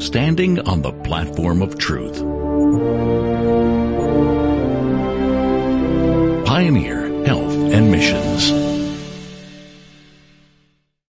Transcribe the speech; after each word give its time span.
Standing 0.00 0.60
on 0.66 0.80
the 0.80 0.92
platform 1.04 1.60
of 1.60 1.76
truth. 1.76 2.16
Pioneer 6.46 7.24
Health 7.26 7.52
and 7.52 7.90
Missions. 7.90 8.50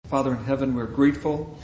Father 0.07 0.33
in 0.33 0.43
heaven, 0.45 0.75
we're 0.75 0.87
grateful 0.87 1.59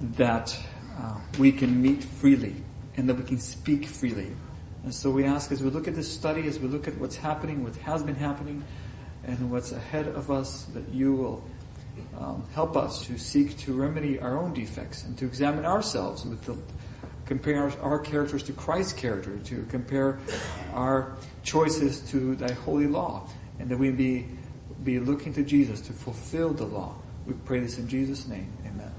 that 0.00 0.58
uh, 0.98 1.20
we 1.38 1.52
can 1.52 1.82
meet 1.82 2.02
freely 2.02 2.56
and 2.96 3.06
that 3.06 3.16
we 3.16 3.24
can 3.24 3.38
speak 3.38 3.84
freely. 3.84 4.34
And 4.84 4.94
so 4.94 5.10
we 5.10 5.24
ask 5.24 5.52
as 5.52 5.62
we 5.62 5.68
look 5.68 5.86
at 5.86 5.94
this 5.94 6.10
study, 6.10 6.48
as 6.48 6.58
we 6.58 6.68
look 6.68 6.88
at 6.88 6.96
what's 6.96 7.16
happening, 7.16 7.62
what 7.62 7.76
has 7.76 8.02
been 8.02 8.14
happening, 8.14 8.64
and 9.24 9.50
what's 9.50 9.72
ahead 9.72 10.08
of 10.08 10.30
us, 10.30 10.64
that 10.72 10.88
you 10.88 11.12
will 11.12 11.44
um, 12.18 12.44
help 12.54 12.76
us 12.76 13.06
to 13.06 13.18
seek 13.18 13.56
to 13.58 13.72
remedy 13.72 14.18
our 14.20 14.38
own 14.38 14.52
defects 14.52 15.04
and 15.04 15.16
to 15.18 15.26
examine 15.26 15.64
ourselves 15.64 16.24
with 16.24 16.44
the 16.44 16.56
compare 17.26 17.62
our, 17.62 17.92
our 17.92 17.98
characters 17.98 18.42
to 18.42 18.52
Christ's 18.52 18.92
character, 18.92 19.38
to 19.44 19.64
compare 19.70 20.18
our 20.74 21.16
choices 21.44 22.00
to 22.10 22.34
thy 22.34 22.52
holy 22.52 22.88
law, 22.88 23.28
and 23.58 23.68
that 23.68 23.78
we 23.78 23.90
be 23.90 24.26
be 24.84 24.98
looking 24.98 25.32
to 25.34 25.42
Jesus 25.42 25.80
to 25.82 25.92
fulfill 25.92 26.52
the 26.52 26.64
law. 26.64 26.94
We 27.26 27.34
pray 27.44 27.60
this 27.60 27.78
in 27.78 27.86
Jesus' 27.88 28.26
name. 28.26 28.50
Amen. 28.66 28.90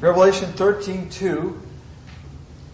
Revelation 0.00 0.50
13, 0.52 1.10
2. 1.10 1.62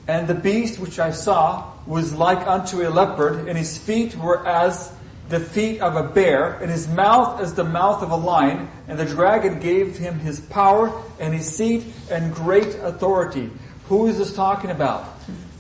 And 0.08 0.28
the 0.28 0.34
beast 0.34 0.78
which 0.78 1.00
I 1.00 1.10
saw 1.10 1.72
was 1.84 2.12
like 2.12 2.46
unto 2.46 2.86
a 2.86 2.90
leopard, 2.90 3.48
and 3.48 3.58
his 3.58 3.76
feet 3.76 4.14
were 4.16 4.46
as 4.46 4.92
the 5.28 5.40
feet 5.40 5.80
of 5.80 5.96
a 5.96 6.02
bear, 6.02 6.54
and 6.54 6.70
his 6.70 6.86
mouth 6.88 7.40
as 7.40 7.54
the 7.54 7.64
mouth 7.64 8.02
of 8.02 8.10
a 8.10 8.16
lion, 8.16 8.68
and 8.86 8.98
the 8.98 9.04
dragon 9.04 9.58
gave 9.58 9.96
him 9.96 10.18
his 10.20 10.40
power 10.40 11.02
and 11.18 11.34
his 11.34 11.52
seat 11.52 11.84
and 12.10 12.34
great 12.34 12.76
authority. 12.76 13.50
Who 13.88 14.06
is 14.06 14.18
this 14.18 14.34
talking 14.34 14.70
about? 14.70 15.04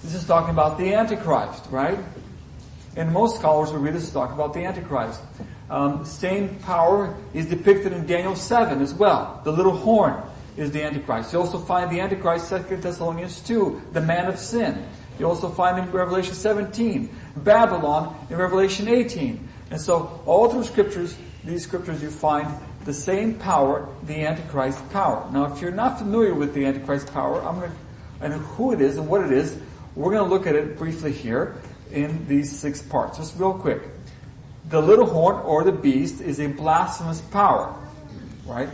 This 0.02 0.14
is 0.14 0.24
talking 0.24 0.50
about 0.50 0.78
the 0.78 0.94
Antichrist, 0.94 1.66
right? 1.70 1.98
And 2.96 3.12
most 3.12 3.36
scholars 3.36 3.72
will 3.72 3.80
read 3.80 3.94
this 3.94 4.10
talking 4.10 4.34
about 4.34 4.54
the 4.54 4.64
Antichrist. 4.64 5.20
Um, 5.68 6.04
same 6.04 6.56
power 6.60 7.16
is 7.34 7.46
depicted 7.46 7.92
in 7.92 8.06
Daniel 8.06 8.36
7 8.36 8.80
as 8.80 8.94
well. 8.94 9.40
The 9.44 9.50
little 9.50 9.76
horn 9.76 10.22
is 10.56 10.70
the 10.70 10.82
Antichrist. 10.82 11.32
You 11.32 11.40
also 11.40 11.58
find 11.58 11.90
the 11.90 12.00
Antichrist, 12.00 12.48
2 12.50 12.76
Thessalonians 12.76 13.40
2, 13.40 13.82
the 13.92 14.00
man 14.00 14.26
of 14.26 14.38
sin. 14.38 14.86
You 15.18 15.26
also 15.26 15.48
find 15.48 15.78
in 15.78 15.90
Revelation 15.90 16.34
17, 16.34 17.14
Babylon 17.36 18.16
in 18.30 18.36
Revelation 18.36 18.88
18. 18.88 19.48
And 19.70 19.80
so 19.80 20.22
all 20.26 20.48
through 20.48 20.64
scriptures, 20.64 21.16
these 21.44 21.64
scriptures 21.64 22.02
you 22.02 22.10
find 22.10 22.48
the 22.84 22.94
same 22.94 23.34
power, 23.34 23.88
the 24.04 24.24
Antichrist 24.24 24.78
power. 24.90 25.28
Now 25.32 25.52
if 25.52 25.60
you're 25.60 25.72
not 25.72 25.98
familiar 25.98 26.34
with 26.34 26.54
the 26.54 26.64
Antichrist 26.64 27.12
power, 27.12 27.42
I'm 27.42 27.58
going 27.58 27.70
to, 27.70 27.76
and 28.20 28.34
who 28.34 28.72
it 28.72 28.80
is 28.80 28.96
and 28.96 29.08
what 29.08 29.24
it 29.24 29.32
is, 29.32 29.58
we're 29.94 30.12
going 30.12 30.24
to 30.24 30.30
look 30.30 30.46
at 30.46 30.54
it 30.54 30.78
briefly 30.78 31.12
here 31.12 31.56
in 31.90 32.26
these 32.28 32.56
six 32.56 32.80
parts. 32.82 33.18
Just 33.18 33.38
real 33.38 33.54
quick. 33.54 33.82
The 34.68 34.80
little 34.80 35.06
horn 35.06 35.36
or 35.36 35.64
the 35.64 35.72
beast 35.72 36.20
is 36.20 36.40
a 36.40 36.48
blasphemous 36.48 37.20
power, 37.20 37.74
right? 38.46 38.68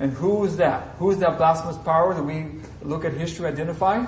And 0.00 0.12
who 0.12 0.44
is 0.44 0.56
that? 0.56 0.94
Who 0.98 1.10
is 1.10 1.18
that 1.18 1.36
blasphemous 1.38 1.78
power 1.78 2.14
that 2.14 2.22
we 2.22 2.46
look 2.82 3.04
at 3.04 3.12
history 3.12 3.46
identify 3.46 4.04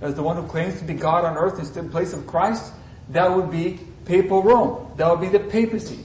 as 0.00 0.14
the 0.14 0.22
one 0.22 0.36
who 0.36 0.46
claims 0.46 0.78
to 0.78 0.84
be 0.84 0.94
God 0.94 1.24
on 1.24 1.36
earth 1.36 1.76
in 1.76 1.90
place 1.90 2.12
of 2.12 2.26
Christ? 2.26 2.72
That 3.10 3.34
would 3.34 3.50
be 3.50 3.80
papal 4.04 4.42
Rome. 4.42 4.92
That 4.96 5.10
would 5.10 5.20
be 5.20 5.28
the 5.28 5.44
papacy, 5.44 6.00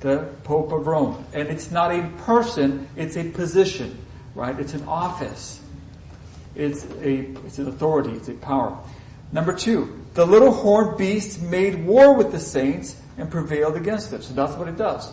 the 0.00 0.28
Pope 0.44 0.72
of 0.72 0.86
Rome. 0.86 1.24
And 1.32 1.48
it's 1.48 1.70
not 1.70 1.90
a 1.90 2.08
person, 2.24 2.88
it's 2.96 3.16
a 3.16 3.30
position, 3.30 3.98
right? 4.34 4.58
It's 4.58 4.74
an 4.74 4.86
office. 4.86 5.60
It's 6.54 6.84
a, 6.84 7.14
it's 7.46 7.58
an 7.58 7.68
authority, 7.68 8.12
it's 8.12 8.28
a 8.28 8.34
power. 8.34 8.78
Number 9.32 9.52
two, 9.52 10.00
the 10.14 10.24
little 10.24 10.52
horned 10.52 10.96
beast 10.96 11.42
made 11.42 11.84
war 11.84 12.14
with 12.14 12.30
the 12.30 12.38
saints 12.38 12.96
and 13.18 13.30
prevailed 13.30 13.76
against 13.76 14.10
them. 14.10 14.22
So 14.22 14.34
that's 14.34 14.54
what 14.54 14.68
it 14.68 14.76
does. 14.76 15.12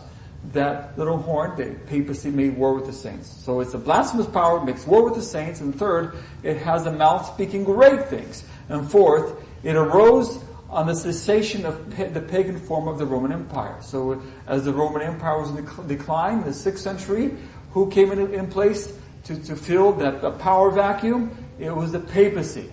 That 0.54 0.98
little 0.98 1.18
horn, 1.18 1.56
the 1.56 1.76
papacy 1.88 2.32
made 2.32 2.58
war 2.58 2.74
with 2.74 2.86
the 2.86 2.94
saints. 2.94 3.30
So 3.44 3.60
it's 3.60 3.74
a 3.74 3.78
blasphemous 3.78 4.28
power, 4.28 4.64
makes 4.64 4.88
war 4.88 5.04
with 5.04 5.16
the 5.16 5.22
saints. 5.22 5.62
And 5.62 5.74
third, 5.78 6.16
it 6.44 6.58
has 6.58 6.86
a 6.86 6.92
mouth 6.92 7.32
speaking 7.34 7.64
great 7.64 8.08
things. 8.08 8.44
And 8.70 8.90
fourth, 8.90 9.34
it 9.64 9.76
arose 9.76 10.44
on 10.72 10.88
the 10.88 10.96
cessation 10.96 11.66
of 11.66 11.98
the 12.14 12.22
pagan 12.22 12.58
form 12.58 12.88
of 12.88 12.98
the 12.98 13.06
Roman 13.06 13.34
Empire. 13.34 13.78
So 13.82 14.22
as 14.48 14.64
the 14.64 14.74
Roman 14.74 15.02
Empire 15.02 15.40
was 15.40 15.50
in 15.50 15.88
decline 15.88 16.40
in 16.40 16.44
the 16.46 16.52
6th 16.52 16.78
century, 16.78 17.36
who 17.72 17.90
came 17.92 18.12
in, 18.12 18.34
in 18.34 18.48
place 18.48 18.94
to, 19.26 19.36
to 19.44 19.56
fill 19.56 19.92
that 19.94 20.40
power 20.40 20.72
vacuum? 20.72 21.36
It 21.60 21.76
was 21.76 21.92
the 21.92 22.00
papacy. 22.00 22.72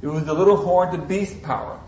It 0.00 0.06
was 0.06 0.24
the 0.24 0.32
little 0.32 0.56
horned 0.56 1.06
beast 1.08 1.42
power. 1.42 1.78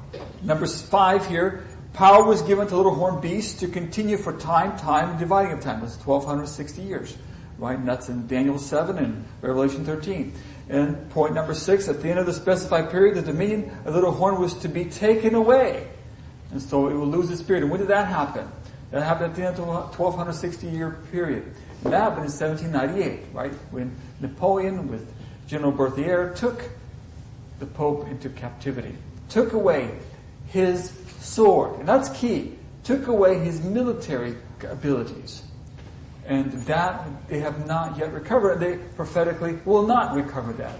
Number 0.43 0.67
five 0.67 1.27
here, 1.27 1.65
power 1.95 2.25
was 2.25 2.43
given 2.43 2.67
to 2.69 2.77
little 2.77 2.95
horned 2.95 3.23
beast 3.23 3.61
to 3.61 3.69
continue 3.69 4.17
for 4.17 4.37
time, 4.39 4.77
time, 4.79 5.11
and 5.11 5.19
dividing 5.19 5.53
of 5.53 5.61
time. 5.61 5.83
It's 5.85 5.97
1260 5.97 6.83
years. 6.83 7.17
Right? 7.59 7.79
And 7.79 7.87
that's 7.87 8.09
in 8.09 8.27
Daniel 8.27 8.59
7 8.59 8.99
and 8.99 9.25
Revelation 9.41 9.85
13. 9.85 10.33
And 10.73 11.11
point 11.11 11.35
number 11.35 11.53
six, 11.53 11.87
at 11.89 12.01
the 12.01 12.09
end 12.09 12.19
of 12.19 12.25
the 12.25 12.33
specified 12.33 12.91
period, 12.91 13.15
the 13.17 13.23
dominion 13.23 13.71
of 13.85 13.85
the 13.85 13.93
little 13.93 14.11
horn 14.11 14.41
was 14.41 14.55
to 14.61 14.69
be 14.69 14.87
taken 14.87 15.35
away. 15.35 15.87
And 16.51 16.63
so 16.63 16.89
it 16.89 16.95
will 16.95 17.07
lose 17.07 17.31
its 17.31 17.41
spirit. 17.41 17.63
And 17.63 17.71
when 17.71 17.81
did 17.81 17.91
that 17.91 18.09
happen? 18.09 18.51
That 18.91 19.03
happened 19.03 19.33
at 19.33 19.37
the 19.37 19.43
end 19.47 19.59
of 19.59 19.67
the 19.67 19.73
1260 19.73 20.67
year 20.69 20.97
period. 21.13 21.45
And 21.85 21.93
that 21.93 22.01
happened 22.01 22.25
in 22.25 22.33
1798, 22.33 23.35
right? 23.35 23.53
When 23.71 23.95
Napoleon 24.21 24.89
with 24.89 25.13
General 25.47 25.73
Berthier 25.73 26.33
took 26.35 26.63
the 27.59 27.67
Pope 27.67 28.09
into 28.09 28.31
captivity. 28.31 28.97
Took 29.29 29.53
away 29.53 29.91
his 30.47 30.91
sword. 31.21 31.81
And 31.81 31.87
that's 31.87 32.09
key. 32.19 32.57
Took 32.83 33.09
away 33.09 33.39
his 33.41 33.63
military 33.63 34.37
abilities. 34.67 35.43
And 36.27 36.53
that 36.67 37.29
they 37.29 37.41
have 37.41 37.67
not 37.67 37.99
yet 37.99 38.13
recovered. 38.13 38.61
They 38.61 38.77
prophetically 38.77 39.59
will 39.65 39.87
not 39.87 40.15
recover 40.15 40.53
that. 40.55 40.79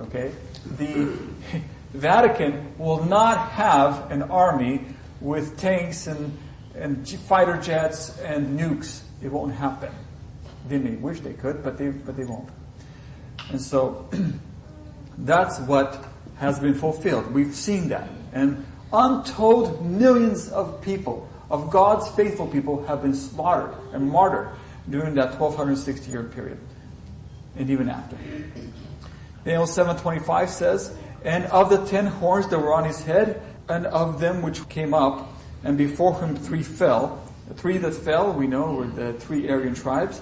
Okay? 0.00 0.32
The 0.78 1.12
Vatican 1.92 2.74
will 2.78 3.04
not 3.04 3.50
have 3.50 4.10
an 4.10 4.22
army 4.22 4.84
with 5.20 5.58
tanks 5.58 6.06
and, 6.06 6.36
and 6.74 7.08
fighter 7.08 7.56
jets 7.56 8.18
and 8.20 8.58
nukes. 8.58 9.02
It 9.22 9.32
won't 9.32 9.54
happen. 9.54 9.90
They 10.68 10.78
may 10.78 10.96
wish 10.96 11.20
they 11.20 11.32
could, 11.32 11.62
but 11.62 11.78
they, 11.78 11.88
but 11.90 12.16
they 12.16 12.24
won't. 12.24 12.48
And 13.50 13.60
so, 13.60 14.08
that's 15.18 15.58
what 15.60 16.04
has 16.36 16.58
been 16.58 16.74
fulfilled. 16.74 17.32
We've 17.32 17.54
seen 17.54 17.88
that. 17.88 18.08
And 18.32 18.64
untold 18.92 19.84
millions 19.84 20.48
of 20.50 20.80
people, 20.82 21.28
of 21.50 21.70
God's 21.70 22.08
faithful 22.10 22.46
people, 22.46 22.84
have 22.86 23.02
been 23.02 23.14
slaughtered 23.14 23.74
and 23.92 24.08
martyred 24.08 24.50
during 24.90 25.14
that 25.14 25.38
1260 25.38 26.10
year 26.10 26.24
period. 26.24 26.58
And 27.56 27.70
even 27.70 27.88
after. 27.88 28.16
Daniel 29.44 29.66
7.25 29.66 30.48
says, 30.48 30.96
And 31.24 31.44
of 31.46 31.70
the 31.70 31.84
ten 31.86 32.06
horns 32.06 32.48
that 32.48 32.58
were 32.58 32.74
on 32.74 32.84
his 32.84 33.02
head, 33.02 33.42
and 33.68 33.86
of 33.86 34.20
them 34.20 34.42
which 34.42 34.68
came 34.68 34.94
up, 34.94 35.32
and 35.64 35.76
before 35.76 36.14
whom 36.14 36.36
three 36.36 36.62
fell, 36.62 37.22
the 37.48 37.54
three 37.54 37.78
that 37.78 37.94
fell, 37.94 38.32
we 38.32 38.46
know, 38.46 38.74
were 38.74 38.86
the 38.86 39.14
three 39.14 39.48
Arian 39.48 39.74
tribes, 39.74 40.20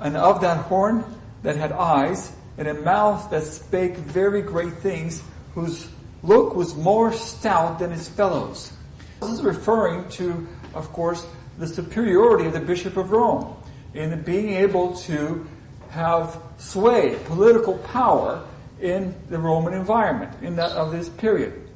and 0.00 0.16
of 0.16 0.40
that 0.42 0.66
horn 0.66 1.04
that 1.42 1.56
had 1.56 1.72
eyes, 1.72 2.32
and 2.56 2.68
a 2.68 2.74
mouth 2.74 3.30
that 3.30 3.42
spake 3.42 3.96
very 3.96 4.42
great 4.42 4.74
things, 4.74 5.22
whose 5.54 5.88
look 6.22 6.54
was 6.54 6.74
more 6.76 7.12
stout 7.12 7.78
than 7.78 7.90
his 7.90 8.08
fellows. 8.08 8.72
This 9.20 9.30
is 9.30 9.42
referring 9.42 10.08
to, 10.10 10.46
of 10.74 10.92
course, 10.92 11.26
the 11.58 11.66
superiority 11.66 12.46
of 12.46 12.52
the 12.52 12.60
Bishop 12.60 12.96
of 12.96 13.10
Rome 13.10 13.56
in 13.94 14.20
being 14.22 14.50
able 14.50 14.94
to 14.96 15.46
have 15.90 16.40
sway, 16.58 17.18
political 17.26 17.78
power 17.78 18.44
in 18.80 19.14
the 19.30 19.38
Roman 19.38 19.74
environment 19.74 20.32
in 20.42 20.56
that 20.56 20.72
of 20.72 20.92
this 20.92 21.08
period. 21.08 21.68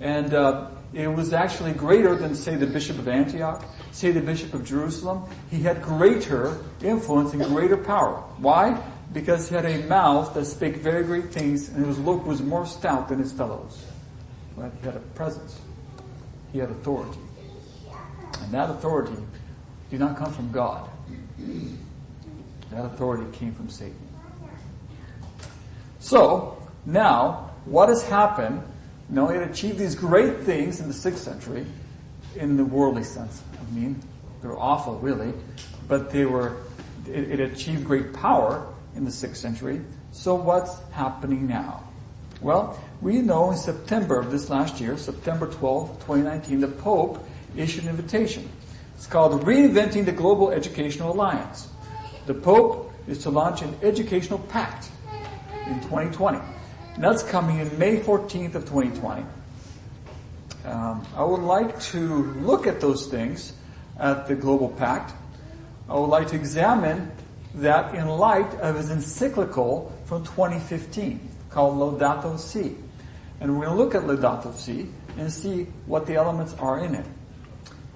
And 0.00 0.32
uh, 0.34 0.68
it 0.92 1.08
was 1.08 1.32
actually 1.32 1.72
greater 1.72 2.14
than, 2.14 2.34
say, 2.34 2.56
the 2.56 2.66
Bishop 2.66 2.98
of 2.98 3.08
Antioch, 3.08 3.64
say, 3.92 4.10
the 4.10 4.20
Bishop 4.20 4.54
of 4.54 4.64
Jerusalem. 4.64 5.24
He 5.50 5.60
had 5.60 5.82
greater 5.82 6.58
influence 6.82 7.32
and 7.32 7.44
greater 7.44 7.76
power. 7.76 8.16
Why? 8.38 8.82
Because 9.12 9.48
he 9.48 9.54
had 9.54 9.66
a 9.66 9.86
mouth 9.86 10.34
that 10.34 10.46
spake 10.46 10.76
very 10.76 11.04
great 11.04 11.32
things, 11.32 11.68
and 11.68 11.84
his 11.86 11.98
look 11.98 12.24
was 12.26 12.40
more 12.40 12.66
stout 12.66 13.08
than 13.08 13.18
his 13.18 13.32
fellows. 13.32 13.84
But 14.56 14.72
He 14.80 14.86
had 14.86 14.96
a 14.96 15.00
presence. 15.00 15.58
He 16.52 16.58
had 16.58 16.70
authority. 16.70 17.18
And 18.40 18.52
that 18.52 18.70
authority 18.70 19.16
did 19.92 20.00
not 20.00 20.16
come 20.16 20.32
from 20.32 20.50
God. 20.50 20.88
That 22.70 22.86
authority 22.86 23.30
came 23.36 23.52
from 23.52 23.68
Satan. 23.68 23.94
So, 26.00 26.56
now, 26.86 27.50
what 27.66 27.90
has 27.90 28.02
happened? 28.02 28.62
You 29.10 29.16
know, 29.16 29.28
it 29.28 29.46
achieved 29.50 29.78
these 29.78 29.94
great 29.94 30.38
things 30.40 30.80
in 30.80 30.88
the 30.88 30.94
6th 30.94 31.18
century, 31.18 31.66
in 32.36 32.56
the 32.56 32.64
worldly 32.64 33.04
sense. 33.04 33.42
I 33.52 33.74
mean, 33.74 34.02
they 34.40 34.48
were 34.48 34.58
awful, 34.58 34.98
really, 34.98 35.34
but 35.88 36.10
they 36.10 36.24
were 36.24 36.56
it, 37.06 37.30
it 37.32 37.40
achieved 37.40 37.84
great 37.84 38.14
power 38.14 38.66
in 38.96 39.04
the 39.04 39.10
6th 39.10 39.36
century. 39.36 39.82
So 40.12 40.34
what's 40.34 40.80
happening 40.92 41.46
now? 41.46 41.84
Well, 42.40 42.82
we 43.02 43.20
know 43.20 43.50
in 43.50 43.58
September 43.58 44.18
of 44.18 44.30
this 44.30 44.48
last 44.48 44.80
year, 44.80 44.96
September 44.96 45.48
12, 45.48 45.98
2019, 46.06 46.60
the 46.60 46.68
Pope 46.68 47.22
issued 47.54 47.84
an 47.84 47.90
invitation. 47.90 48.48
It's 49.02 49.10
called 49.10 49.42
Reinventing 49.42 50.04
the 50.04 50.12
Global 50.12 50.52
Educational 50.52 51.12
Alliance. 51.12 51.66
The 52.26 52.34
Pope 52.34 52.92
is 53.08 53.18
to 53.24 53.30
launch 53.30 53.60
an 53.60 53.76
educational 53.82 54.38
pact 54.38 54.90
in 55.66 55.74
2020. 55.80 56.38
And 56.94 57.02
that's 57.02 57.24
coming 57.24 57.58
in 57.58 57.76
May 57.80 57.96
14th 57.96 58.54
of 58.54 58.62
2020. 58.64 59.24
Um, 60.66 61.04
I 61.16 61.24
would 61.24 61.40
like 61.40 61.80
to 61.80 61.98
look 62.42 62.68
at 62.68 62.80
those 62.80 63.08
things 63.08 63.54
at 63.98 64.28
the 64.28 64.36
Global 64.36 64.68
Pact. 64.68 65.12
I 65.88 65.94
would 65.94 66.06
like 66.06 66.28
to 66.28 66.36
examine 66.36 67.10
that 67.56 67.96
in 67.96 68.06
light 68.06 68.54
of 68.60 68.76
his 68.76 68.90
encyclical 68.90 69.92
from 70.04 70.22
2015 70.22 71.28
called 71.50 71.74
Laudato 71.74 72.38
Si. 72.38 72.76
And 73.40 73.58
we're 73.58 73.66
going 73.66 73.76
to 73.76 73.82
look 73.82 73.96
at 73.96 74.04
Laudato 74.04 74.54
Si 74.54 74.86
and 75.18 75.32
see 75.32 75.64
what 75.86 76.06
the 76.06 76.14
elements 76.14 76.54
are 76.60 76.84
in 76.84 76.94
it. 76.94 77.06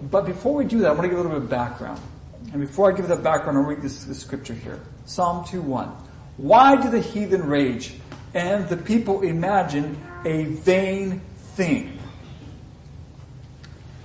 But 0.03 0.27
before 0.27 0.55
we 0.55 0.65
do 0.65 0.81
that, 0.81 0.89
I 0.89 0.93
want 0.93 1.03
to 1.03 1.09
give 1.09 1.19
a 1.19 1.23
little 1.23 1.39
bit 1.39 1.45
of 1.45 1.51
background. 1.51 2.01
And 2.53 2.61
before 2.61 2.93
I 2.93 2.97
give 2.97 3.09
the 3.09 3.17
background, 3.17 3.59
I'll 3.59 3.65
read 3.65 3.83
this, 3.83 4.05
this 4.05 4.21
scripture 4.21 4.55
here. 4.55 4.81
Psalm 5.07 5.45
2.1. 5.45 5.91
Why 6.37 6.81
do 6.81 6.91
the 6.91 7.01
heathen 7.01 7.47
rage 7.47 7.95
and 8.35 8.69
the 8.69 8.77
people 8.77 9.23
imagine 9.23 10.01
a 10.25 10.45
vain 10.45 11.21
thing? 11.55 11.99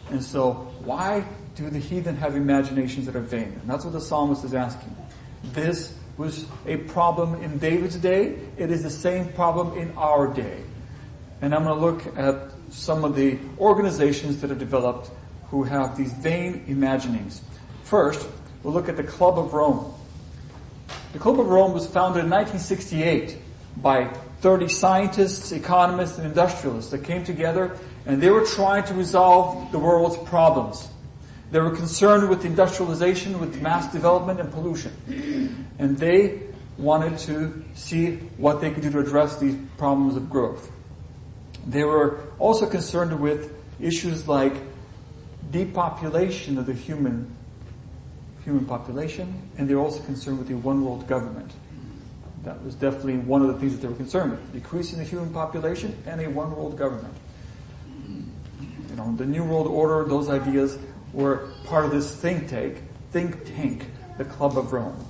And 0.10 0.24
so, 0.24 0.54
why 0.84 1.26
do 1.56 1.70
the 1.70 1.80
heathen 1.80 2.16
have 2.18 2.36
imaginations 2.36 3.06
that 3.06 3.16
are 3.16 3.22
vain? 3.22 3.58
And 3.62 3.70
that's 3.70 3.84
what 3.84 3.94
the 3.94 4.02
psalmist 4.02 4.44
is 4.44 4.54
asking. 4.54 4.96
This 5.54 5.94
was 6.18 6.46
a 6.66 6.78
problem 6.78 7.42
in 7.42 7.58
David's 7.58 7.96
day. 7.96 8.38
It 8.58 8.72
is 8.72 8.84
the 8.84 8.90
same 8.90 9.32
problem 9.34 9.78
in 9.78 9.92
our 9.98 10.34
day. 10.34 10.64
And 11.42 11.54
I'm 11.56 11.64
going 11.64 11.78
to 11.78 11.86
look 11.86 12.18
at 12.18 12.52
some 12.70 13.04
of 13.04 13.16
the 13.16 13.40
organizations 13.58 14.40
that 14.42 14.50
have 14.50 14.60
developed 14.60 15.10
who 15.52 15.64
have 15.64 15.96
these 15.96 16.12
vain 16.14 16.64
imaginings. 16.68 17.42
First, 17.84 18.26
we'll 18.64 18.74
look 18.74 18.90
at 18.90 18.98
the 18.98 19.04
Club 19.04 19.38
of 19.38 19.54
Rome. 19.54 19.94
The 21.14 21.20
Club 21.20 21.40
of 21.40 21.48
Rome 21.48 21.74
was 21.74 21.86
founded 21.86 22.24
in 22.24 22.30
1968 22.30 23.38
by 23.78 24.06
30 24.40 24.68
scientists, 24.70 25.52
economists, 25.52 26.18
and 26.18 26.26
industrialists 26.26 26.90
that 26.92 27.04
came 27.04 27.24
together 27.24 27.78
and 28.06 28.22
they 28.22 28.30
were 28.30 28.46
trying 28.46 28.84
to 28.86 28.94
resolve 28.94 29.72
the 29.72 29.80
world's 29.80 30.18
problems. 30.30 30.90
They 31.52 31.60
were 31.60 31.76
concerned 31.76 32.30
with 32.30 32.46
industrialization, 32.46 33.40
with 33.40 33.62
mass 33.62 33.92
development 33.92 34.40
and 34.40 34.52
pollution. 34.52 35.68
And 35.78 35.98
they 35.98 36.42
wanted 36.78 37.18
to 37.20 37.64
see 37.76 38.16
what 38.38 38.62
they 38.62 38.72
could 38.72 38.84
do 38.84 38.92
to 38.92 39.00
address 39.00 39.38
these 39.38 39.58
problems 39.78 40.16
of 40.16 40.30
growth. 40.30 40.72
They 41.68 41.84
were 41.84 42.22
also 42.40 42.68
concerned 42.68 43.20
with 43.20 43.54
issues 43.80 44.28
like 44.28 44.54
depopulation 45.52 46.58
of 46.58 46.66
the 46.66 46.74
human 46.74 47.36
human 48.44 48.66
population, 48.66 49.50
and 49.58 49.70
they're 49.70 49.78
also 49.78 50.02
concerned 50.04 50.40
with 50.40 50.48
the 50.48 50.56
one 50.56 50.84
world 50.84 51.08
government. 51.08 51.52
That 52.44 52.64
was 52.64 52.74
definitely 52.74 53.18
one 53.18 53.44
of 53.44 53.50
the 53.50 53.60
things 53.60 53.74
that 53.74 53.82
they 53.82 53.88
were 53.88 53.96
concerned 53.96 54.32
with, 54.32 54.54
decreasing 54.54 54.98
the 54.98 55.06
human 55.06 55.32
population 55.32 55.96
and 56.08 56.20
a 56.22 56.30
one 56.30 56.56
world 56.56 56.78
government. 56.78 57.14
You 58.90 58.96
know, 58.96 59.16
the 59.16 59.26
New 59.26 59.44
World 59.44 59.68
Order, 59.68 60.10
those 60.10 60.28
ideas 60.28 60.78
were 61.14 61.50
part 61.66 61.86
of 61.86 61.92
this 61.92 62.16
think 62.16 62.50
tank, 62.50 62.82
think 63.12 63.46
tank, 63.46 63.86
the 64.18 64.26
Club 64.26 64.58
of 64.58 64.74
Rome. 64.74 65.06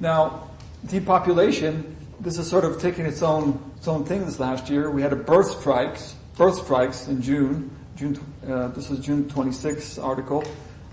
Now, 0.00 0.50
depopulation, 0.86 1.96
this 2.18 2.36
is 2.36 2.48
sort 2.48 2.64
of 2.64 2.80
taking 2.80 3.06
its 3.06 3.22
own 3.22 3.70
its 3.76 3.88
own 3.88 4.04
thing 4.04 4.24
this 4.24 4.38
last 4.38 4.70
year. 4.70 4.90
We 4.90 5.02
had 5.02 5.12
a 5.12 5.16
birth 5.16 5.58
strikes, 5.58 6.14
birth 6.36 6.64
strikes 6.64 7.08
in 7.08 7.20
June. 7.22 7.70
June, 7.96 8.18
uh, 8.48 8.68
this 8.68 8.90
is 8.90 8.98
June 9.00 9.24
26th 9.24 10.02
article 10.02 10.44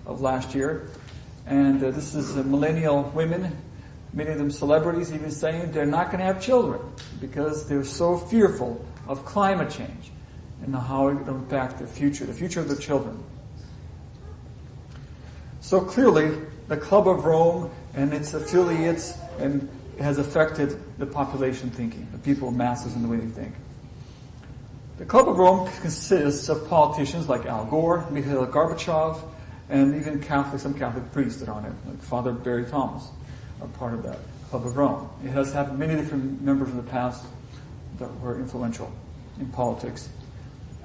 of 0.06 0.22
last 0.22 0.54
year, 0.54 0.90
and 1.46 1.84
uh, 1.84 1.92
this 1.92 2.14
is 2.14 2.38
uh, 2.38 2.44
millennial 2.44 3.04
women, 3.16 3.56
many 4.14 4.32
of 4.32 4.38
them 4.38 4.52
celebrities, 4.52 5.14
even 5.14 5.32
saying 5.32 5.72
they're 5.72 5.86
not 5.86 6.08
going 6.08 6.20
to 6.20 6.26
have 6.26 6.42
children 6.42 6.82
because 7.22 7.68
they're 7.68 7.84
so 7.84 8.18
fearful 8.18 8.86
of 9.08 9.24
climate 9.26 9.70
change 9.70 10.12
and 10.62 10.76
how 10.76 11.08
it 11.08 11.14
will 11.14 11.36
impact 11.36 11.78
their 11.78 11.88
future, 11.88 12.26
the 12.26 12.34
future 12.34 12.60
of 12.60 12.68
their 12.68 12.78
children. 12.78 13.24
So 15.62 15.80
clearly, 15.80 16.38
the 16.68 16.78
Club 16.78 17.08
of 17.08 17.26
Rome 17.26 17.72
and 17.94 18.14
its 18.14 18.34
affiliates 18.34 19.18
and 19.40 19.70
has 20.00 20.18
affected 20.18 20.80
the 20.98 21.06
population 21.06 21.70
thinking, 21.70 22.08
the 22.12 22.18
people, 22.18 22.52
masses, 22.52 22.96
and 22.96 23.04
the 23.04 23.08
way 23.08 23.18
they 23.18 23.28
think. 23.28 23.54
The 25.00 25.06
Club 25.06 25.30
of 25.30 25.38
Rome 25.38 25.70
consists 25.80 26.50
of 26.50 26.68
politicians 26.68 27.30
like 27.30 27.46
Al 27.46 27.64
Gore, 27.64 28.06
Mikhail 28.12 28.46
Gorbachev, 28.46 29.22
and 29.70 29.96
even 29.96 30.22
Catholic, 30.22 30.60
some 30.60 30.74
Catholic 30.74 31.10
priests 31.14 31.40
that 31.40 31.48
are 31.48 31.56
on 31.56 31.64
it, 31.64 31.72
like 31.88 32.02
Father 32.02 32.34
Barry 32.34 32.66
Thomas, 32.66 33.08
are 33.62 33.68
part 33.70 33.94
of 33.94 34.04
that 34.04 34.20
Club 34.50 34.66
of 34.66 34.76
Rome. 34.76 35.10
It 35.24 35.30
has 35.30 35.54
had 35.54 35.80
many 35.80 35.96
different 35.96 36.42
members 36.42 36.68
in 36.68 36.76
the 36.76 36.84
past 36.84 37.24
that 37.98 38.14
were 38.20 38.40
influential 38.40 38.92
in 39.40 39.48
politics 39.48 40.10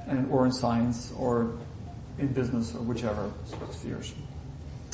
and 0.06 0.31
or 0.31 0.46
in 0.46 0.52
science 0.52 1.12
or 1.19 1.50
in 2.17 2.28
business 2.28 2.72
or 2.72 2.82
whichever 2.82 3.32
spheres. 3.72 4.14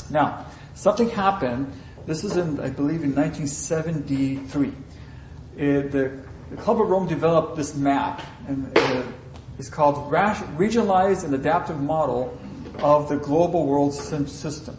Now, 0.08 0.46
something 0.72 1.10
happened. 1.10 1.70
This 2.06 2.24
is 2.24 2.38
in, 2.38 2.58
I 2.58 2.70
believe, 2.70 3.02
in 3.02 3.14
1973. 3.14 4.72
It, 5.58 5.92
the, 5.92 6.18
the, 6.50 6.56
Club 6.56 6.80
of 6.80 6.88
Rome 6.88 7.06
developed 7.06 7.56
this 7.56 7.74
map, 7.74 8.22
and 8.46 8.76
uh, 8.76 9.02
it's 9.58 9.68
called 9.68 10.10
Regionalized 10.10 11.24
and 11.24 11.34
Adaptive 11.34 11.80
Model 11.80 12.38
of 12.78 13.08
the 13.08 13.16
Global 13.16 13.66
World 13.66 13.94
System. 13.94 14.76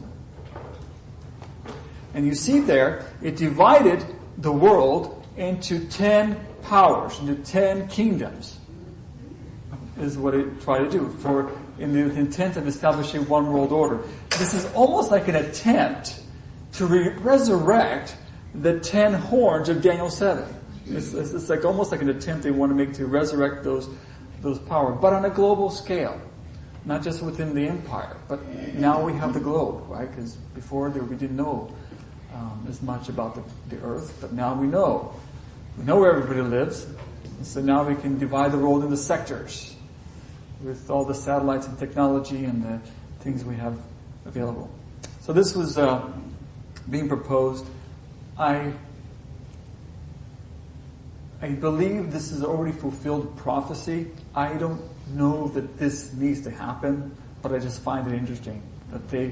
And 2.13 2.25
you 2.25 2.35
see 2.35 2.59
there, 2.59 3.05
it 3.21 3.37
divided 3.37 4.05
the 4.37 4.51
world 4.51 5.25
into 5.37 5.85
10 5.87 6.39
powers, 6.63 7.19
into 7.19 7.35
10 7.35 7.87
kingdoms 7.87 8.59
is 10.01 10.17
what 10.17 10.33
it 10.33 10.61
tried 10.61 10.79
to 10.79 10.89
do 10.89 11.09
for 11.19 11.51
in 11.79 11.93
the 11.93 11.99
intent 12.19 12.57
of 12.57 12.67
establishing 12.67 13.27
one 13.27 13.51
world 13.51 13.71
order. 13.71 13.99
This 14.29 14.53
is 14.53 14.65
almost 14.73 15.11
like 15.11 15.27
an 15.27 15.35
attempt 15.35 16.21
to 16.73 16.85
re- 16.85 17.09
resurrect 17.19 18.15
the 18.53 18.79
ten 18.79 19.13
horns 19.13 19.69
of 19.69 19.81
Daniel 19.81 20.09
7. 20.09 20.43
It's, 20.87 21.13
it's, 21.13 21.49
like 21.49 21.63
almost 21.63 21.91
like 21.91 22.01
an 22.01 22.09
attempt 22.09 22.43
they 22.43 22.51
want 22.51 22.71
to 22.71 22.75
make 22.75 22.93
to 22.95 23.05
resurrect 23.05 23.63
those, 23.63 23.89
those 24.41 24.59
powers, 24.59 24.97
but 25.01 25.13
on 25.13 25.25
a 25.25 25.29
global 25.29 25.69
scale. 25.69 26.19
Not 26.83 27.03
just 27.03 27.21
within 27.21 27.53
the 27.53 27.67
empire, 27.67 28.17
but 28.27 28.43
now 28.73 29.05
we 29.05 29.13
have 29.13 29.35
the 29.35 29.39
globe, 29.39 29.87
right? 29.87 30.09
Because 30.09 30.33
before 30.55 30.89
there, 30.89 31.03
we 31.03 31.15
didn't 31.15 31.37
know 31.37 31.71
um, 32.33 32.65
as 32.67 32.81
much 32.81 33.07
about 33.07 33.35
the, 33.35 33.75
the 33.75 33.83
earth, 33.83 34.17
but 34.19 34.33
now 34.33 34.55
we 34.55 34.65
know. 34.65 35.13
We 35.77 35.83
know 35.83 35.99
where 35.99 36.11
everybody 36.11 36.41
lives, 36.41 36.87
and 37.37 37.45
so 37.45 37.61
now 37.61 37.83
we 37.83 37.93
can 37.93 38.17
divide 38.17 38.51
the 38.51 38.57
world 38.57 38.83
into 38.83 38.97
sectors 38.97 39.75
with 40.63 40.89
all 40.89 41.05
the 41.05 41.13
satellites 41.13 41.67
and 41.67 41.77
technology 41.77 42.45
and 42.45 42.63
the 42.63 42.79
things 43.19 43.45
we 43.45 43.55
have 43.55 43.77
available. 44.25 44.69
So 45.19 45.33
this 45.33 45.55
was 45.55 45.77
uh, 45.77 46.09
being 46.89 47.07
proposed. 47.07 47.65
I 48.39 48.73
I 51.41 51.49
believe 51.49 52.11
this 52.11 52.31
is 52.31 52.43
already 52.43 52.71
fulfilled 52.71 53.35
prophecy. 53.37 54.11
I 54.35 54.53
don't 54.53 54.81
know 55.15 55.47
that 55.49 55.77
this 55.77 56.13
needs 56.13 56.41
to 56.41 56.51
happen, 56.51 57.15
but 57.41 57.51
I 57.51 57.59
just 57.59 57.81
find 57.81 58.07
it 58.07 58.13
interesting 58.13 58.61
that 58.91 59.09
they 59.09 59.31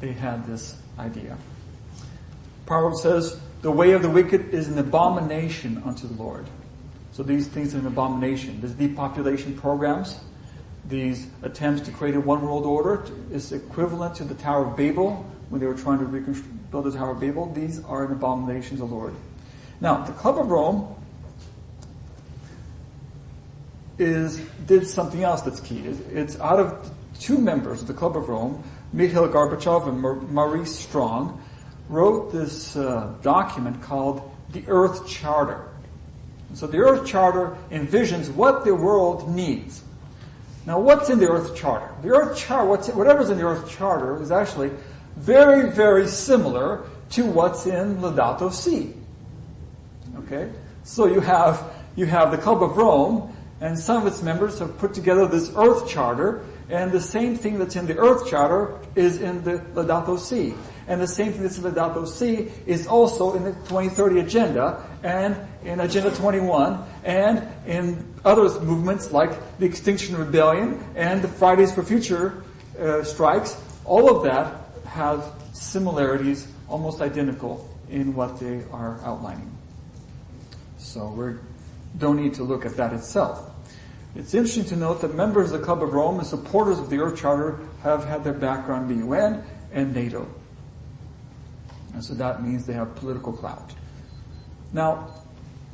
they 0.00 0.12
had 0.12 0.46
this 0.46 0.76
idea. 0.98 1.36
Proverbs 2.66 3.02
says, 3.02 3.40
"The 3.62 3.70
way 3.70 3.92
of 3.92 4.02
the 4.02 4.10
wicked 4.10 4.54
is 4.54 4.68
an 4.68 4.78
abomination 4.78 5.82
unto 5.84 6.06
the 6.06 6.14
Lord." 6.14 6.46
So 7.12 7.22
these 7.22 7.48
things 7.48 7.74
are 7.74 7.78
an 7.78 7.86
abomination. 7.86 8.60
These 8.60 8.74
depopulation 8.74 9.56
programs 9.56 10.20
these 10.90 11.28
attempts 11.42 11.82
to 11.82 11.92
create 11.92 12.16
a 12.16 12.20
one 12.20 12.42
world 12.42 12.66
order 12.66 13.04
is 13.30 13.52
equivalent 13.52 14.14
to 14.16 14.24
the 14.24 14.34
Tower 14.34 14.66
of 14.66 14.76
Babel 14.76 15.24
when 15.48 15.60
they 15.60 15.66
were 15.66 15.74
trying 15.74 15.98
to 16.00 16.04
rebuild 16.04 16.84
the 16.84 16.90
Tower 16.90 17.12
of 17.12 17.20
Babel. 17.20 17.52
These 17.52 17.82
are 17.84 18.04
an 18.04 18.12
abomination 18.12 18.76
to 18.76 18.82
the 18.82 18.94
Lord. 18.94 19.14
Now, 19.80 20.04
the 20.04 20.12
Club 20.12 20.38
of 20.38 20.50
Rome 20.50 20.94
is 24.00 24.38
did 24.66 24.86
something 24.86 25.22
else 25.22 25.42
that's 25.42 25.60
key. 25.60 25.80
It's 26.12 26.38
out 26.40 26.58
of 26.58 26.90
two 27.18 27.38
members 27.38 27.82
of 27.82 27.86
the 27.86 27.94
Club 27.94 28.16
of 28.16 28.28
Rome, 28.28 28.64
Mikhail 28.92 29.28
Gorbachev 29.28 29.86
and 29.86 30.00
Maurice 30.30 30.76
Strong, 30.76 31.40
wrote 31.88 32.32
this 32.32 32.76
uh, 32.76 33.12
document 33.22 33.82
called 33.82 34.22
the 34.52 34.64
Earth 34.66 35.06
Charter. 35.06 35.68
so 36.54 36.66
the 36.66 36.78
Earth 36.78 37.06
Charter 37.06 37.56
envisions 37.70 38.32
what 38.32 38.64
the 38.64 38.74
world 38.74 39.28
needs. 39.28 39.82
Now, 40.66 40.78
what's 40.78 41.10
in 41.10 41.18
the 41.18 41.28
Earth 41.28 41.56
Charter? 41.56 41.92
The 42.02 42.08
Earth 42.08 42.38
Charter, 42.38 42.92
whatever's 42.92 43.30
in 43.30 43.38
the 43.38 43.44
Earth 43.44 43.70
Charter, 43.70 44.20
is 44.22 44.30
actually 44.30 44.70
very, 45.16 45.70
very 45.70 46.06
similar 46.06 46.84
to 47.10 47.24
what's 47.24 47.66
in 47.66 47.96
Laudato 47.98 48.52
Si. 48.52 48.94
Okay? 50.18 50.50
So 50.84 51.06
you 51.06 51.20
have, 51.20 51.72
you 51.96 52.06
have 52.06 52.30
the 52.30 52.38
Club 52.38 52.62
of 52.62 52.76
Rome, 52.76 53.34
and 53.60 53.78
some 53.78 54.00
of 54.00 54.06
its 54.06 54.22
members 54.22 54.58
have 54.58 54.78
put 54.78 54.94
together 54.94 55.26
this 55.26 55.52
Earth 55.56 55.88
Charter, 55.88 56.44
and 56.70 56.90
the 56.90 57.00
same 57.00 57.36
thing 57.36 57.58
that's 57.58 57.76
in 57.76 57.86
the 57.86 57.96
Earth 57.98 58.28
Charter 58.28 58.78
is 58.94 59.20
in 59.20 59.44
the 59.44 59.58
Laudato 59.74 60.18
Si. 60.18 60.54
And 60.88 61.00
the 61.00 61.06
same 61.06 61.32
thing 61.32 61.42
that's 61.42 61.58
in 61.58 61.64
Laudato 61.64 62.06
Si 62.06 62.50
is 62.66 62.86
also 62.86 63.34
in 63.34 63.44
the 63.44 63.52
2030 63.52 64.20
Agenda, 64.20 64.82
and 65.02 65.36
in 65.62 65.80
Agenda 65.80 66.10
21, 66.10 66.82
and 67.04 67.46
in 67.66 68.14
other 68.24 68.42
movements 68.60 69.12
like 69.12 69.58
the 69.58 69.66
Extinction 69.66 70.16
Rebellion 70.16 70.82
and 70.94 71.20
the 71.20 71.28
Fridays 71.28 71.74
for 71.74 71.82
Future 71.82 72.42
uh, 72.78 73.04
strikes. 73.04 73.60
All 73.84 74.16
of 74.16 74.24
that 74.24 74.56
have 74.86 75.24
similarities, 75.52 76.48
almost 76.68 77.02
identical, 77.02 77.68
in 77.90 78.14
what 78.14 78.40
they 78.40 78.62
are 78.72 79.00
outlining. 79.04 79.50
So 80.78 81.08
we 81.08 81.34
don't 81.98 82.16
need 82.16 82.34
to 82.34 82.42
look 82.42 82.64
at 82.64 82.76
that 82.76 82.92
itself. 82.92 83.50
It's 84.14 84.34
interesting 84.34 84.64
to 84.66 84.76
note 84.76 85.00
that 85.02 85.14
members 85.14 85.52
of 85.52 85.60
the 85.60 85.64
Club 85.64 85.82
of 85.82 85.92
Rome 85.92 86.18
and 86.18 86.26
supporters 86.26 86.78
of 86.78 86.90
the 86.90 86.98
Earth 86.98 87.20
Charter 87.20 87.60
have 87.82 88.04
had 88.04 88.24
their 88.24 88.32
background 88.32 88.90
in 88.90 89.00
the 89.00 89.06
UN 89.06 89.44
and 89.72 89.94
NATO. 89.94 90.28
And 91.94 92.04
so 92.04 92.14
that 92.14 92.42
means 92.42 92.66
they 92.66 92.72
have 92.72 92.94
political 92.96 93.32
clout. 93.32 93.72
Now, 94.72 95.08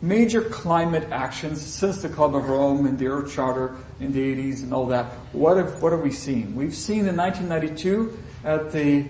major 0.03 0.43
climate 0.43 1.09
actions 1.11 1.61
since 1.63 2.03
the 2.03 2.09
Club 2.09 2.35
of 2.35 2.49
Rome 2.49 2.87
and 2.87 2.99
the 2.99 3.07
Earth 3.07 3.35
Charter 3.35 3.77
in 4.01 4.13
the 4.13 4.21
80s 4.21 4.63
and 4.63 4.73
all 4.73 4.87
that, 4.87 5.07
what 5.33 5.57
have, 5.57 5.83
what 5.83 5.93
have 5.93 6.03
we 6.03 6.11
seen? 6.11 6.55
We've 6.55 6.75
seen 6.75 7.07
in 7.07 7.17
1992 7.17 8.19
at 8.45 8.73
the 8.73 9.07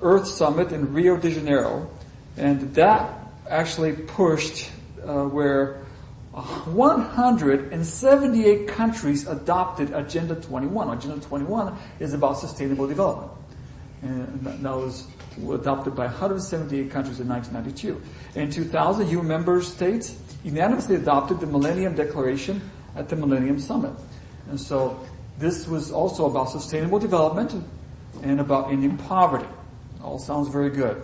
Earth 0.00 0.26
Summit 0.26 0.72
in 0.72 0.92
Rio 0.92 1.16
de 1.16 1.30
Janeiro, 1.30 1.90
and 2.36 2.74
that 2.74 3.18
actually 3.48 3.92
pushed 3.92 4.70
uh, 5.04 5.24
where 5.24 5.85
178 6.36 8.68
countries 8.68 9.26
adopted 9.26 9.90
Agenda 9.92 10.34
21. 10.34 10.98
Agenda 10.98 11.24
21 11.24 11.74
is 11.98 12.12
about 12.12 12.38
sustainable 12.38 12.86
development. 12.86 13.32
And 14.02 14.44
that 14.44 14.60
was 14.62 15.06
adopted 15.50 15.96
by 15.96 16.04
178 16.04 16.90
countries 16.90 17.20
in 17.20 17.28
1992. 17.28 18.02
In 18.38 18.50
2000, 18.50 19.08
UN 19.08 19.26
member 19.26 19.62
states 19.62 20.14
unanimously 20.44 20.96
adopted 20.96 21.40
the 21.40 21.46
Millennium 21.46 21.94
Declaration 21.94 22.60
at 22.94 23.08
the 23.08 23.16
Millennium 23.16 23.58
Summit. 23.58 23.94
And 24.50 24.60
so 24.60 25.00
this 25.38 25.66
was 25.66 25.90
also 25.90 26.26
about 26.26 26.50
sustainable 26.50 26.98
development 26.98 27.54
and 28.22 28.40
about 28.40 28.70
ending 28.70 28.98
poverty. 28.98 29.48
All 30.02 30.18
sounds 30.18 30.48
very 30.48 30.68
good. 30.68 31.02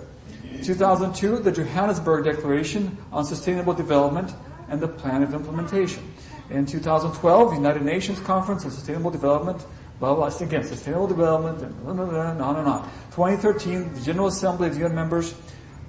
2002, 0.62 1.38
the 1.38 1.50
Johannesburg 1.50 2.24
Declaration 2.24 2.98
on 3.10 3.24
Sustainable 3.24 3.72
Development 3.72 4.30
and 4.72 4.80
the 4.80 4.88
Plan 4.88 5.22
of 5.22 5.34
Implementation. 5.34 6.02
In 6.50 6.64
2012, 6.64 7.50
the 7.50 7.56
United 7.56 7.82
Nations 7.82 8.18
Conference 8.20 8.64
on 8.64 8.70
Sustainable 8.70 9.10
Development, 9.10 9.64
blah, 10.00 10.14
blah, 10.14 10.26
again, 10.40 10.64
sustainable 10.64 11.06
development, 11.06 11.62
and 11.62 11.84
blah, 11.84 11.92
blah, 11.92 12.06
blah, 12.06 12.30
and 12.30 12.40
on 12.40 12.56
and 12.56 12.66
on. 12.66 12.82
2013, 13.12 13.94
the 13.94 14.00
General 14.00 14.28
Assembly 14.28 14.68
of 14.68 14.78
UN 14.78 14.94
members, 14.94 15.34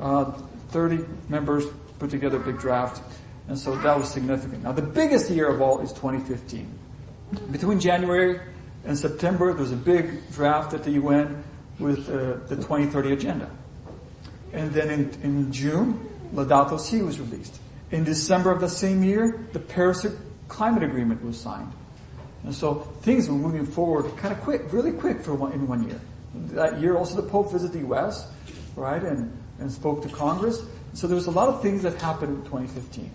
uh, 0.02 0.26
30 0.70 1.06
members 1.30 1.64
put 1.98 2.10
together 2.10 2.38
a 2.38 2.40
big 2.42 2.60
draft, 2.60 3.02
and 3.48 3.58
so 3.58 3.74
that 3.78 3.98
was 3.98 4.12
significant. 4.12 4.64
Now, 4.64 4.74
the 4.74 4.82
biggest 4.82 5.32
year 5.32 5.48
of 5.48 5.62
all 5.62 5.80
is 5.80 5.94
2015. 5.94 6.68
Between 7.52 7.80
January 7.80 8.40
and 8.86 8.98
September, 8.98 9.54
there 9.54 9.62
was 9.62 9.72
a 9.72 9.78
big 9.78 10.30
draft 10.32 10.74
at 10.74 10.84
the 10.84 10.92
UN 10.92 11.42
with 11.80 12.10
uh, 12.10 12.46
the 12.48 12.58
2030 12.58 13.14
agenda. 13.14 13.50
And 14.52 14.74
then 14.74 14.90
in, 14.90 15.10
in 15.24 15.52
June, 15.54 16.10
Laudato 16.36 16.78
Si 16.78 17.02
was 17.02 17.20
released. 17.20 17.60
In 17.94 18.04
December 18.04 18.50
of 18.50 18.60
the 18.60 18.70
same 18.70 19.04
year, 19.04 19.46
the 19.54 19.60
Paris 19.60 20.04
Climate 20.48 20.82
Agreement 20.82 21.24
was 21.24 21.40
signed. 21.40 21.72
And 22.44 22.54
so 22.54 22.74
things 23.04 23.30
were 23.30 23.36
moving 23.36 23.68
forward 23.68 24.18
kind 24.18 24.34
of 24.34 24.42
quick, 24.42 24.74
really 24.74 24.92
quick 24.92 25.22
for 25.22 25.36
one, 25.36 25.52
in 25.52 25.68
one 25.68 25.88
year. 25.88 26.02
That 26.34 26.82
year 26.82 26.98
also 26.98 27.22
the 27.22 27.30
Pope 27.30 27.52
visited 27.52 27.74
the 27.74 27.88
U.S., 27.88 28.28
right, 28.76 29.02
and, 29.04 29.32
and 29.60 29.72
spoke 29.72 30.02
to 30.02 30.10
Congress. 30.10 30.66
So 30.94 31.06
there 31.06 31.16
was 31.16 31.28
a 31.28 31.32
lot 31.32 31.50
of 31.50 31.62
things 31.62 31.84
that 31.84 32.02
happened 32.02 32.36
in 32.36 32.44
2015. 32.46 33.12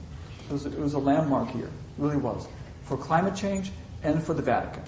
It 0.49 0.53
was, 0.53 0.65
it 0.65 0.79
was 0.79 0.95
a 0.95 1.01
landmark 1.01 1.53
year, 1.57 1.71
really 1.99 2.17
was, 2.17 2.47
for 2.85 2.97
climate 2.97 3.35
change 3.35 3.73
and 4.05 4.23
for 4.23 4.33
the 4.33 4.43
Vatican. 4.43 4.85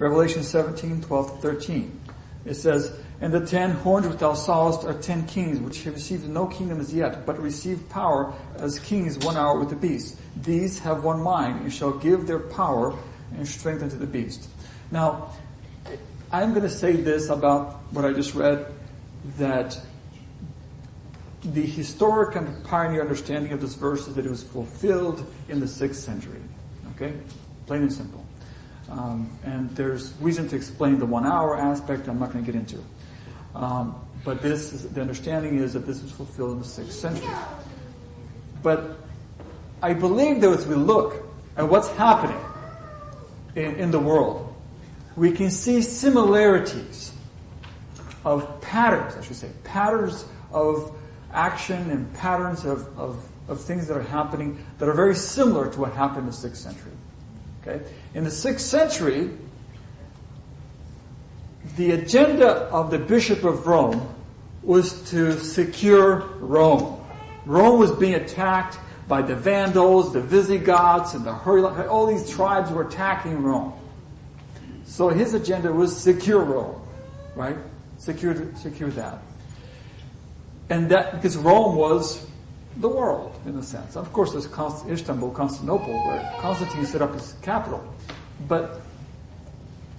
Revelation 0.00 0.42
17, 0.42 1.02
12 1.02 1.40
13. 1.40 2.00
It 2.46 2.54
says, 2.54 2.98
And 3.20 3.32
the 3.34 3.44
ten 3.44 3.72
horns 3.72 4.06
which 4.06 4.18
thou 4.18 4.32
sawest 4.32 4.84
are 4.84 4.94
ten 4.94 5.26
kings, 5.26 5.60
which 5.60 5.84
have 5.84 5.94
received 5.94 6.28
no 6.28 6.46
kingdom 6.46 6.80
as 6.80 6.92
yet, 6.92 7.26
but 7.26 7.38
receive 7.38 7.86
power 7.90 8.32
as 8.56 8.78
kings 8.78 9.18
one 9.18 9.36
hour 9.36 9.58
with 9.58 9.68
the 9.68 9.76
beast. 9.76 10.16
These 10.42 10.78
have 10.80 11.04
one 11.04 11.20
mind, 11.20 11.60
and 11.60 11.72
shall 11.72 11.92
give 11.92 12.26
their 12.26 12.38
power 12.38 12.96
and 13.36 13.46
strength 13.46 13.82
unto 13.82 13.96
the 13.96 14.06
beast. 14.06 14.48
Now, 14.90 15.32
I'm 16.32 16.50
going 16.50 16.62
to 16.62 16.70
say 16.70 16.92
this 16.92 17.28
about 17.28 17.80
what 17.92 18.04
I 18.04 18.12
just 18.12 18.34
read, 18.34 18.72
that 19.38 19.78
the 21.42 21.62
historic 21.62 22.36
and 22.36 22.64
pioneer 22.64 23.00
understanding 23.00 23.52
of 23.52 23.60
this 23.60 23.74
verse 23.74 24.06
is 24.06 24.14
that 24.14 24.26
it 24.26 24.30
was 24.30 24.42
fulfilled 24.42 25.26
in 25.48 25.60
the 25.60 25.66
6th 25.66 25.94
century. 25.94 26.40
Okay? 26.94 27.14
Plain 27.66 27.82
and 27.82 27.92
simple. 27.92 28.24
Um, 28.90 29.30
and 29.44 29.70
there's 29.76 30.12
reason 30.20 30.48
to 30.48 30.56
explain 30.56 30.98
the 30.98 31.06
one 31.06 31.24
hour 31.24 31.56
aspect 31.56 32.08
I'm 32.08 32.18
not 32.18 32.32
going 32.32 32.44
to 32.44 32.52
get 32.52 32.58
into. 32.58 32.82
Um, 33.54 33.94
but 34.24 34.42
this 34.42 34.72
is, 34.72 34.88
the 34.88 35.00
understanding 35.00 35.58
is 35.58 35.72
that 35.72 35.86
this 35.86 36.02
was 36.02 36.12
fulfilled 36.12 36.52
in 36.52 36.58
the 36.58 36.64
6th 36.64 36.92
century. 36.92 37.34
But 38.62 38.98
I 39.82 39.94
believe 39.94 40.40
that 40.42 40.50
as 40.50 40.66
we 40.66 40.74
look 40.74 41.24
at 41.56 41.68
what's 41.68 41.88
happening 41.88 42.40
in, 43.54 43.76
in 43.76 43.90
the 43.90 43.98
world, 43.98 44.54
we 45.16 45.32
can 45.32 45.50
see 45.50 45.82
similarities 45.82 47.12
of 48.24 48.60
patterns, 48.60 49.16
I 49.16 49.22
should 49.22 49.36
say, 49.36 49.50
patterns 49.64 50.24
of 50.52 50.94
action 51.32 51.90
and 51.90 52.12
patterns 52.14 52.64
of, 52.64 52.98
of, 52.98 53.26
of 53.48 53.60
things 53.60 53.86
that 53.88 53.96
are 53.96 54.02
happening 54.02 54.64
that 54.78 54.88
are 54.88 54.94
very 54.94 55.14
similar 55.14 55.70
to 55.72 55.80
what 55.80 55.92
happened 55.92 56.20
in 56.20 56.26
the 56.26 56.32
6th 56.32 56.56
century. 56.56 56.92
Okay? 57.62 57.84
In 58.14 58.24
the 58.24 58.30
6th 58.30 58.60
century, 58.60 59.30
the 61.76 61.92
agenda 61.92 62.48
of 62.70 62.90
the 62.90 62.98
Bishop 62.98 63.44
of 63.44 63.66
Rome 63.66 64.14
was 64.62 65.10
to 65.10 65.38
secure 65.40 66.26
Rome. 66.38 67.04
Rome 67.46 67.78
was 67.78 67.90
being 67.92 68.14
attacked 68.14 68.78
by 69.08 69.22
the 69.22 69.34
Vandals, 69.34 70.12
the 70.12 70.20
Visigoths, 70.20 71.14
and 71.14 71.24
the 71.24 71.32
Heruli. 71.32 71.88
All 71.88 72.06
these 72.06 72.30
tribes 72.30 72.70
were 72.70 72.86
attacking 72.86 73.42
Rome. 73.42 73.72
So 74.84 75.08
his 75.08 75.34
agenda 75.34 75.72
was 75.72 75.96
secure 75.96 76.40
Rome, 76.40 76.80
right? 77.34 77.56
Secure, 77.98 78.54
secure 78.56 78.90
that. 78.90 79.22
And 80.68 80.88
that, 80.90 81.12
because 81.12 81.36
Rome 81.36 81.76
was 81.76 82.26
the 82.76 82.88
world, 82.88 83.38
in 83.46 83.56
a 83.56 83.62
sense. 83.62 83.96
Of 83.96 84.12
course, 84.12 84.32
there's 84.32 84.46
Istanbul, 84.88 85.30
Constantinople, 85.32 85.94
where 86.06 86.32
Constantine 86.38 86.86
set 86.86 87.02
up 87.02 87.14
his 87.14 87.34
capital. 87.42 87.82
But 88.46 88.80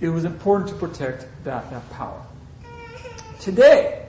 it 0.01 0.09
was 0.09 0.25
important 0.25 0.69
to 0.69 0.75
protect 0.75 1.27
that, 1.43 1.69
that 1.69 1.87
power. 1.91 2.21
Today, 3.39 4.07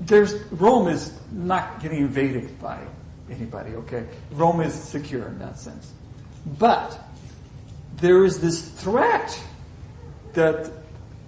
there's, 0.00 0.34
Rome 0.50 0.88
is 0.88 1.12
not 1.30 1.80
getting 1.82 1.98
invaded 1.98 2.58
by 2.58 2.80
anybody, 3.30 3.74
okay? 3.74 4.06
Rome 4.32 4.62
is 4.62 4.72
secure 4.72 5.26
in 5.26 5.38
that 5.38 5.58
sense. 5.58 5.92
But 6.58 6.98
there 7.96 8.24
is 8.24 8.40
this 8.40 8.66
threat 8.66 9.38
that 10.32 10.72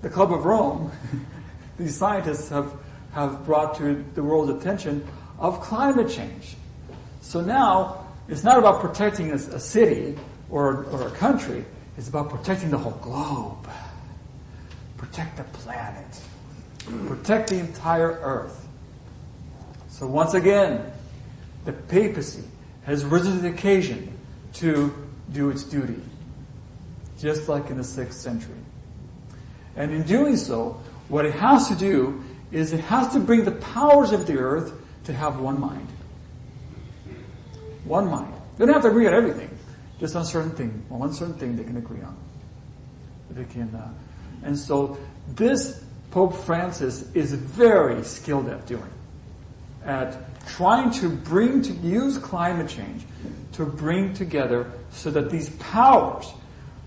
the 0.01 0.09
Club 0.09 0.33
of 0.33 0.47
Rome, 0.47 0.91
these 1.79 1.97
scientists 1.97 2.49
have, 2.49 2.73
have 3.13 3.45
brought 3.45 3.77
to 3.77 4.03
the 4.15 4.23
world's 4.23 4.51
attention 4.51 5.07
of 5.39 5.61
climate 5.61 6.09
change. 6.09 6.57
So 7.21 7.43
now, 7.43 8.07
it's 8.29 8.45
not 8.45 8.59
about 8.59 8.81
protecting 8.81 9.31
a, 9.31 9.35
a 9.35 9.61
city 9.61 10.17
or, 10.49 10.85
or 10.85 11.07
a 11.07 11.11
country, 11.11 11.65
it's 12.01 12.09
about 12.09 12.31
protecting 12.31 12.71
the 12.71 12.79
whole 12.79 12.99
globe. 13.03 13.69
Protect 14.97 15.37
the 15.37 15.45
planet. 15.45 16.07
Protect 17.07 17.51
the 17.51 17.59
entire 17.59 18.13
earth. 18.23 18.67
So 19.91 20.07
once 20.07 20.33
again, 20.33 20.91
the 21.67 21.75
papacy 21.75 22.45
has 22.85 23.05
risen 23.05 23.33
to 23.33 23.39
the 23.41 23.49
occasion 23.49 24.17
to 24.55 24.95
do 25.31 25.51
its 25.51 25.63
duty. 25.63 26.01
Just 27.19 27.51
like 27.51 27.69
in 27.69 27.77
the 27.77 27.83
6th 27.83 28.15
century. 28.15 28.55
And 29.77 29.93
in 29.93 30.05
doing 30.05 30.39
so, 30.39 30.81
what 31.11 31.27
it 31.27 31.35
has 31.35 31.69
to 31.69 31.75
do 31.75 32.25
is 32.51 32.73
it 32.73 32.81
has 32.81 33.13
to 33.13 33.21
bring 33.21 33.45
the 33.45 33.53
powers 33.53 34.13
of 34.13 34.27
the 34.27 34.39
earth 34.39 34.73
to 35.05 35.13
have 35.13 35.39
one 35.39 35.61
mind. 35.61 35.89
One 37.85 38.09
mind. 38.09 38.33
They 38.57 38.65
don't 38.65 38.73
have 38.73 38.85
to 38.85 38.89
agree 38.89 39.07
on 39.07 39.13
everything. 39.13 39.50
Just 40.01 40.17
on 40.17 40.25
certain 40.25 40.51
thing, 40.51 40.85
on 40.91 40.99
one 40.99 41.13
certain 41.13 41.35
thing 41.35 41.57
they 41.57 41.65
can 41.65 41.77
agree 41.77 42.01
on. 42.01 42.17
They 43.31 43.45
can 43.45 43.73
uh, 43.75 43.93
And 44.43 44.59
so 44.59 44.99
this 45.29 45.85
Pope 46.11 46.35
Francis 46.35 47.11
is 47.15 47.35
very 47.35 48.03
skilled 48.03 48.49
at 48.49 48.67
doing, 48.67 48.91
at 49.85 50.17
trying 50.47 50.91
to 50.93 51.09
bring 51.09 51.63
to 51.63 51.73
use 51.73 52.19
climate 52.19 52.69
change 52.69 53.05
to 53.53 53.65
bring 53.65 54.15
together 54.15 54.73
so 54.91 55.11
that 55.11 55.31
these 55.31 55.51
powers, 55.51 56.33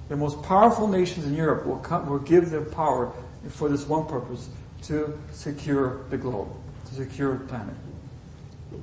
the 0.09 0.15
most 0.15 0.41
powerful 0.43 0.87
nations 0.87 1.25
in 1.25 1.35
Europe, 1.35 1.65
will 1.65 1.77
come, 1.77 2.09
will 2.09 2.19
give 2.19 2.49
their 2.49 2.61
power 2.61 3.13
for 3.49 3.69
this 3.69 3.87
one 3.87 4.05
purpose 4.07 4.49
to 4.83 5.17
secure 5.31 6.01
the 6.09 6.17
globe, 6.17 6.49
to 6.87 6.95
secure 6.95 7.37
the 7.37 7.45
planet. 7.45 7.75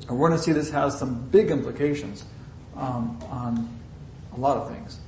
And 0.08 0.18
we're 0.18 0.28
going 0.28 0.38
to 0.38 0.44
see 0.44 0.52
this 0.52 0.70
has 0.70 0.98
some 0.98 1.28
big 1.30 1.50
implications 1.50 2.24
um, 2.76 3.18
on 3.28 3.79
a 4.40 4.42
lot 4.42 4.56
of 4.56 4.70
things. 4.70 4.98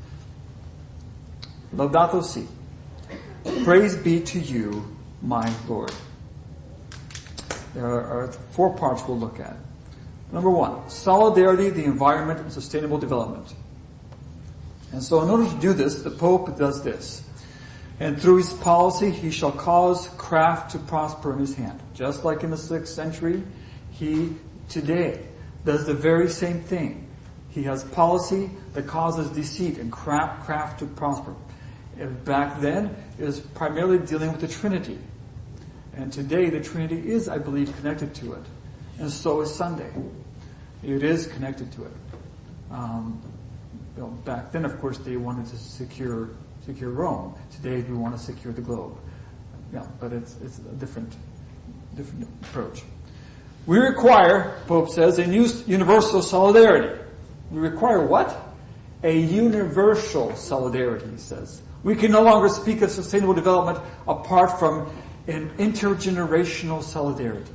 Laudato 1.75 2.23
Si. 2.23 2.47
Praise 3.65 3.97
be 3.97 4.21
to 4.21 4.39
you, 4.39 4.95
my 5.23 5.51
Lord. 5.67 5.93
There 7.75 7.87
are 7.87 8.31
four 8.51 8.77
parts 8.77 9.03
we'll 9.09 9.19
look 9.19 9.41
at. 9.41 9.57
Number 10.33 10.51
one, 10.51 10.89
solidarity, 10.91 11.71
the 11.71 11.85
environment, 11.85 12.41
and 12.41 12.53
sustainable 12.53 12.99
development. 12.99 13.55
And 14.93 15.03
so 15.03 15.23
in 15.23 15.31
order 15.31 15.49
to 15.49 15.57
do 15.57 15.73
this, 15.73 16.03
the 16.03 16.11
Pope 16.11 16.59
does 16.59 16.85
this. 16.85 17.25
And 18.01 18.21
through 18.21 18.37
his 18.37 18.53
policy, 18.53 19.11
he 19.11 19.31
shall 19.31 19.53
cause 19.53 20.09
craft 20.19 20.73
to 20.73 20.79
prosper 20.79 21.33
in 21.33 21.39
his 21.39 21.55
hand. 21.55 21.81
Just 21.95 22.25
like 22.25 22.43
in 22.43 22.51
the 22.51 22.59
sixth 22.59 22.93
century, 22.93 23.43
he 23.93 24.35
today 24.69 25.25
does 25.65 25.87
the 25.87 25.95
very 25.95 26.29
same 26.29 26.61
thing. 26.61 27.09
He 27.49 27.63
has 27.63 27.85
policy 27.85 28.51
that 28.75 28.87
causes 28.87 29.29
deceit 29.31 29.79
and 29.79 29.93
craft, 29.93 30.45
craft 30.45 30.79
to 30.81 30.87
prosper. 30.87 31.35
And 31.99 32.25
back 32.25 32.61
then, 32.61 32.97
it 33.19 33.25
was 33.25 33.41
primarily 33.41 33.99
dealing 33.99 34.33
with 34.33 34.41
the 34.41 34.49
Trinity. 34.49 34.99
And 35.95 36.13
today, 36.13 36.49
the 36.49 36.61
Trinity 36.61 37.11
is, 37.11 37.29
I 37.29 37.39
believe, 37.39 37.75
connected 37.77 38.15
to 38.17 38.33
it. 38.33 38.45
And 38.99 39.11
so 39.11 39.41
is 39.43 39.55
Sunday. 39.55 39.91
It 40.83 41.03
is 41.03 41.27
connected 41.27 41.71
to 41.73 41.85
it. 41.85 41.93
Um, 42.71 43.21
well, 43.97 44.09
back 44.09 44.53
then, 44.53 44.65
of 44.65 44.81
course, 44.81 44.99
they 44.99 45.17
wanted 45.17 45.47
to 45.47 45.57
secure 45.57 46.31
secure 46.65 46.91
Rome. 46.91 47.35
Today, 47.51 47.83
we 47.83 47.97
want 47.97 48.17
to 48.17 48.23
secure 48.23 48.53
the 48.53 48.63
globe. 48.63 48.97
Yeah, 49.73 49.87
but 50.01 50.13
it's 50.13 50.37
it's 50.43 50.59
a 50.59 50.75
different 50.79 51.15
different 51.95 52.29
approach. 52.43 52.83
We 53.67 53.79
require, 53.79 54.59
Pope 54.67 54.89
says, 54.89 55.19
a 55.19 55.27
new 55.27 55.47
universal 55.67 56.23
solidarity. 56.23 56.99
We 57.51 57.61
require 57.61 58.05
what? 58.05 58.42
A 59.03 59.19
universal 59.19 60.35
solidarity, 60.37 61.07
he 61.11 61.17
says. 61.17 61.63
We 61.83 61.97
can 61.97 62.13
no 62.13 62.23
longer 62.23 62.49
speak 62.49 62.83
of 62.83 62.91
sustainable 62.91 63.35
development 63.35 63.85
apart 64.07 64.59
from 64.59 64.89
an 65.27 65.51
intergenerational 65.59 66.83
solidarity. 66.83 67.51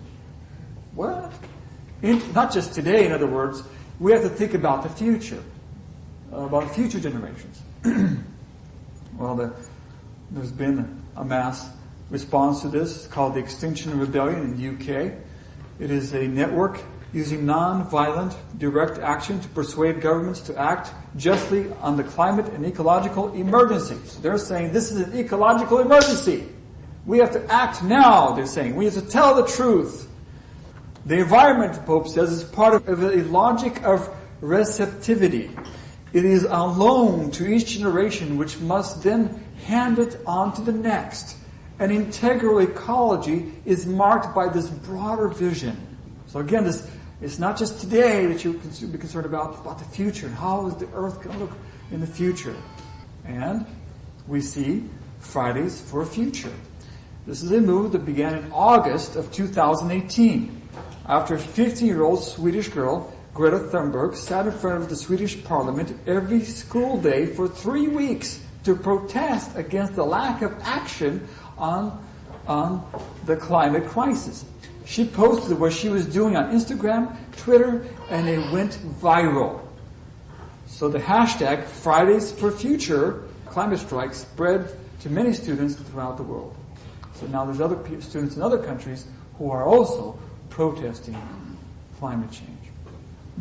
What? 0.94 1.32
In, 2.02 2.22
not 2.34 2.52
just 2.52 2.74
today, 2.74 3.06
in 3.06 3.12
other 3.12 3.28
words, 3.28 3.64
we 4.00 4.12
have 4.12 4.22
to 4.22 4.30
think 4.30 4.54
about 4.54 4.84
the 4.84 4.90
future, 4.90 5.42
about 6.32 6.74
future 6.76 7.00
generations. 7.00 7.62
well, 9.18 9.36
the, 9.36 9.54
there's 10.32 10.52
been 10.52 11.02
a 11.16 11.24
mass 11.24 11.70
response 12.10 12.62
to 12.62 12.68
this. 12.68 12.96
It's 12.98 13.08
called 13.08 13.34
the 13.36 13.40
Extinction 13.40 13.98
Rebellion 13.98 14.42
in 14.42 14.58
the 14.58 14.70
UK. 14.70 15.14
It 15.80 15.92
is 15.92 16.14
a 16.14 16.28
network 16.28 16.82
using 17.14 17.46
non-violent 17.46 18.36
direct 18.58 19.00
action 19.00 19.40
to 19.40 19.48
persuade 19.50 20.02
governments 20.02 20.42
to 20.42 20.58
act 20.58 20.92
justly 21.16 21.72
on 21.82 21.98
the 21.98 22.04
climate 22.04 22.48
and 22.54 22.66
ecological 22.66 23.34
emergencies. 23.34 24.18
They're 24.18 24.38
saying 24.38 24.74
this 24.74 24.92
is 24.92 25.02
an 25.02 25.18
ecological 25.18 25.80
emergency. 25.80 26.48
We 27.06 27.20
have 27.20 27.32
to 27.32 27.46
act 27.52 27.84
now, 27.84 28.34
they're 28.34 28.46
saying. 28.46 28.76
We 28.76 28.86
have 28.86 28.96
to 28.96 29.02
tell 29.02 29.36
the 29.36 29.48
truth. 29.48 30.10
The 31.06 31.20
environment, 31.20 31.74
the 31.74 31.82
Pope 31.82 32.10
says, 32.10 32.32
is 32.32 32.44
part 32.44 32.88
of 32.88 33.02
a 33.02 33.24
logic 33.24 33.82
of 33.84 34.14
receptivity. 34.42 35.50
It 36.12 36.26
is 36.26 36.46
on 36.46 36.78
loan 36.78 37.32
to 37.32 37.48
each 37.48 37.78
generation 37.78 38.38
which 38.38 38.60
must 38.60 39.04
then 39.04 39.44
hand 39.66 40.00
it 40.00 40.20
on 40.26 40.54
to 40.56 40.62
the 40.62 40.72
next. 40.74 41.38
An 41.80 41.92
integral 41.92 42.60
ecology 42.60 43.54
is 43.66 43.86
marked 43.86 44.34
by 44.36 44.50
this 44.50 44.70
broader 44.70 45.30
vision. 45.30 45.78
So 46.26 46.40
again, 46.40 46.64
this 46.64 46.90
it's 47.22 47.40
not 47.40 47.58
just 47.58 47.80
today 47.80 48.28
that 48.28 48.44
you 48.44 48.54
can 48.54 48.92
be 48.92 48.98
concerned 48.98 49.26
about, 49.26 49.60
about 49.60 49.80
the 49.80 49.86
future 49.86 50.28
and 50.28 50.36
how 50.36 50.68
is 50.68 50.76
the 50.76 50.88
earth 50.94 51.22
going 51.22 51.38
to 51.38 51.46
look 51.46 51.58
in 51.92 52.00
the 52.00 52.08
future. 52.08 52.56
And 53.26 53.66
we 54.28 54.42
see 54.42 54.84
Fridays 55.20 55.82
for 55.82 56.06
Future. 56.06 56.54
This 57.26 57.42
is 57.42 57.52
a 57.52 57.60
move 57.60 57.92
that 57.94 58.06
began 58.06 58.36
in 58.36 58.52
August 58.52 59.16
of 59.16 59.32
2018 59.32 60.62
after 61.08 61.36
a 61.36 61.40
15-year-old 61.40 62.24
Swedish 62.24 62.68
girl, 62.70 63.14
Greta 63.34 63.60
Thunberg, 63.60 64.16
sat 64.16 64.46
in 64.46 64.52
front 64.52 64.84
of 64.84 64.90
the 64.90 64.96
Swedish 64.96 65.44
parliament 65.44 65.98
every 66.06 66.42
school 66.42 67.02
day 67.02 67.26
for 67.26 67.48
three 67.48 67.88
weeks 67.88 68.42
to 68.64 68.76
protest 68.76 69.56
against 69.56 69.96
the 69.96 70.04
lack 70.04 70.42
of 70.42 70.54
action 70.62 71.28
on, 71.58 72.06
on 72.48 72.86
the 73.26 73.36
climate 73.36 73.88
crisis. 73.88 74.46
She 74.88 75.06
posted 75.06 75.60
what 75.60 75.74
she 75.74 75.90
was 75.90 76.06
doing 76.06 76.38
on 76.38 76.54
Instagram, 76.54 77.14
Twitter, 77.36 77.86
and 78.10 78.28
it 78.30 78.40
went 78.54 78.80
viral. 79.02 79.60
So 80.66 80.88
the 80.88 81.00
hashtag 81.00 81.66
Fridays 81.66 82.32
for 82.32 82.52
Future 82.52 83.26
climate 83.48 83.80
strike 83.80 84.14
spread 84.14 84.74
to 85.02 85.10
many 85.10 85.34
students 85.34 85.76
throughout 85.76 86.16
the 86.16 86.24
world. 86.24 86.56
So 87.16 87.28
now 87.28 87.44
there's 87.44 87.60
other 87.60 87.78
students 88.00 88.38
in 88.38 88.42
other 88.42 88.60
countries 88.60 89.06
who 89.38 89.52
are 89.52 89.66
also 89.66 90.18
protesting 90.50 91.18
climate 92.00 92.32
change. 92.32 92.48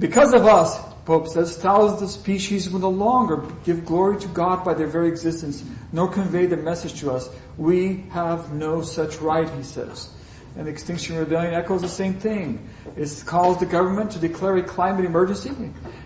Because 0.01 0.35
of 0.35 0.47
us, 0.47 0.81
Pope 1.05 1.29
says, 1.29 1.57
thousands 1.57 2.03
of 2.03 2.11
species 2.11 2.69
will 2.69 2.81
no 2.81 2.91
longer 2.91 3.45
give 3.65 3.85
glory 3.85 4.19
to 4.19 4.29
God 4.29 4.65
by 4.65 4.75
their 4.75 4.89
very 4.89 5.07
existence, 5.07 5.63
nor 5.93 6.09
convey 6.09 6.47
the 6.47 6.57
message 6.57 6.99
to 7.01 7.13
us. 7.13 7.31
We 7.57 8.05
have 8.11 8.53
no 8.53 8.83
such 8.83 9.19
right, 9.19 9.49
he 9.51 9.63
says. 9.63 10.11
And 10.57 10.69
Extinction 10.69 11.17
Rebellion 11.17 11.55
echoes 11.55 11.83
the 11.83 11.89
same 11.89 12.15
thing. 12.15 12.69
It 12.97 13.23
calls 13.27 13.59
the 13.59 13.67
government 13.67 14.11
to 14.13 14.19
declare 14.19 14.57
a 14.57 14.63
climate 14.63 15.05
emergency 15.05 15.51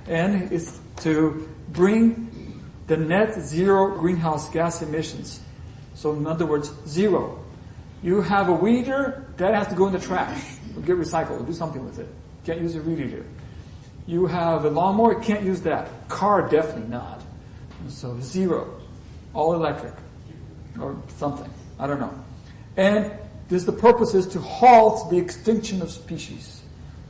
and 0.09 0.53
it's 0.53 0.81
to 0.99 1.49
bring 1.69 2.63
the 2.89 2.97
net 2.97 3.41
zero 3.41 3.97
greenhouse 3.97 4.51
gas 4.51 4.83
emissions. 4.83 5.41
So 5.95 6.13
in 6.13 6.27
other 6.27 6.47
words, 6.47 6.73
zero. 6.87 7.45
You 8.03 8.23
have 8.23 8.49
a 8.49 8.53
weed 8.53 8.81
eater, 8.81 9.27
that 9.37 9.55
has 9.55 9.69
to 9.69 9.75
go 9.75 9.87
in 9.87 9.93
the 9.93 10.01
trash. 10.01 10.43
Or 10.77 10.83
get 10.83 10.97
recycled, 10.97 11.47
do 11.47 11.53
something 11.53 11.85
with 11.85 11.99
it. 11.99 12.09
Can't 12.45 12.61
use 12.61 12.75
a 12.75 12.81
weed 12.81 12.99
eater. 13.01 13.25
You 14.07 14.27
have 14.27 14.65
a 14.65 14.71
lawnmower, 14.71 15.21
can't 15.21 15.45
use 15.45 15.61
that. 15.63 16.09
Car, 16.09 16.49
definitely 16.49 16.89
not. 16.89 17.23
And 17.81 17.93
so 17.93 18.19
zero. 18.21 18.81
All 19.35 19.55
electric. 19.55 19.95
Or 20.81 20.97
something. 21.19 21.49
I 21.79 21.87
don't 21.87 22.01
know. 22.01 22.15
And 22.77 23.13
this, 23.51 23.65
the 23.65 23.73
purpose 23.73 24.15
is 24.15 24.29
to 24.29 24.41
halt 24.41 25.11
the 25.11 25.19
extinction 25.19 25.83
of 25.83 25.91
species. 25.91 26.63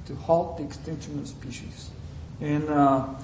To 0.06 0.14
halt 0.16 0.56
the 0.56 0.64
extinction 0.64 1.18
of 1.18 1.28
species. 1.28 1.90
In, 2.40 2.66
uh, 2.68 3.22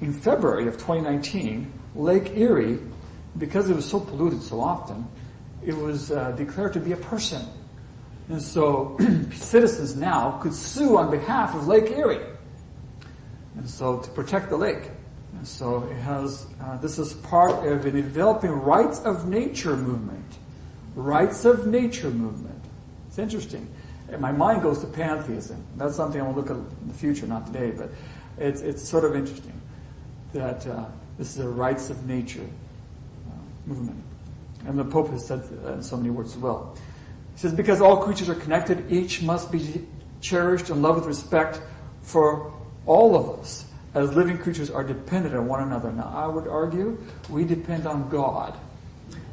in 0.00 0.12
February 0.12 0.66
of 0.66 0.74
2019, 0.74 1.72
Lake 1.94 2.36
Erie, 2.36 2.80
because 3.38 3.70
it 3.70 3.76
was 3.76 3.88
so 3.88 4.00
polluted 4.00 4.42
so 4.42 4.60
often, 4.60 5.06
it 5.64 5.76
was 5.76 6.10
uh, 6.10 6.32
declared 6.32 6.72
to 6.72 6.80
be 6.80 6.92
a 6.92 6.96
person. 6.96 7.46
And 8.28 8.42
so 8.42 8.98
citizens 9.32 9.94
now 9.94 10.40
could 10.42 10.54
sue 10.54 10.96
on 10.96 11.12
behalf 11.12 11.54
of 11.54 11.68
Lake 11.68 11.92
Erie. 11.92 12.26
And 13.56 13.70
so 13.70 13.98
to 14.00 14.10
protect 14.10 14.50
the 14.50 14.56
lake. 14.56 14.90
And 15.36 15.46
so 15.46 15.84
it 15.84 15.96
has, 15.98 16.46
uh, 16.60 16.76
this 16.78 16.98
is 16.98 17.12
part 17.14 17.64
of 17.64 17.86
a 17.86 17.90
developing 17.92 18.50
rights 18.50 18.98
of 19.00 19.28
nature 19.28 19.76
movement 19.76 20.38
rights 20.94 21.44
of 21.44 21.66
nature 21.66 22.10
movement. 22.10 22.62
It's 23.08 23.18
interesting. 23.18 23.68
My 24.18 24.32
mind 24.32 24.62
goes 24.62 24.80
to 24.80 24.86
pantheism. 24.86 25.64
That's 25.76 25.96
something 25.96 26.20
I 26.20 26.24
will 26.24 26.34
look 26.34 26.50
at 26.50 26.56
in 26.56 26.88
the 26.88 26.94
future, 26.94 27.26
not 27.26 27.46
today, 27.46 27.70
but 27.70 27.90
it's, 28.38 28.60
it's 28.60 28.86
sort 28.86 29.04
of 29.04 29.16
interesting 29.16 29.60
that 30.32 30.66
uh, 30.66 30.86
this 31.18 31.36
is 31.36 31.44
a 31.44 31.48
rights 31.48 31.90
of 31.90 32.06
nature 32.06 32.42
uh, 33.26 33.30
movement. 33.66 34.02
And 34.66 34.78
the 34.78 34.84
Pope 34.84 35.10
has 35.10 35.26
said 35.26 35.42
in 35.66 35.82
so 35.82 35.96
many 35.96 36.10
words 36.10 36.34
as 36.34 36.38
well. 36.38 36.76
He 37.34 37.40
says, 37.40 37.52
because 37.52 37.80
all 37.80 37.98
creatures 37.98 38.28
are 38.28 38.34
connected, 38.34 38.90
each 38.90 39.22
must 39.22 39.50
be 39.50 39.86
cherished 40.20 40.70
and 40.70 40.82
loved 40.82 41.00
with 41.00 41.08
respect 41.08 41.60
for 42.02 42.52
all 42.86 43.16
of 43.16 43.40
us 43.40 43.66
as 43.94 44.14
living 44.14 44.38
creatures 44.38 44.70
are 44.70 44.84
dependent 44.84 45.34
on 45.34 45.46
one 45.46 45.62
another. 45.62 45.92
Now, 45.92 46.12
I 46.14 46.26
would 46.26 46.48
argue 46.48 46.98
we 47.28 47.44
depend 47.44 47.86
on 47.86 48.08
God 48.08 48.58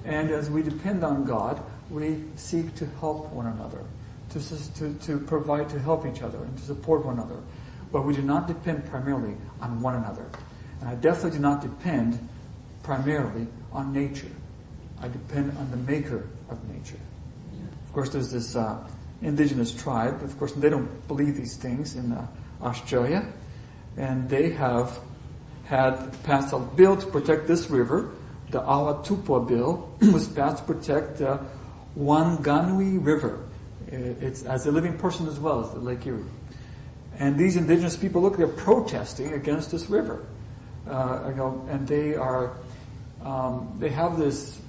and 0.06 0.32
as 0.32 0.50
we 0.50 0.64
depend 0.64 1.04
on 1.04 1.26
God, 1.26 1.62
we 1.90 2.24
seek 2.36 2.74
to 2.76 2.86
help 3.00 3.30
one 3.32 3.48
another, 3.48 3.84
to, 4.30 4.74
to, 4.76 4.94
to 4.94 5.20
provide, 5.20 5.70
to 5.70 5.80
help 5.80 6.06
each 6.06 6.22
other, 6.22 6.38
and 6.38 6.58
to 6.58 6.64
support 6.64 7.06
one 7.06 7.16
another. 7.16 7.40
But 7.92 8.06
we 8.06 8.16
do 8.16 8.22
not 8.22 8.48
depend 8.48 8.86
primarily 8.86 9.36
on 9.62 9.82
one 9.82 9.96
another. 9.96 10.26
And 10.80 10.90
I 10.90 10.96
definitely 10.96 11.32
do 11.32 11.40
not 11.40 11.62
depend 11.62 12.28
primarily 12.84 13.48
on 13.72 13.94
nature. 13.94 14.32
I 15.02 15.08
depend 15.08 15.58
on 15.58 15.70
the 15.72 15.78
maker 15.78 16.28
of 16.50 16.58
nature. 16.70 17.00
Of 17.86 17.94
course, 17.94 18.10
there's 18.10 18.32
this 18.32 18.56
uh, 18.56 18.78
indigenous 19.22 19.74
tribe. 19.74 20.24
Of 20.24 20.38
course, 20.40 20.54
they 20.54 20.70
don't 20.70 21.08
believe 21.08 21.36
these 21.36 21.58
things 21.58 21.96
in 21.96 22.14
uh, 22.14 22.26
Australia. 22.62 23.26
And 23.98 24.30
they 24.30 24.52
have 24.52 24.98
had 25.66 26.24
passed 26.24 26.54
a 26.54 26.60
bill 26.60 26.96
to 26.98 27.06
protect 27.08 27.48
this 27.48 27.70
river. 27.70 28.12
The 28.52 28.62
Ahatupa 28.62 29.48
bill 29.48 29.90
was 30.14 30.28
passed 30.28 30.58
to 30.58 30.74
protect 30.74 31.18
the 31.18 31.40
Wanganui 31.98 33.04
River. 33.04 33.46
It's 33.88 34.44
as 34.44 34.66
a 34.66 34.72
living 34.72 34.98
person 34.98 35.28
as 35.28 35.40
well 35.40 35.64
as 35.64 35.72
the 35.72 35.80
Lake 35.80 36.06
Erie. 36.06 36.24
And 37.20 37.38
these 37.38 37.56
indigenous 37.56 37.98
people, 37.98 38.22
look, 38.22 38.38
they're 38.38 38.48
protesting 38.48 39.34
against 39.34 39.72
this 39.72 39.90
river. 39.90 40.26
Uh, 40.88 41.28
you 41.30 41.36
know, 41.36 41.66
and 41.70 41.88
they 41.88 42.16
are, 42.16 42.58
um, 43.24 43.76
they 43.80 43.90
have 43.90 44.18
this, 44.18 44.60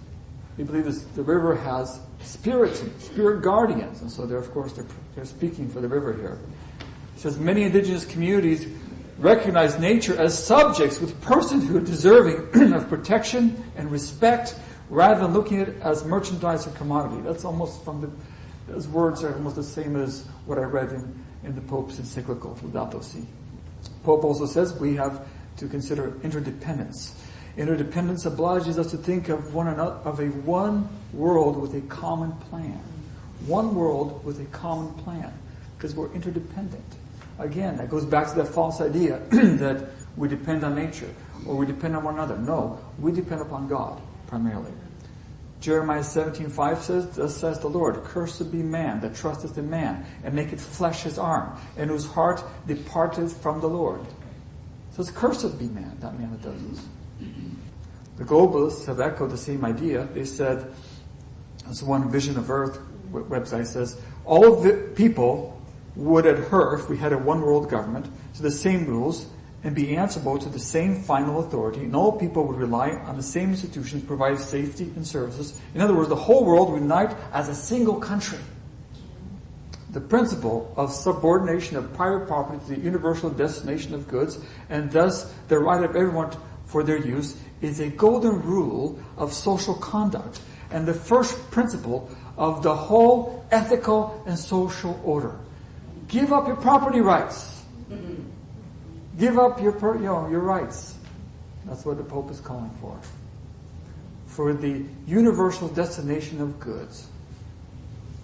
they 0.57 0.65
believe 0.65 0.85
this, 0.85 1.03
the 1.15 1.23
river 1.23 1.55
has 1.55 2.01
spirits, 2.23 2.83
spirit 2.99 3.43
guardians. 3.43 4.03
And 4.03 4.11
so 4.11 4.27
they're, 4.27 4.39
of 4.39 4.51
course, 4.53 4.73
they're, 4.73 4.87
they're 5.15 5.25
speaking 5.25 5.69
for 5.69 5.81
the 5.81 5.89
river 5.89 6.13
here. 6.13 6.39
It 7.17 7.21
says 7.21 7.39
many 7.39 7.63
indigenous 7.63 8.05
communities 8.05 8.67
recognize 9.23 9.79
nature 9.79 10.21
as 10.21 10.37
subjects 10.37 11.01
with 11.01 11.19
personhood 11.23 11.87
deserving 11.87 12.73
of 12.75 12.89
protection 12.89 13.63
and 13.77 13.91
respect 13.91 14.57
rather 14.91 15.21
than 15.21 15.33
looking 15.33 15.61
at 15.61 15.69
it 15.69 15.81
as 15.81 16.05
merchandise 16.05 16.67
or 16.67 16.71
commodity. 16.73 17.23
That's 17.23 17.45
almost 17.45 17.85
from 17.85 18.01
the, 18.01 18.11
those 18.71 18.89
words 18.89 19.23
are 19.23 19.33
almost 19.33 19.57
the 19.57 19.63
same 19.63 19.97
as 19.97 20.27
what 20.45 20.59
I 20.59 20.63
read 20.63 20.91
in, 20.91 21.25
in 21.45 21.55
the 21.55 21.61
Pope's 21.61 21.99
encyclical, 21.99 22.57
Laudato 22.57 23.03
Si. 23.03 23.25
Pope 24.03 24.25
also 24.25 24.45
says 24.45 24.75
we 24.75 24.97
have 24.97 25.25
to 25.57 25.69
consider 25.69 26.13
interdependence. 26.23 27.15
Interdependence 27.57 28.27
obliges 28.27 28.79
us 28.79 28.91
to 28.91 28.97
think 28.97 29.29
of 29.29 29.55
one 29.55 29.69
another, 29.69 29.95
of 30.05 30.19
a 30.19 30.27
one 30.27 30.89
world 31.13 31.61
with 31.61 31.75
a 31.75 31.81
common 31.83 32.33
plan. 32.33 32.83
One 33.47 33.75
world 33.75 34.25
with 34.25 34.41
a 34.41 34.47
common 34.47 34.93
plan. 34.95 35.33
Because 35.77 35.95
we're 35.95 36.13
interdependent. 36.13 36.85
Again, 37.43 37.77
that 37.79 37.91
goes 37.91 38.05
back 38.05 38.29
to 38.29 38.35
that 38.37 38.47
false 38.47 38.81
idea 38.81 39.19
that 39.31 39.91
we 40.17 40.29
depend 40.29 40.65
on 40.65 40.75
nature 40.75 41.13
or 41.47 41.57
we 41.57 41.67
depend 41.67 41.97
on 41.97 42.05
one 42.05 42.15
another. 42.15 42.39
No, 42.39 42.79
we 42.99 43.11
depend 43.13 43.41
upon 43.41 43.67
God 43.69 44.01
primarily. 44.29 44.73
Jeremiah 45.61 46.01
17:5 46.01 46.79
says, 46.79 47.11
Thus 47.17 47.37
says 47.37 47.61
the 47.61 47.69
Lord, 47.69 48.03
Cursed 48.05 48.51
be 48.51 48.63
man 48.63 49.01
that 49.01 49.15
trusteth 49.15 49.59
in 49.59 49.71
man, 49.71 50.05
and 50.25 50.35
maketh 50.35 50.61
flesh 50.61 51.03
his 51.03 51.19
arm, 51.19 51.57
and 51.77 51.91
whose 51.91 52.07
heart 52.07 52.43
departeth 52.67 53.41
from 53.41 53.61
the 53.61 53.69
Lord. 53.69 54.01
It 54.01 54.97
says, 54.97 55.11
Cursed 55.11 55.59
be 55.59 55.67
man, 55.67 55.97
that 56.01 56.19
man 56.19 56.33
that 56.33 56.43
does 56.43 56.69
this. 56.69 56.85
The 58.17 58.25
globalists 58.25 58.87
have 58.87 59.01
echoed 59.01 59.31
the 59.31 59.39
same 59.39 59.65
idea. 59.65 60.09
They 60.13 60.25
said, 60.25 60.73
as 61.69 61.83
one 61.83 62.11
Vision 62.11 62.37
of 62.37 62.51
Earth 62.51 62.79
website 63.11 63.67
says, 63.67 64.01
all 64.25 64.57
the 64.57 64.91
people 64.95 65.62
would 65.97 66.27
adhere, 66.27 66.75
if 66.75 66.89
we 66.89 66.97
had 66.97 67.13
a 67.13 67.19
one 67.19 67.41
world 67.41 67.69
government, 67.69 68.07
to 68.35 68.43
the 68.43 68.51
same 68.51 68.87
rules 68.87 69.27
and 69.65 69.75
be 69.75 69.97
answerable 69.97 70.39
to 70.39 70.49
the 70.49 70.59
same 70.59 71.03
final 71.03 71.41
authority, 71.41 71.81
and 71.81 71.95
all 71.95 72.13
people 72.13 72.45
would 72.47 72.57
rely 72.57 72.91
on 72.91 73.17
the 73.17 73.23
same 73.23 73.51
institutions 73.51 74.03
provide 74.03 74.39
safety 74.39 74.85
and 74.97 75.07
services. 75.07 75.61
In 75.75 75.81
other 75.81 75.95
words, 75.95 76.09
the 76.09 76.17
whole 76.17 76.45
world 76.45 76.73
would 76.73 76.83
unite 76.83 77.15
as 77.33 77.49
a 77.49 77.55
single 77.55 78.01
country. 78.01 78.39
The 79.91 80.01
principle 80.01 80.73
of 80.77 80.91
subordination 80.93 81.77
of 81.77 81.93
private 81.93 82.27
property 82.27 82.59
to 82.67 82.75
the 82.75 82.81
universal 82.81 83.31
destination 83.31 83.95
of 83.95 84.09
goods, 84.09 84.39
and 84.69 84.91
thus 84.91 85.33
the 85.49 85.59
right 85.59 85.85
of 85.85 85.95
everyone 85.95 86.33
for 86.65 86.83
their 86.83 86.99
use, 86.99 87.37
is 87.61 87.79
a 87.79 87.89
golden 87.89 88.43
rule 88.43 88.99
of 89.17 89.33
social 89.33 89.75
conduct 89.75 90.41
and 90.73 90.87
the 90.87 90.95
first 90.95 91.51
principle 91.51 92.11
of 92.37 92.63
the 92.63 92.75
whole 92.75 93.45
ethical 93.51 94.23
and 94.27 94.39
social 94.39 94.99
order. 95.05 95.39
Give 96.13 96.31
up 96.31 96.47
your 96.47 96.57
property 96.57 97.01
rights. 97.01 97.63
Mm-hmm. 97.91 98.23
Give 99.19 99.39
up 99.39 99.61
your, 99.63 99.73
you 99.97 100.05
know, 100.05 100.29
your 100.29 100.41
rights. 100.41 100.95
That's 101.65 101.87
what 101.87 101.97
the 101.97 102.05
Pope 102.05 102.31
is 102.31 102.39
calling 102.39 102.71
for. 102.83 103.01
For 104.27 104.53
the 104.53 104.85
universal 105.07 105.69
destination 105.69 106.43
of 106.43 106.61
goods. 106.61 107.09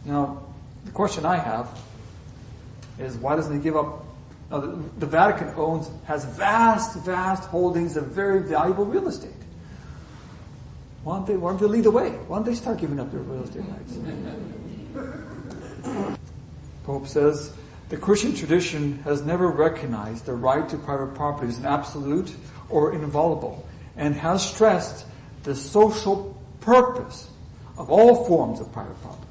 Now, 0.05 0.43
the 0.85 0.91
question 0.91 1.25
I 1.25 1.37
have 1.37 1.81
is 2.99 3.17
why 3.17 3.37
doesn't 3.37 3.57
he 3.57 3.63
give 3.63 3.77
up? 3.77 4.05
Now, 4.51 4.61
the, 4.61 4.83
the 4.99 5.07
Vatican 5.07 5.55
owns, 5.57 5.91
has 6.05 6.27
vast, 6.27 6.99
vast 7.07 7.49
holdings 7.49 7.97
of 7.97 8.09
very 8.09 8.41
valuable 8.41 8.85
real 8.85 9.09
estate. 9.09 9.33
Why 11.05 11.17
don't 11.17 11.27
they, 11.27 11.37
why 11.39 11.51
don't 11.53 11.61
they 11.61 11.67
lead 11.67 11.85
the 11.85 11.91
way? 11.91 12.11
Why 12.11 12.37
don't 12.37 12.45
they 12.45 12.55
start 12.55 12.79
giving 12.79 13.01
up 13.01 13.11
their 13.11 13.21
real 13.21 13.45
estate 13.45 13.65
rights? 13.65 13.97
Pope 16.85 17.07
says, 17.07 17.53
the 17.89 17.97
Christian 17.97 18.35
tradition 18.35 18.99
has 19.05 19.23
never 19.23 19.49
recognized 19.49 20.27
the 20.27 20.35
right 20.35 20.69
to 20.69 20.77
private 20.77 21.15
property 21.15 21.49
as 21.49 21.59
an 21.59 21.67
absolute 21.67 22.35
or 22.69 22.93
inviolable 22.93 23.67
and 23.97 24.15
has 24.15 24.49
stressed 24.49 25.07
the 25.45 25.55
social 25.55 26.41
purpose 26.61 27.31
of 27.79 27.91
all 27.91 28.27
forms 28.27 28.61
of 28.61 28.71
private 28.73 29.01
property. 29.03 29.25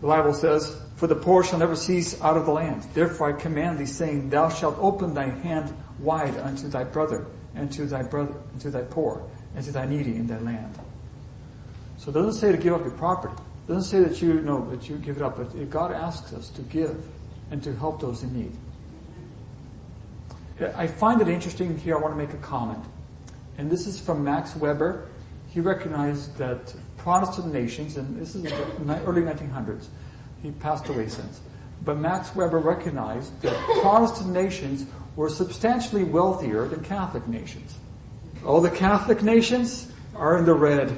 The 0.00 0.06
Bible 0.06 0.34
says, 0.34 0.76
For 0.96 1.06
the 1.06 1.16
poor 1.16 1.42
shall 1.42 1.58
never 1.58 1.74
cease 1.74 2.20
out 2.20 2.36
of 2.36 2.46
the 2.46 2.52
land. 2.52 2.86
Therefore 2.94 3.30
I 3.30 3.40
command 3.40 3.78
thee, 3.78 3.86
saying, 3.86 4.30
Thou 4.30 4.48
shalt 4.48 4.76
open 4.78 5.14
thy 5.14 5.30
hand 5.30 5.74
wide 5.98 6.36
unto 6.38 6.68
thy 6.68 6.84
brother, 6.84 7.26
and 7.54 7.72
to 7.72 7.86
thy 7.86 8.02
brother, 8.02 8.36
and 8.52 8.60
to 8.60 8.70
thy 8.70 8.82
poor, 8.82 9.26
and 9.54 9.64
to 9.64 9.72
thy 9.72 9.86
needy 9.86 10.14
in 10.16 10.26
thy 10.26 10.38
land. 10.38 10.78
So 11.96 12.10
it 12.10 12.14
doesn't 12.14 12.34
say 12.34 12.52
to 12.52 12.58
give 12.58 12.74
up 12.74 12.82
your 12.82 12.90
property. 12.90 13.34
It 13.66 13.72
doesn't 13.72 13.90
say 13.90 14.08
that 14.08 14.22
you 14.22 14.34
know 14.42 14.70
that 14.70 14.88
you 14.88 14.96
give 14.96 15.16
it 15.16 15.22
up, 15.22 15.38
but 15.38 15.70
God 15.70 15.90
asks 15.90 16.32
us 16.32 16.50
to 16.50 16.62
give 16.62 17.04
and 17.50 17.60
to 17.64 17.74
help 17.74 18.00
those 18.00 18.22
in 18.22 18.32
need. 18.32 18.52
I 20.76 20.86
find 20.86 21.20
it 21.20 21.26
interesting 21.26 21.76
here. 21.76 21.96
I 21.96 22.00
want 22.00 22.14
to 22.14 22.18
make 22.18 22.32
a 22.32 22.38
comment, 22.38 22.84
and 23.58 23.68
this 23.68 23.88
is 23.88 24.00
from 24.00 24.22
Max 24.22 24.54
Weber. 24.54 25.08
He 25.48 25.60
recognized 25.60 26.36
that 26.38 26.72
Protestant 26.96 27.52
nations, 27.52 27.96
and 27.96 28.20
this 28.20 28.34
is 28.36 28.44
the 28.44 29.02
early 29.04 29.22
1900s, 29.22 29.86
he 30.42 30.52
passed 30.52 30.88
away 30.88 31.08
since, 31.08 31.40
but 31.84 31.98
Max 31.98 32.34
Weber 32.36 32.58
recognized 32.58 33.40
that 33.42 33.56
Protestant 33.80 34.30
nations 34.30 34.86
were 35.16 35.28
substantially 35.28 36.04
wealthier 36.04 36.68
than 36.68 36.84
Catholic 36.84 37.26
nations. 37.26 37.74
All 38.44 38.60
the 38.60 38.70
Catholic 38.70 39.22
nations 39.22 39.90
are 40.14 40.38
in 40.38 40.44
the 40.44 40.54
red. 40.54 40.96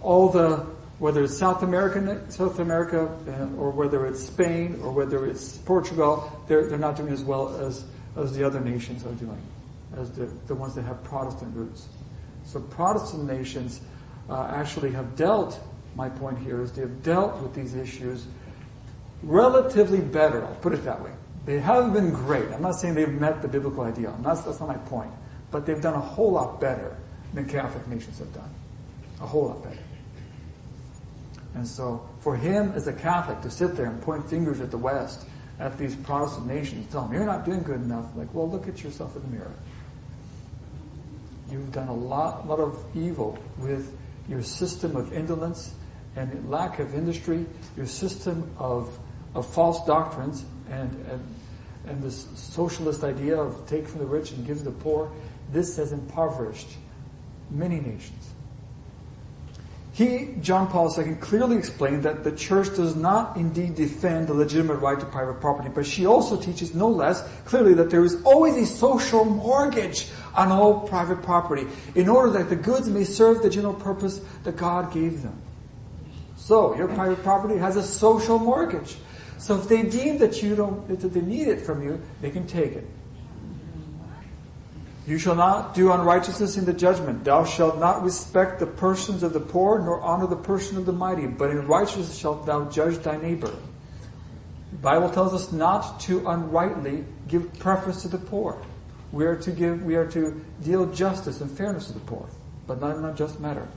All 0.00 0.28
the 0.28 0.66
whether 1.04 1.22
it's 1.22 1.36
South 1.36 1.62
America, 1.62 2.18
South 2.30 2.60
America, 2.60 3.14
uh, 3.28 3.60
or 3.60 3.70
whether 3.70 4.06
it's 4.06 4.22
Spain, 4.22 4.80
or 4.82 4.90
whether 4.90 5.26
it's 5.26 5.58
Portugal, 5.58 6.32
they're, 6.48 6.66
they're 6.66 6.78
not 6.78 6.96
doing 6.96 7.12
as 7.12 7.22
well 7.22 7.54
as, 7.60 7.84
as 8.16 8.34
the 8.34 8.42
other 8.42 8.58
nations 8.58 9.04
are 9.04 9.12
doing, 9.12 9.42
as 9.98 10.10
the, 10.12 10.24
the 10.46 10.54
ones 10.54 10.74
that 10.74 10.80
have 10.84 11.04
Protestant 11.04 11.54
roots. 11.54 11.88
So 12.46 12.58
Protestant 12.58 13.24
nations 13.24 13.82
uh, 14.30 14.46
actually 14.56 14.92
have 14.92 15.14
dealt, 15.14 15.60
my 15.94 16.08
point 16.08 16.38
here 16.38 16.62
is 16.62 16.72
they've 16.72 17.02
dealt 17.02 17.38
with 17.42 17.54
these 17.54 17.74
issues 17.74 18.24
relatively 19.22 20.00
better, 20.00 20.42
I'll 20.42 20.54
put 20.54 20.72
it 20.72 20.86
that 20.86 21.02
way. 21.02 21.12
They 21.44 21.60
haven't 21.60 21.92
been 21.92 22.12
great. 22.14 22.48
I'm 22.50 22.62
not 22.62 22.80
saying 22.80 22.94
they've 22.94 23.12
met 23.12 23.42
the 23.42 23.48
biblical 23.48 23.82
ideal. 23.82 24.18
That's, 24.22 24.40
that's 24.40 24.58
not 24.58 24.70
my 24.70 24.78
point. 24.78 25.10
But 25.50 25.66
they've 25.66 25.82
done 25.82 25.96
a 25.96 26.00
whole 26.00 26.32
lot 26.32 26.62
better 26.62 26.96
than 27.34 27.46
Catholic 27.46 27.86
nations 27.88 28.20
have 28.20 28.32
done. 28.32 28.48
A 29.20 29.26
whole 29.26 29.48
lot 29.48 29.62
better. 29.62 29.83
And 31.54 31.66
so, 31.66 32.06
for 32.20 32.36
him 32.36 32.72
as 32.72 32.88
a 32.88 32.92
Catholic 32.92 33.40
to 33.42 33.50
sit 33.50 33.76
there 33.76 33.86
and 33.86 34.00
point 34.02 34.28
fingers 34.28 34.60
at 34.60 34.70
the 34.70 34.78
West, 34.78 35.24
at 35.60 35.78
these 35.78 35.94
Protestant 35.94 36.46
nations, 36.46 36.90
tell 36.90 37.02
them, 37.02 37.12
you're 37.12 37.24
not 37.24 37.44
doing 37.44 37.62
good 37.62 37.80
enough. 37.80 38.06
Like, 38.16 38.32
well, 38.34 38.50
look 38.50 38.66
at 38.66 38.82
yourself 38.82 39.14
in 39.14 39.22
the 39.22 39.28
mirror. 39.28 39.54
You've 41.50 41.70
done 41.70 41.88
a 41.88 41.94
lot, 41.94 42.48
lot 42.48 42.58
of 42.58 42.84
evil 42.96 43.38
with 43.58 43.96
your 44.28 44.42
system 44.42 44.96
of 44.96 45.12
indolence 45.12 45.72
and 46.16 46.50
lack 46.50 46.80
of 46.80 46.94
industry, 46.94 47.46
your 47.76 47.86
system 47.86 48.50
of, 48.58 48.98
of 49.34 49.46
false 49.46 49.84
doctrines, 49.86 50.44
and, 50.70 50.90
and, 51.10 51.34
and 51.86 52.02
this 52.02 52.26
socialist 52.34 53.04
idea 53.04 53.36
of 53.36 53.64
take 53.68 53.86
from 53.86 54.00
the 54.00 54.06
rich 54.06 54.32
and 54.32 54.44
give 54.46 54.58
to 54.58 54.64
the 54.64 54.70
poor. 54.70 55.10
This 55.52 55.76
has 55.76 55.92
impoverished 55.92 56.68
many 57.50 57.78
nations. 57.78 58.33
He, 59.94 60.34
John 60.40 60.66
Paul 60.66 60.92
II, 60.98 61.14
clearly 61.20 61.56
explained 61.56 62.02
that 62.02 62.24
the 62.24 62.32
church 62.32 62.74
does 62.74 62.96
not 62.96 63.36
indeed 63.36 63.76
defend 63.76 64.26
the 64.26 64.34
legitimate 64.34 64.78
right 64.78 64.98
to 64.98 65.06
private 65.06 65.40
property, 65.40 65.70
but 65.72 65.86
she 65.86 66.04
also 66.04 66.36
teaches 66.36 66.74
no 66.74 66.88
less 66.88 67.22
clearly 67.44 67.74
that 67.74 67.90
there 67.90 68.04
is 68.04 68.20
always 68.24 68.56
a 68.56 68.66
social 68.66 69.24
mortgage 69.24 70.08
on 70.34 70.50
all 70.50 70.80
private 70.80 71.22
property 71.22 71.68
in 71.94 72.08
order 72.08 72.32
that 72.32 72.48
the 72.48 72.56
goods 72.56 72.88
may 72.88 73.04
serve 73.04 73.40
the 73.40 73.48
general 73.48 73.72
purpose 73.72 74.20
that 74.42 74.56
God 74.56 74.92
gave 74.92 75.22
them. 75.22 75.40
So, 76.34 76.76
your 76.76 76.88
private 76.88 77.22
property 77.22 77.56
has 77.58 77.76
a 77.76 77.82
social 77.82 78.40
mortgage. 78.40 78.96
So 79.38 79.56
if 79.60 79.68
they 79.68 79.82
deem 79.82 80.18
that 80.18 80.42
you 80.42 80.56
don't, 80.56 80.88
that 80.88 81.08
they 81.08 81.20
need 81.20 81.46
it 81.46 81.60
from 81.60 81.84
you, 81.84 82.00
they 82.20 82.30
can 82.30 82.46
take 82.46 82.72
it. 82.72 82.84
You 85.06 85.18
shall 85.18 85.34
not 85.34 85.74
do 85.74 85.92
unrighteousness 85.92 86.56
in 86.56 86.64
the 86.64 86.72
judgment. 86.72 87.24
Thou 87.24 87.44
shalt 87.44 87.78
not 87.78 88.02
respect 88.02 88.58
the 88.58 88.66
persons 88.66 89.22
of 89.22 89.34
the 89.34 89.40
poor, 89.40 89.78
nor 89.78 90.00
honor 90.00 90.26
the 90.26 90.36
person 90.36 90.78
of 90.78 90.86
the 90.86 90.92
mighty, 90.92 91.26
but 91.26 91.50
in 91.50 91.66
righteousness 91.66 92.16
shalt 92.16 92.46
thou 92.46 92.70
judge 92.70 92.98
thy 92.98 93.18
neighbor. 93.18 93.52
The 94.72 94.78
Bible 94.78 95.10
tells 95.10 95.34
us 95.34 95.52
not 95.52 96.00
to 96.00 96.26
unrightly 96.26 97.04
give 97.28 97.52
preference 97.58 98.02
to 98.02 98.08
the 98.08 98.18
poor. 98.18 98.60
We 99.12 99.26
are 99.26 99.36
to 99.36 99.50
give, 99.52 99.84
we 99.84 99.94
are 99.96 100.06
to 100.12 100.42
deal 100.62 100.86
justice 100.86 101.40
and 101.40 101.50
fairness 101.50 101.88
to 101.88 101.92
the 101.92 102.00
poor, 102.00 102.26
but 102.66 102.80
not 102.80 102.96
in 102.96 103.04
a 103.04 103.12
just 103.14 103.38
matter. 103.38 103.68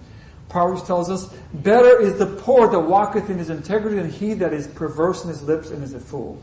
Proverbs 0.47 0.83
tells 0.83 1.09
us, 1.09 1.27
better 1.53 2.01
is 2.01 2.17
the 2.17 2.25
poor 2.25 2.69
that 2.69 2.79
walketh 2.79 3.29
in 3.29 3.37
his 3.37 3.49
integrity 3.49 3.97
than 3.97 4.09
he 4.09 4.33
that 4.35 4.53
is 4.53 4.65
perverse 4.65 5.23
in 5.23 5.29
his 5.29 5.43
lips 5.43 5.71
and 5.71 5.83
is 5.83 5.93
a 5.93 5.99
fool. 5.99 6.41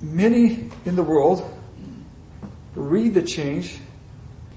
Many 0.00 0.70
in 0.84 0.94
the 0.94 1.02
world 1.02 1.50
read 2.76 3.14
the 3.14 3.22
change 3.22 3.78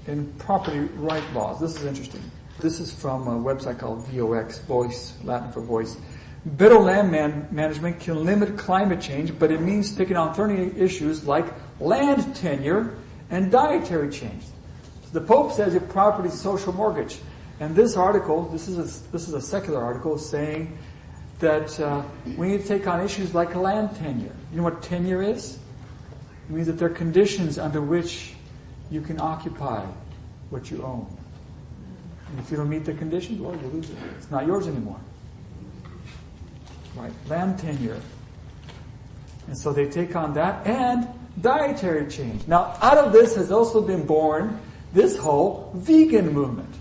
in 0.08 0.32
property 0.38 0.80
right 0.96 1.22
laws. 1.34 1.60
This 1.60 1.76
is 1.76 1.84
interesting. 1.84 2.22
This 2.60 2.80
is 2.80 2.92
from 2.92 3.28
a 3.28 3.38
website 3.38 3.78
called 3.78 4.04
VOX, 4.08 4.58
Voice, 4.60 5.14
Latin 5.22 5.52
for 5.52 5.60
voice. 5.60 5.96
Better 6.44 6.78
land 6.78 7.12
man- 7.12 7.46
management 7.50 8.00
can 8.00 8.24
limit 8.24 8.56
climate 8.56 9.00
change, 9.00 9.38
but 9.38 9.52
it 9.52 9.60
means 9.60 9.94
taking 9.94 10.16
on 10.16 10.34
thorny 10.34 10.72
issues 10.76 11.24
like 11.24 11.46
land 11.78 12.34
tenure 12.34 12.96
and 13.30 13.52
dietary 13.52 14.10
change. 14.10 14.44
The 15.12 15.20
Pope 15.20 15.52
says 15.52 15.72
your 15.74 15.82
property 15.82 16.28
is 16.28 16.40
social 16.40 16.72
mortgage. 16.72 17.18
And 17.60 17.76
this 17.76 17.96
article, 17.96 18.48
this 18.48 18.68
is 18.68 18.78
a, 18.78 19.10
this 19.12 19.28
is 19.28 19.34
a 19.34 19.40
secular 19.40 19.82
article 19.82 20.16
saying 20.16 20.76
that 21.40 21.78
uh, 21.80 22.02
we 22.36 22.48
need 22.48 22.62
to 22.62 22.68
take 22.68 22.86
on 22.86 23.00
issues 23.04 23.34
like 23.34 23.54
land 23.54 23.94
tenure. 23.96 24.34
You 24.50 24.58
know 24.58 24.64
what 24.64 24.82
tenure 24.82 25.22
is? 25.22 25.58
It 26.48 26.54
means 26.54 26.66
that 26.66 26.78
there 26.78 26.88
are 26.88 26.94
conditions 26.94 27.58
under 27.58 27.80
which 27.80 28.34
you 28.90 29.00
can 29.00 29.20
occupy 29.20 29.84
what 30.50 30.70
you 30.70 30.82
own. 30.82 31.06
And 32.30 32.38
if 32.38 32.50
you 32.50 32.56
don't 32.56 32.68
meet 32.68 32.84
the 32.84 32.94
conditions, 32.94 33.40
well, 33.40 33.56
you 33.56 33.66
lose 33.68 33.88
it. 33.90 33.96
It's 34.16 34.30
not 34.30 34.46
yours 34.46 34.66
anymore. 34.66 35.00
Right? 36.94 37.12
Land 37.28 37.58
tenure. 37.58 38.00
And 39.46 39.56
so 39.56 39.72
they 39.72 39.88
take 39.88 40.14
on 40.14 40.34
that 40.34 40.66
and 40.66 41.08
dietary 41.40 42.10
change. 42.10 42.46
Now, 42.46 42.76
out 42.82 42.98
of 42.98 43.12
this 43.12 43.34
has 43.36 43.50
also 43.50 43.80
been 43.80 44.04
born 44.04 44.60
this 44.92 45.16
whole 45.16 45.72
vegan 45.74 46.32
movement. 46.32 46.74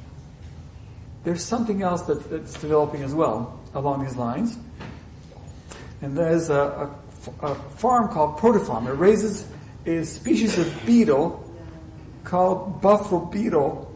There's 1.23 1.43
something 1.43 1.81
else 1.81 2.03
that, 2.03 2.29
that's 2.29 2.53
developing 2.59 3.03
as 3.03 3.13
well 3.13 3.59
along 3.73 4.03
these 4.03 4.15
lines. 4.15 4.57
And 6.01 6.17
there's 6.17 6.49
a, 6.49 6.89
a, 7.41 7.45
a 7.45 7.55
farm 7.55 8.09
called 8.09 8.37
Protifarm. 8.37 8.87
It 8.87 8.93
raises 8.93 9.45
a 9.85 10.03
species 10.03 10.57
of 10.57 10.85
beetle 10.85 11.46
called 12.27 12.81
buffalo 12.81 13.25
beetle. 13.25 13.89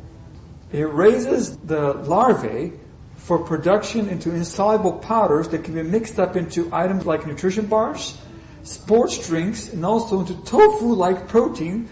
It 0.71 0.83
raises 0.83 1.57
the 1.57 1.93
larvae 1.93 2.71
for 3.17 3.37
production 3.37 4.07
into 4.07 4.33
insoluble 4.33 4.93
powders 4.93 5.49
that 5.49 5.63
can 5.65 5.75
be 5.75 5.83
mixed 5.83 6.17
up 6.17 6.35
into 6.37 6.73
items 6.73 7.05
like 7.05 7.27
nutrition 7.27 7.65
bars, 7.65 8.17
sports 8.63 9.27
drinks, 9.27 9.73
and 9.73 9.85
also 9.85 10.21
into 10.21 10.33
tofu-like 10.45 11.27
protein, 11.27 11.89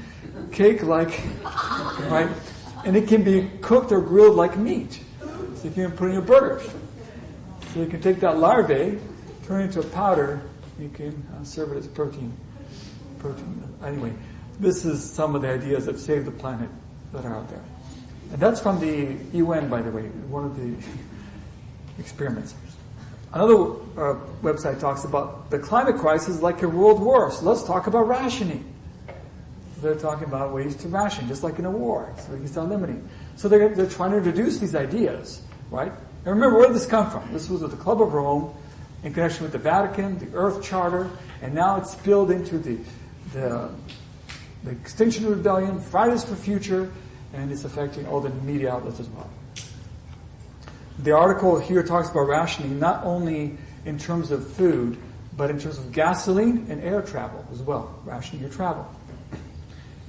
cake-like, 0.52 1.22
right? 2.10 2.30
And 2.86 2.96
it 2.96 3.10
can 3.10 3.24
be 3.24 3.52
cooked 3.62 3.92
or 3.92 4.00
grilled 4.00 4.38
like 4.38 4.58
meat. 4.58 5.04
So 5.56 5.66
you 5.66 5.72
can 5.72 5.92
put 5.92 6.08
in 6.08 6.14
your 6.14 6.22
burgers. 6.22 6.68
So 7.74 7.82
you 7.82 7.88
can 7.88 8.02
take 8.02 8.22
that 8.22 8.38
larvae, 8.38 8.98
turn 9.46 9.62
it 9.62 9.66
into 9.66 9.82
a 9.82 9.92
powder, 9.92 10.42
you 10.80 10.88
can 10.88 11.22
uh, 11.36 11.44
serve 11.44 11.74
it 11.74 11.78
as 11.78 11.88
protein. 11.88 12.32
Protein. 13.20 13.62
Anyway, 13.84 14.14
this 14.60 14.86
is 14.86 15.04
some 15.04 15.36
of 15.36 15.42
the 15.42 15.50
ideas 15.50 15.86
that 15.86 16.00
save 16.00 16.26
the 16.26 16.32
planet 16.32 16.70
that 17.14 17.26
are 17.26 17.36
out 17.36 17.50
there. 17.50 17.64
And 18.32 18.40
that's 18.40 18.60
from 18.60 18.80
the 18.80 19.16
UN, 19.34 19.70
by 19.70 19.82
the 19.82 19.92
way, 19.92 20.04
one 20.30 20.46
of 20.46 20.58
the 20.58 20.76
experiments. 22.00 22.54
Another 23.34 23.54
uh, 23.54 24.20
website 24.42 24.80
talks 24.80 25.04
about 25.04 25.50
the 25.50 25.60
climate 25.60 25.98
crisis 25.98 26.42
like 26.42 26.62
a 26.62 26.68
world 26.70 27.00
war. 27.00 27.32
So 27.32 27.46
let's 27.46 27.64
talk 27.64 27.88
about 27.88 28.08
rationing. 28.08 28.66
They're 29.82 29.96
talking 29.96 30.26
about 30.26 30.54
ways 30.54 30.76
to 30.78 30.88
ration, 30.90 31.28
just 31.28 31.44
like 31.44 31.58
in 31.58 31.66
a 31.66 31.72
war, 31.72 32.14
so 32.18 32.34
we 32.34 32.40
can 32.40 32.48
start 32.48 32.68
limiting. 32.70 33.08
So 33.38 33.48
they're, 33.48 33.70
they're 33.70 33.90
trying 33.90 34.12
to 34.12 34.18
introduce 34.18 34.58
these 34.58 34.76
ideas, 34.76 35.42
right? 35.72 35.92
And 35.92 36.26
remember, 36.26 36.58
where 36.58 36.68
did 36.68 36.76
this 36.76 36.86
come 36.86 37.10
from? 37.10 37.32
This 37.32 37.50
was 37.50 37.62
with 37.62 37.72
the 37.72 37.78
Club 37.78 38.02
of 38.02 38.14
Rome, 38.14 38.54
in 39.04 39.14
connection 39.14 39.44
with 39.44 39.54
the 39.54 39.60
Vatican, 39.60 40.20
the 40.20 40.36
Earth 40.36 40.62
Charter, 40.62 41.10
and 41.42 41.54
now 41.54 41.78
it's 41.78 41.92
spilled 41.92 42.32
into 42.32 42.58
the, 42.58 42.78
the 43.32 43.70
the 44.64 44.72
Extinction 44.72 45.26
Rebellion, 45.26 45.80
Fridays 45.80 46.24
for 46.24 46.36
Future, 46.36 46.92
and 47.34 47.52
it's 47.52 47.64
affecting 47.64 48.08
all 48.08 48.20
the 48.20 48.30
media 48.30 48.74
outlets 48.74 49.00
as 49.00 49.08
well. 49.10 49.30
The 51.00 51.12
article 51.12 51.60
here 51.60 51.84
talks 51.84 52.10
about 52.10 52.28
rationing 52.28 52.80
not 52.80 53.06
only 53.06 53.58
in 53.86 53.98
terms 53.98 54.32
of 54.32 54.46
food, 54.46 54.98
but 55.38 55.50
in 55.50 55.60
terms 55.60 55.78
of 55.78 55.92
gasoline 55.94 56.68
and 56.70 56.84
air 56.84 57.02
travel 57.02 57.46
as 57.52 57.62
well, 57.62 57.98
rationing 58.04 58.42
your 58.42 58.52
travel. 58.52 58.90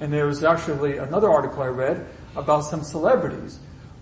And 0.01 0.11
there 0.11 0.25
was 0.25 0.43
actually 0.43 0.97
another 0.97 1.29
article 1.29 1.63
I 1.63 1.67
read 1.67 2.05
about 2.35 2.61
some 2.61 2.83
celebrities 2.83 3.59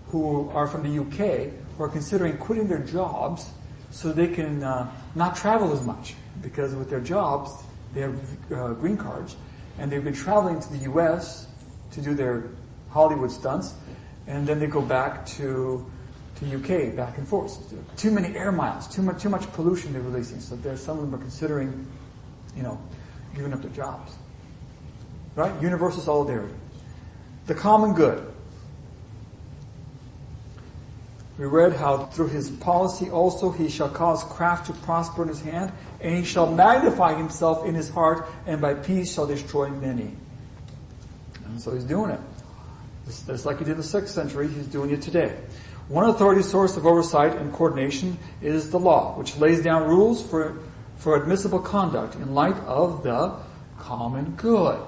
who 0.08 0.48
are 0.50 0.66
from 0.66 0.82
the 0.82 1.00
UK 1.00 1.52
who 1.76 1.84
are 1.84 1.88
considering 1.88 2.36
quitting 2.38 2.66
their 2.66 2.78
jobs 2.78 3.50
so 3.90 4.12
they 4.12 4.28
can 4.28 4.62
uh, 4.62 4.90
not 5.14 5.36
travel 5.36 5.72
as 5.72 5.82
much 5.82 6.14
because 6.42 6.74
with 6.74 6.90
their 6.90 7.00
jobs 7.00 7.52
they 7.94 8.00
have 8.00 8.18
uh, 8.52 8.72
green 8.74 8.96
cards 8.96 9.36
and 9.78 9.90
they've 9.90 10.04
been 10.04 10.14
traveling 10.14 10.60
to 10.60 10.72
the 10.72 10.84
U.S. 10.84 11.46
to 11.92 12.00
do 12.00 12.14
their 12.14 12.44
Hollywood 12.90 13.30
stunts, 13.30 13.74
and 14.26 14.46
then 14.46 14.58
they 14.58 14.66
go 14.66 14.82
back 14.82 15.26
to 15.26 15.90
to 16.36 16.56
UK 16.56 16.96
back 16.96 17.18
and 17.18 17.28
forth. 17.28 17.58
Too 17.96 18.10
many 18.10 18.34
air 18.36 18.52
miles, 18.52 18.88
too 18.88 19.02
much 19.02 19.22
too 19.22 19.28
much 19.28 19.50
pollution 19.52 19.92
they're 19.92 20.02
releasing. 20.02 20.40
So 20.40 20.56
there's 20.56 20.82
some 20.82 20.98
of 20.98 21.04
them 21.04 21.14
are 21.14 21.22
considering, 21.22 21.86
you 22.56 22.62
know, 22.62 22.80
giving 23.34 23.52
up 23.52 23.62
their 23.62 23.70
jobs. 23.70 24.12
Right? 25.34 25.52
Universal 25.62 26.02
solidarity. 26.02 26.54
The 27.46 27.54
common 27.54 27.94
good. 27.94 28.26
We 31.38 31.46
read 31.46 31.72
how 31.72 32.04
through 32.06 32.28
his 32.28 32.50
policy 32.50 33.08
also 33.08 33.50
he 33.50 33.68
shall 33.70 33.88
cause 33.88 34.22
craft 34.24 34.66
to 34.66 34.72
prosper 34.72 35.22
in 35.22 35.28
his 35.28 35.40
hand, 35.40 35.72
and 36.00 36.16
he 36.16 36.24
shall 36.24 36.50
magnify 36.50 37.14
himself 37.14 37.66
in 37.66 37.74
his 37.74 37.90
heart, 37.90 38.26
and 38.46 38.60
by 38.60 38.74
peace 38.74 39.12
shall 39.12 39.26
destroy 39.26 39.68
many. 39.68 40.16
And 41.44 41.60
so 41.60 41.72
he's 41.72 41.84
doing 41.84 42.10
it. 42.10 42.20
Just 43.26 43.44
like 43.44 43.58
he 43.58 43.64
did 43.64 43.72
in 43.72 43.76
the 43.76 43.82
sixth 43.82 44.14
century, 44.14 44.48
he's 44.48 44.66
doing 44.66 44.90
it 44.90 45.02
today. 45.02 45.36
One 45.88 46.08
authority 46.08 46.42
source 46.42 46.76
of 46.76 46.86
oversight 46.86 47.36
and 47.36 47.52
coordination 47.52 48.16
is 48.40 48.70
the 48.70 48.78
law, 48.78 49.18
which 49.18 49.36
lays 49.36 49.62
down 49.62 49.88
rules 49.88 50.24
for, 50.24 50.58
for 50.96 51.20
admissible 51.20 51.58
conduct 51.58 52.14
in 52.14 52.34
light 52.34 52.56
of 52.58 53.02
the 53.02 53.34
common 53.78 54.34
good. 54.36 54.80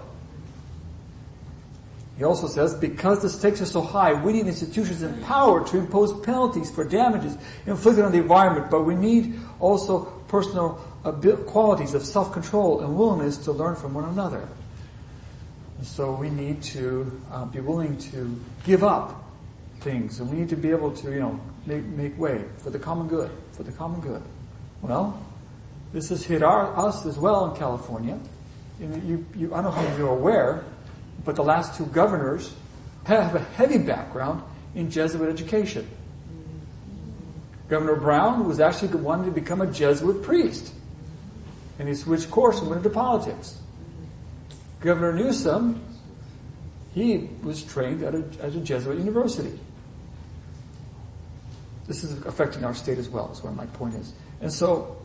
He 2.16 2.24
also 2.24 2.46
says, 2.46 2.74
because 2.74 3.20
the 3.20 3.28
stakes 3.28 3.60
are 3.60 3.66
so 3.66 3.80
high, 3.80 4.12
we 4.12 4.32
need 4.32 4.46
institutions 4.46 5.02
empowered 5.02 5.66
to 5.68 5.78
impose 5.78 6.12
penalties 6.20 6.70
for 6.70 6.84
damages 6.84 7.36
inflicted 7.66 8.04
on 8.04 8.12
the 8.12 8.18
environment, 8.18 8.70
but 8.70 8.82
we 8.82 8.94
need 8.94 9.40
also 9.58 10.04
personal 10.28 10.80
qualities 11.02 11.94
of 11.94 12.04
self-control 12.04 12.80
and 12.80 12.96
willingness 12.96 13.36
to 13.38 13.52
learn 13.52 13.74
from 13.74 13.94
one 13.94 14.04
another. 14.04 14.48
And 15.78 15.86
so 15.86 16.12
we 16.12 16.30
need 16.30 16.62
to 16.62 17.20
uh, 17.32 17.44
be 17.46 17.60
willing 17.60 17.96
to 18.12 18.40
give 18.64 18.84
up 18.84 19.24
things, 19.80 20.20
and 20.20 20.30
we 20.30 20.36
need 20.38 20.48
to 20.50 20.56
be 20.56 20.70
able 20.70 20.92
to, 20.92 21.10
you 21.10 21.20
know, 21.20 21.40
make, 21.66 21.84
make 21.84 22.18
way 22.18 22.44
for 22.58 22.70
the 22.70 22.78
common 22.78 23.08
good, 23.08 23.30
for 23.52 23.64
the 23.64 23.72
common 23.72 24.00
good. 24.00 24.22
Well, 24.80 25.20
this 25.92 26.08
has 26.10 26.24
hit 26.24 26.42
our, 26.42 26.76
us 26.78 27.04
as 27.04 27.18
well 27.18 27.50
in 27.50 27.56
California. 27.56 28.18
You, 28.80 29.24
you, 29.36 29.54
I 29.54 29.62
don't 29.62 29.74
know 29.74 29.82
if 29.82 29.98
you're 29.98 30.08
aware, 30.08 30.64
but 31.24 31.36
the 31.36 31.44
last 31.44 31.76
two 31.76 31.86
governors 31.86 32.52
have 33.04 33.34
a 33.34 33.40
heavy 33.40 33.78
background 33.78 34.42
in 34.74 34.90
Jesuit 34.90 35.28
education. 35.28 35.88
Governor 37.68 37.96
Brown 37.96 38.46
was 38.46 38.60
actually 38.60 38.94
wanting 38.94 39.26
to 39.26 39.30
become 39.32 39.60
a 39.60 39.66
Jesuit 39.66 40.22
priest. 40.22 40.72
And 41.82 41.88
he 41.88 41.96
switched 41.96 42.30
course 42.30 42.60
and 42.60 42.70
went 42.70 42.86
into 42.86 42.90
politics. 42.90 43.58
Governor 44.82 45.14
Newsom, 45.14 45.84
he 46.94 47.28
was 47.42 47.64
trained 47.64 48.04
at 48.04 48.14
a, 48.14 48.24
at 48.40 48.54
a 48.54 48.60
Jesuit 48.60 48.98
university. 48.98 49.58
This 51.88 52.04
is 52.04 52.24
affecting 52.24 52.62
our 52.64 52.72
state 52.72 52.98
as 52.98 53.08
well, 53.08 53.32
is 53.32 53.42
what 53.42 53.56
my 53.56 53.66
point 53.66 53.96
is. 53.96 54.12
And 54.40 54.52
so, 54.52 54.96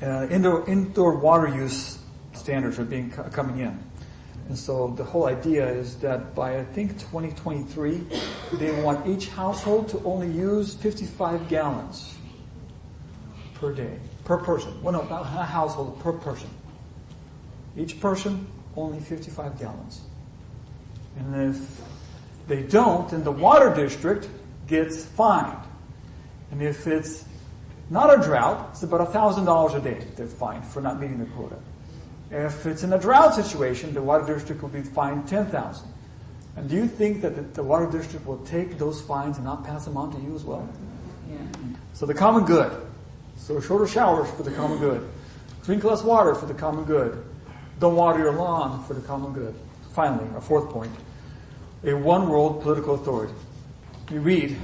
uh, 0.00 0.28
indoor, 0.28 0.64
indoor 0.70 1.18
water 1.18 1.48
use 1.48 1.98
standards 2.32 2.78
are 2.78 2.84
being 2.84 3.10
coming 3.10 3.58
in. 3.58 3.82
And 4.46 4.56
so 4.56 4.94
the 4.96 5.02
whole 5.02 5.26
idea 5.26 5.66
is 5.66 5.96
that 5.96 6.32
by 6.32 6.60
I 6.60 6.64
think 6.64 6.92
2023, 6.92 8.06
they 8.52 8.70
want 8.82 9.04
each 9.08 9.30
household 9.30 9.88
to 9.88 10.02
only 10.04 10.28
use 10.28 10.74
55 10.74 11.48
gallons 11.48 12.14
per 13.54 13.72
day, 13.72 13.98
per 14.24 14.38
person. 14.38 14.82
Well, 14.82 14.92
no, 14.92 15.02
not 15.02 15.22
a 15.22 15.44
household, 15.44 16.00
per 16.00 16.12
person. 16.12 16.48
Each 17.76 18.00
person, 18.00 18.46
only 18.76 19.00
55 19.00 19.58
gallons. 19.58 20.02
And 21.18 21.54
if 21.54 21.80
they 22.48 22.62
don't, 22.62 23.08
then 23.10 23.24
the 23.24 23.32
water 23.32 23.74
district 23.74 24.28
gets 24.66 25.04
fined. 25.04 25.58
And 26.50 26.62
if 26.62 26.86
it's 26.86 27.24
not 27.90 28.18
a 28.18 28.22
drought, 28.22 28.68
it's 28.72 28.82
about 28.82 29.12
$1,000 29.12 29.74
a 29.74 29.80
day 29.80 30.06
they're 30.16 30.26
fined 30.26 30.64
for 30.64 30.80
not 30.80 31.00
meeting 31.00 31.18
the 31.18 31.26
quota. 31.26 31.56
If 32.30 32.64
it's 32.64 32.82
in 32.82 32.92
a 32.92 32.98
drought 32.98 33.34
situation, 33.34 33.92
the 33.92 34.02
water 34.02 34.34
district 34.34 34.62
will 34.62 34.70
be 34.70 34.82
fined 34.82 35.28
10000 35.28 35.86
And 36.56 36.68
do 36.68 36.76
you 36.76 36.86
think 36.86 37.20
that 37.20 37.36
the, 37.36 37.42
the 37.42 37.62
water 37.62 37.90
district 37.90 38.26
will 38.26 38.42
take 38.44 38.78
those 38.78 39.02
fines 39.02 39.36
and 39.36 39.44
not 39.44 39.64
pass 39.64 39.84
them 39.84 39.96
on 39.96 40.10
to 40.12 40.20
you 40.20 40.34
as 40.34 40.44
well? 40.44 40.66
Yeah. 41.30 41.38
So 41.92 42.06
the 42.06 42.14
common 42.14 42.44
good. 42.44 42.72
So 43.42 43.60
shorter 43.60 43.88
showers 43.88 44.30
for 44.30 44.44
the 44.44 44.52
common 44.52 44.78
good. 44.78 45.08
Drink 45.64 45.82
less 45.82 46.04
water 46.04 46.36
for 46.36 46.46
the 46.46 46.54
common 46.54 46.84
good. 46.84 47.24
Don't 47.80 47.96
water 47.96 48.20
your 48.20 48.34
lawn 48.34 48.84
for 48.84 48.94
the 48.94 49.00
common 49.00 49.32
good. 49.32 49.52
Finally, 49.94 50.28
our 50.34 50.40
fourth 50.40 50.70
point. 50.70 50.92
A 51.82 51.92
one 51.92 52.28
world 52.28 52.62
political 52.62 52.94
authority. 52.94 53.34
We 54.12 54.18
read, 54.18 54.56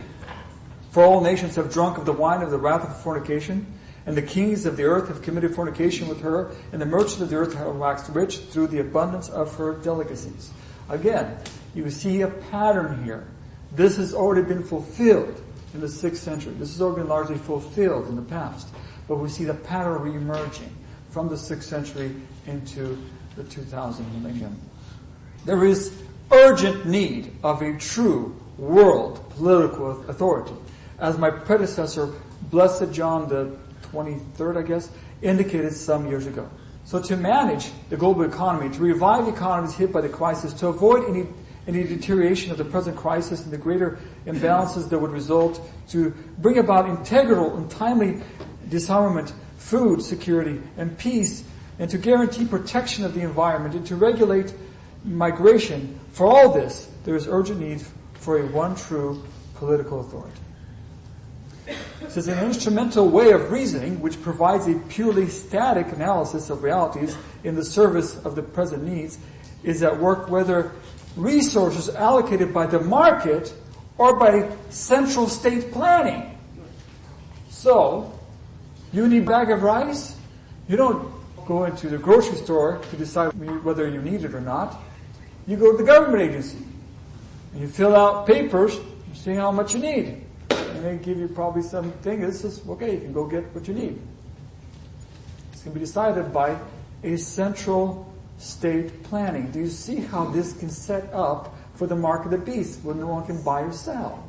For 0.93 1.03
all 1.03 1.21
nations 1.21 1.57
have 1.57 1.73
drunk 1.73 1.99
of 1.99 2.07
the 2.07 2.13
wine 2.13 2.41
of 2.41 2.53
the 2.53 2.59
wrath 2.59 2.89
of 2.89 3.03
fornication, 3.03 3.67
and 4.07 4.17
the 4.17 4.23
kings 4.23 4.65
of 4.65 4.77
the 4.77 4.85
earth 4.85 5.09
have 5.09 5.23
committed 5.23 5.57
fornication 5.57 6.07
with 6.07 6.21
her, 6.21 6.53
and 6.71 6.81
the 6.81 6.87
merchants 6.87 7.21
of 7.21 7.31
the 7.31 7.37
earth 7.37 7.55
have 7.55 7.75
waxed 7.75 8.09
rich 8.11 8.39
through 8.39 8.69
the 8.69 8.79
abundance 8.79 9.29
of 9.29 9.53
her 9.57 9.75
delicacies. 9.75 10.53
Again, 10.89 11.37
you 11.75 11.91
see 11.91 12.21
a 12.21 12.29
pattern 12.29 13.03
here. 13.03 13.27
This 13.73 13.97
has 13.97 14.15
already 14.15 14.47
been 14.47 14.63
fulfilled 14.63 15.43
in 15.75 15.81
the 15.81 15.87
6th 15.87 16.17
century. 16.17 16.55
This 16.55 16.73
has 16.73 16.83
already 16.83 17.03
been 17.03 17.09
largely 17.09 17.39
fulfilled 17.39 18.09
in 18.09 18.17
the 18.17 18.23
past. 18.23 18.69
But 19.07 19.17
we 19.17 19.29
see 19.29 19.45
the 19.45 19.55
pattern 19.55 20.01
re-emerging 20.03 20.75
from 21.11 21.29
the 21.29 21.35
6th 21.35 21.63
century 21.63 22.15
into 22.47 22.99
the 23.37 23.45
2000 23.45 24.23
millennium. 24.23 24.61
There 25.45 25.65
is 25.65 25.93
urgent 26.31 26.87
need 26.87 27.33
of 27.43 27.63
a 27.63 27.77
true 27.79 28.37
world 28.59 29.29
political 29.31 30.05
authority. 30.09 30.55
As 30.99 31.17
my 31.17 31.31
predecessor, 31.31 32.13
Blessed 32.51 32.93
John 32.93 33.29
the 33.29 33.57
23rd, 33.93 34.59
I 34.59 34.63
guess, 34.63 34.91
indicated 35.23 35.73
some 35.73 36.09
years 36.09 36.27
ago. 36.27 36.49
So 36.85 37.01
to 37.03 37.17
manage 37.17 37.71
the 37.91 37.97
global 37.97 38.23
economy, 38.23 38.75
to 38.75 38.81
revive 38.81 39.29
economies 39.29 39.75
hit 39.75 39.93
by 39.93 40.01
the 40.01 40.09
crisis, 40.09 40.53
to 40.55 40.69
avoid 40.69 41.09
any 41.09 41.27
any 41.69 41.85
deterioration 41.85 42.51
of 42.51 42.57
the 42.57 42.65
present 42.65 42.97
crisis 42.97 43.45
and 43.45 43.53
the 43.53 43.59
greater 43.59 43.99
imbalances 44.27 44.89
that 44.89 44.99
would 44.99 45.13
result, 45.13 45.61
to 45.91 46.11
bring 46.39 46.59
about 46.59 46.89
integral 46.89 47.57
and 47.57 47.71
timely 47.71 48.21
disarmament, 48.71 49.33
food 49.59 50.03
security, 50.03 50.61
and 50.79 50.97
peace, 50.99 51.45
and 51.79 51.91
to 51.91 51.99
guarantee 51.99 52.47
protection 52.47 53.05
of 53.05 53.15
the 53.15 53.21
environment, 53.21 53.75
and 53.75 53.87
to 53.87 53.97
regulate 53.97 54.53
migration. 55.05 56.01
For 56.13 56.27
all 56.27 56.53
this, 56.53 56.91
there 57.05 57.15
is 57.15 57.29
urgent 57.29 57.61
need 57.61 57.83
for 58.15 58.41
a 58.41 58.47
one 58.47 58.75
true 58.75 59.23
political 59.55 60.01
authority. 60.01 60.41
This 62.01 62.17
is 62.17 62.29
an 62.29 62.43
instrumental 62.43 63.09
way 63.09 63.33
of 63.33 63.51
reasoning 63.51 64.01
which 64.01 64.21
provides 64.23 64.67
a 64.67 64.75
purely 64.89 65.29
static 65.29 65.93
analysis 65.93 66.49
of 66.49 66.63
realities 66.63 67.17
in 67.45 67.55
the 67.55 67.65
service 67.65 68.17
of 68.25 68.35
the 68.35 68.43
present 68.43 68.85
needs 68.85 69.19
is 69.63 69.83
at 69.83 69.99
work 69.99 70.31
whether 70.31 70.73
resources 71.19 71.89
allocated 71.91 72.55
by 72.55 72.67
the 72.67 72.81
market 72.81 73.53
or 73.99 74.17
by 74.17 74.49
central 74.71 75.29
state 75.29 75.73
planning. 75.73 76.39
So, 77.51 78.13
you 78.93 79.09
need 79.09 79.23
a 79.23 79.27
bag 79.27 79.51
of 79.51 79.63
rice? 79.63 80.17
You 80.69 80.77
don't 80.77 81.13
go 81.45 81.65
into 81.65 81.89
the 81.89 81.99
grocery 81.99 82.37
store 82.37 82.81
to 82.91 82.97
decide 82.97 83.33
whether 83.65 83.89
you 83.89 84.01
need 84.01 84.25
it 84.25 84.35
or 84.35 84.41
not. 84.41 84.79
You 85.47 85.57
go 85.57 85.73
to 85.73 85.79
the 85.79 85.85
government 85.85 86.23
agency. 86.23 86.59
And 87.53 87.63
you 87.63 87.69
fill 87.69 87.97
out 87.97 88.27
papers, 88.27 88.77
you 88.77 89.15
see 89.15 89.35
how 89.35 89.51
much 89.51 89.75
you 89.75 89.81
need. 89.81 90.23
And 90.51 90.85
they 90.85 90.97
give 90.99 91.19
you 91.19 91.29
probably 91.29 91.63
something. 91.63 92.21
This 92.21 92.45
is, 92.45 92.61
okay, 92.69 92.95
you 92.95 93.01
can 93.01 93.13
go 93.13 93.27
get 93.27 93.53
what 93.55 93.67
you 93.67 93.75
need. 93.75 93.99
It's 95.53 95.63
going 95.63 95.75
to 95.75 95.81
be 95.81 95.85
decided 95.85 96.33
by 96.33 96.57
a 97.03 97.17
central 97.17 98.08
state 98.39 99.03
planning. 99.05 99.51
Do 99.51 99.59
you 99.59 99.69
see 99.69 99.97
how 99.97 100.25
this 100.27 100.53
can 100.55 100.71
set 100.71 101.13
up 101.13 101.55
for 101.75 101.87
the 101.87 101.97
mark 101.97 102.25
of 102.25 102.31
the 102.31 102.39
beast 102.39 102.83
where 102.83 102.95
no 102.95 103.09
one 103.09 103.27
can 103.27 103.43
buy 103.43 103.63
or 103.63 103.73
sell? 103.73 104.25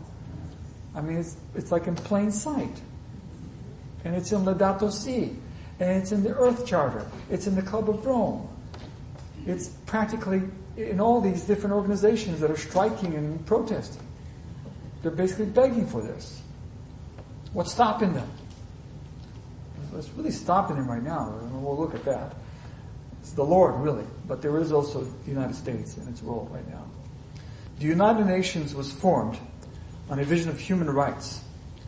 I 0.95 1.02
mean, 1.02 1.17
it's, 1.17 1.38
it's 1.56 1.72
like 1.72 1.88
in 1.88 1.95
plain 1.95 2.32
sight. 2.32 2.82
And 4.04 4.15
it's 4.15 4.32
in 4.32 4.43
Laudato 4.43 4.91
Si. 4.91 5.36
And 5.80 6.02
it's 6.02 6.12
in 6.12 6.24
the 6.24 6.36
Earth 6.36 6.65
Charter. 6.65 7.06
It's 7.30 7.48
in 7.48 7.56
the 7.56 7.62
Club 7.62 7.89
of 7.89 8.06
Rome. 8.06 8.50
It's 9.45 9.69
practically 9.86 10.41
in 10.76 11.00
all 11.00 11.22
these 11.22 11.43
different 11.43 11.76
organizations 11.76 12.39
that 12.39 12.52
are 12.52 12.58
striking 12.58 13.15
and 13.15 13.45
protesting. 13.45 14.06
They're 15.02 15.12
basically 15.12 15.45
begging 15.45 15.88
for 15.88 16.02
this. 16.02 16.41
What's 17.54 17.72
stopping 17.72 18.13
them? 18.13 18.30
What's 19.91 20.10
really 20.10 20.32
stopping 20.32 20.76
them 20.76 20.88
right 20.88 21.02
now? 21.02 21.34
We'll 21.52 21.78
look 21.78 21.95
at 21.95 22.04
that. 22.06 22.36
It's 23.21 23.32
the 23.32 23.43
Lord, 23.43 23.75
really, 23.75 24.05
but 24.27 24.41
there 24.41 24.58
is 24.60 24.71
also 24.71 25.01
the 25.01 25.29
United 25.29 25.55
States 25.55 25.97
in 25.97 26.08
its 26.08 26.21
role 26.21 26.49
right 26.51 26.67
now. 26.69 26.86
The 27.79 27.86
United 27.86 28.25
Nations 28.25 28.75
was 28.75 28.91
formed 28.91 29.38
on 30.10 30.19
a 30.19 30.23
vision 30.23 30.49
of 30.49 30.60
human 30.60 30.89
rights 30.89 31.41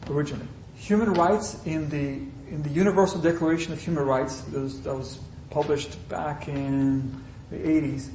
originally. 0.09 0.47
Human 0.75 1.13
rights 1.13 1.57
in 1.65 1.89
the 1.89 2.19
in 2.51 2.61
the 2.63 2.69
Universal 2.69 3.21
Declaration 3.21 3.71
of 3.71 3.79
Human 3.79 4.05
Rights 4.05 4.41
that 4.41 4.59
was, 4.59 4.81
that 4.81 4.93
was 4.93 5.19
published 5.51 5.97
back 6.09 6.49
in 6.49 7.23
the 7.49 7.55
80s, 7.55 8.09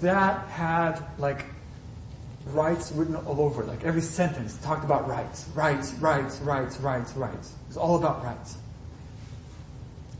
that 0.00 0.46
had 0.48 1.04
like 1.18 1.44
rights 2.46 2.90
written 2.92 3.14
all 3.14 3.40
over. 3.42 3.62
Like 3.62 3.84
every 3.84 4.00
sentence 4.00 4.56
talked 4.58 4.84
about 4.84 5.06
rights, 5.06 5.46
rights, 5.54 5.92
rights, 5.94 6.38
rights, 6.38 6.78
rights, 6.80 7.12
rights. 7.14 7.50
It 7.50 7.68
was 7.68 7.76
all 7.76 7.96
about 7.96 8.24
rights. 8.24 8.56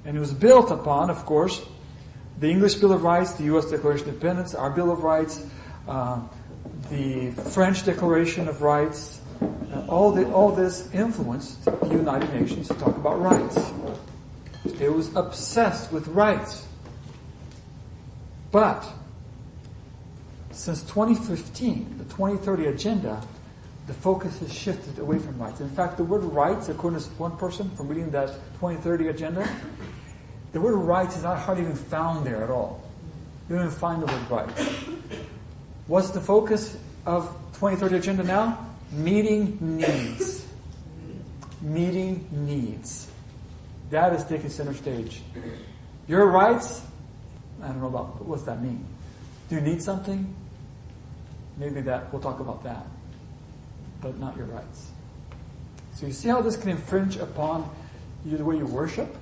And 0.05 0.17
it 0.17 0.21
was 0.21 0.35
built 0.35 0.71
upon, 0.71 1.09
of 1.09 1.25
course, 1.25 1.65
the 2.39 2.51
English 2.51 2.77
Bill 2.77 2.93
of 2.93 3.03
Rights, 3.03 3.33
the 3.33 3.45
U.S. 3.45 3.71
Declaration 3.71 4.09
of 4.09 4.15
Independence, 4.15 4.55
our 4.55 4.71
Bill 4.71 4.91
of 4.91 5.03
Rights, 5.03 5.47
uh, 5.89 6.21
the 6.91 7.31
French 7.31 7.85
Declaration 7.85 8.49
of 8.49 8.63
Rights, 8.63 9.21
uh, 9.41 9.87
all, 9.89 10.13
the, 10.13 10.31
all 10.33 10.53
this 10.53 10.93
influenced 10.93 11.65
the 11.65 11.89
United 11.89 12.33
Nations 12.33 12.69
to 12.69 12.75
talk 12.75 12.97
about 12.97 13.21
rights. 13.21 13.59
It 14.81 14.93
was 14.93 15.15
obsessed 15.17 15.93
with 15.93 16.09
rights. 16.09 16.67
But 18.51 18.87
since 20.51 20.83
2015, 20.83 21.99
the 21.99 22.05
2030 22.05 22.67
agenda, 22.67 23.23
the 23.87 23.95
focus 23.95 24.39
has 24.41 24.53
shifted 24.53 24.99
away 24.99 25.19
from 25.19 25.39
rights. 25.39 25.61
In 25.61 25.71
fact, 25.71 25.97
the 25.97 26.05
word 26.05 26.23
rights, 26.23 26.69
according 26.69 27.01
to 27.01 27.09
one 27.13 27.37
person 27.37 27.71
from 27.71 27.89
reading 27.89 28.11
that 28.11 28.29
2030 28.61 29.09
agenda, 29.09 29.49
the 30.53 30.61
word 30.61 30.77
rights 30.77 31.17
is 31.17 31.23
not 31.23 31.39
hardly 31.39 31.65
even 31.65 31.77
found 31.77 32.27
there 32.27 32.43
at 32.45 32.51
all. 32.51 32.83
You 33.49 33.57
don't 33.57 33.67
even 33.67 33.79
find 33.79 34.03
the 34.03 34.07
word 34.07 34.31
rights. 34.31 34.69
What's 35.87 36.11
the 36.11 36.21
focus 36.21 36.77
of 37.07 37.29
2030 37.55 37.97
agenda 37.97 38.23
now? 38.23 38.67
Meeting 38.93 39.59
needs. 39.61 40.47
Meeting 41.61 42.27
needs. 42.31 43.09
That 43.91 44.13
is 44.13 44.25
taking 44.25 44.51
center 44.51 44.75
stage. 44.75 45.23
Your 46.07 46.27
rights, 46.27 46.83
I 47.63 47.69
don't 47.69 47.81
know 47.81 47.89
about 47.89 48.25
what's 48.25 48.43
that 48.45 48.63
mean. 48.63 48.85
Do 49.49 49.57
you 49.57 49.61
need 49.61 49.83
something? 49.83 50.35
Maybe 51.57 51.81
that 51.83 52.13
we'll 52.13 52.23
talk 52.23 52.41
about 52.41 52.65
that. 52.65 52.87
But 54.01 54.19
not 54.19 54.37
your 54.37 54.47
rights. 54.47 54.91
So 55.95 56.07
you 56.07 56.13
see 56.13 56.29
how 56.29 56.43
this 56.43 56.57
can 56.57 56.71
infringe 56.71 57.17
upon 57.17 57.69
you, 58.25 58.37
the 58.37 58.45
way 58.45 58.57
you 58.57 58.67
worship? 58.67 59.17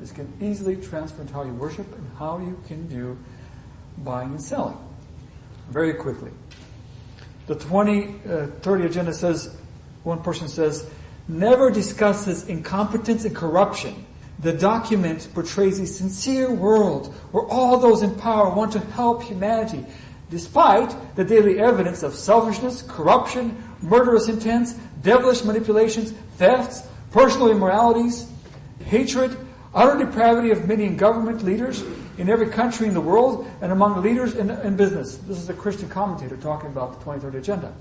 This 0.00 0.12
can 0.12 0.32
easily 0.40 0.76
transfer 0.76 1.22
into 1.22 1.34
how 1.34 1.42
you 1.42 1.52
worship 1.52 1.92
and 1.92 2.10
how 2.18 2.38
you 2.38 2.60
can 2.66 2.86
do 2.88 3.18
buying 3.98 4.30
and 4.30 4.42
selling. 4.42 4.78
Very 5.70 5.94
quickly. 5.94 6.30
The 7.46 7.54
2030 7.54 8.82
uh, 8.82 8.86
agenda 8.86 9.12
says, 9.12 9.56
one 10.04 10.22
person 10.22 10.48
says, 10.48 10.88
never 11.26 11.70
discusses 11.70 12.46
incompetence 12.46 13.24
and 13.24 13.34
corruption. 13.34 14.06
The 14.40 14.52
document 14.52 15.28
portrays 15.34 15.80
a 15.80 15.86
sincere 15.86 16.52
world 16.52 17.12
where 17.32 17.44
all 17.44 17.78
those 17.78 18.02
in 18.02 18.14
power 18.14 18.54
want 18.54 18.72
to 18.72 18.80
help 18.80 19.22
humanity, 19.22 19.84
despite 20.30 20.94
the 21.16 21.24
daily 21.24 21.58
evidence 21.58 22.02
of 22.02 22.14
selfishness, 22.14 22.82
corruption, 22.82 23.56
murderous 23.82 24.28
intents, 24.28 24.74
devilish 25.02 25.42
manipulations, 25.42 26.12
thefts, 26.36 26.82
personal 27.10 27.50
immoralities, 27.50 28.30
hatred, 28.84 29.36
utter 29.78 30.04
depravity 30.04 30.50
of 30.50 30.66
many 30.66 30.88
government 30.88 31.44
leaders 31.44 31.84
in 32.18 32.28
every 32.28 32.48
country 32.48 32.88
in 32.88 32.94
the 32.94 33.00
world 33.00 33.48
and 33.62 33.70
among 33.70 34.02
leaders 34.02 34.34
in, 34.34 34.50
in 34.50 34.76
business. 34.76 35.16
This 35.18 35.38
is 35.38 35.48
a 35.48 35.54
Christian 35.54 35.88
commentator 35.88 36.36
talking 36.36 36.68
about 36.68 36.94
the 36.94 37.04
2030 37.04 37.38
agenda. 37.38 37.72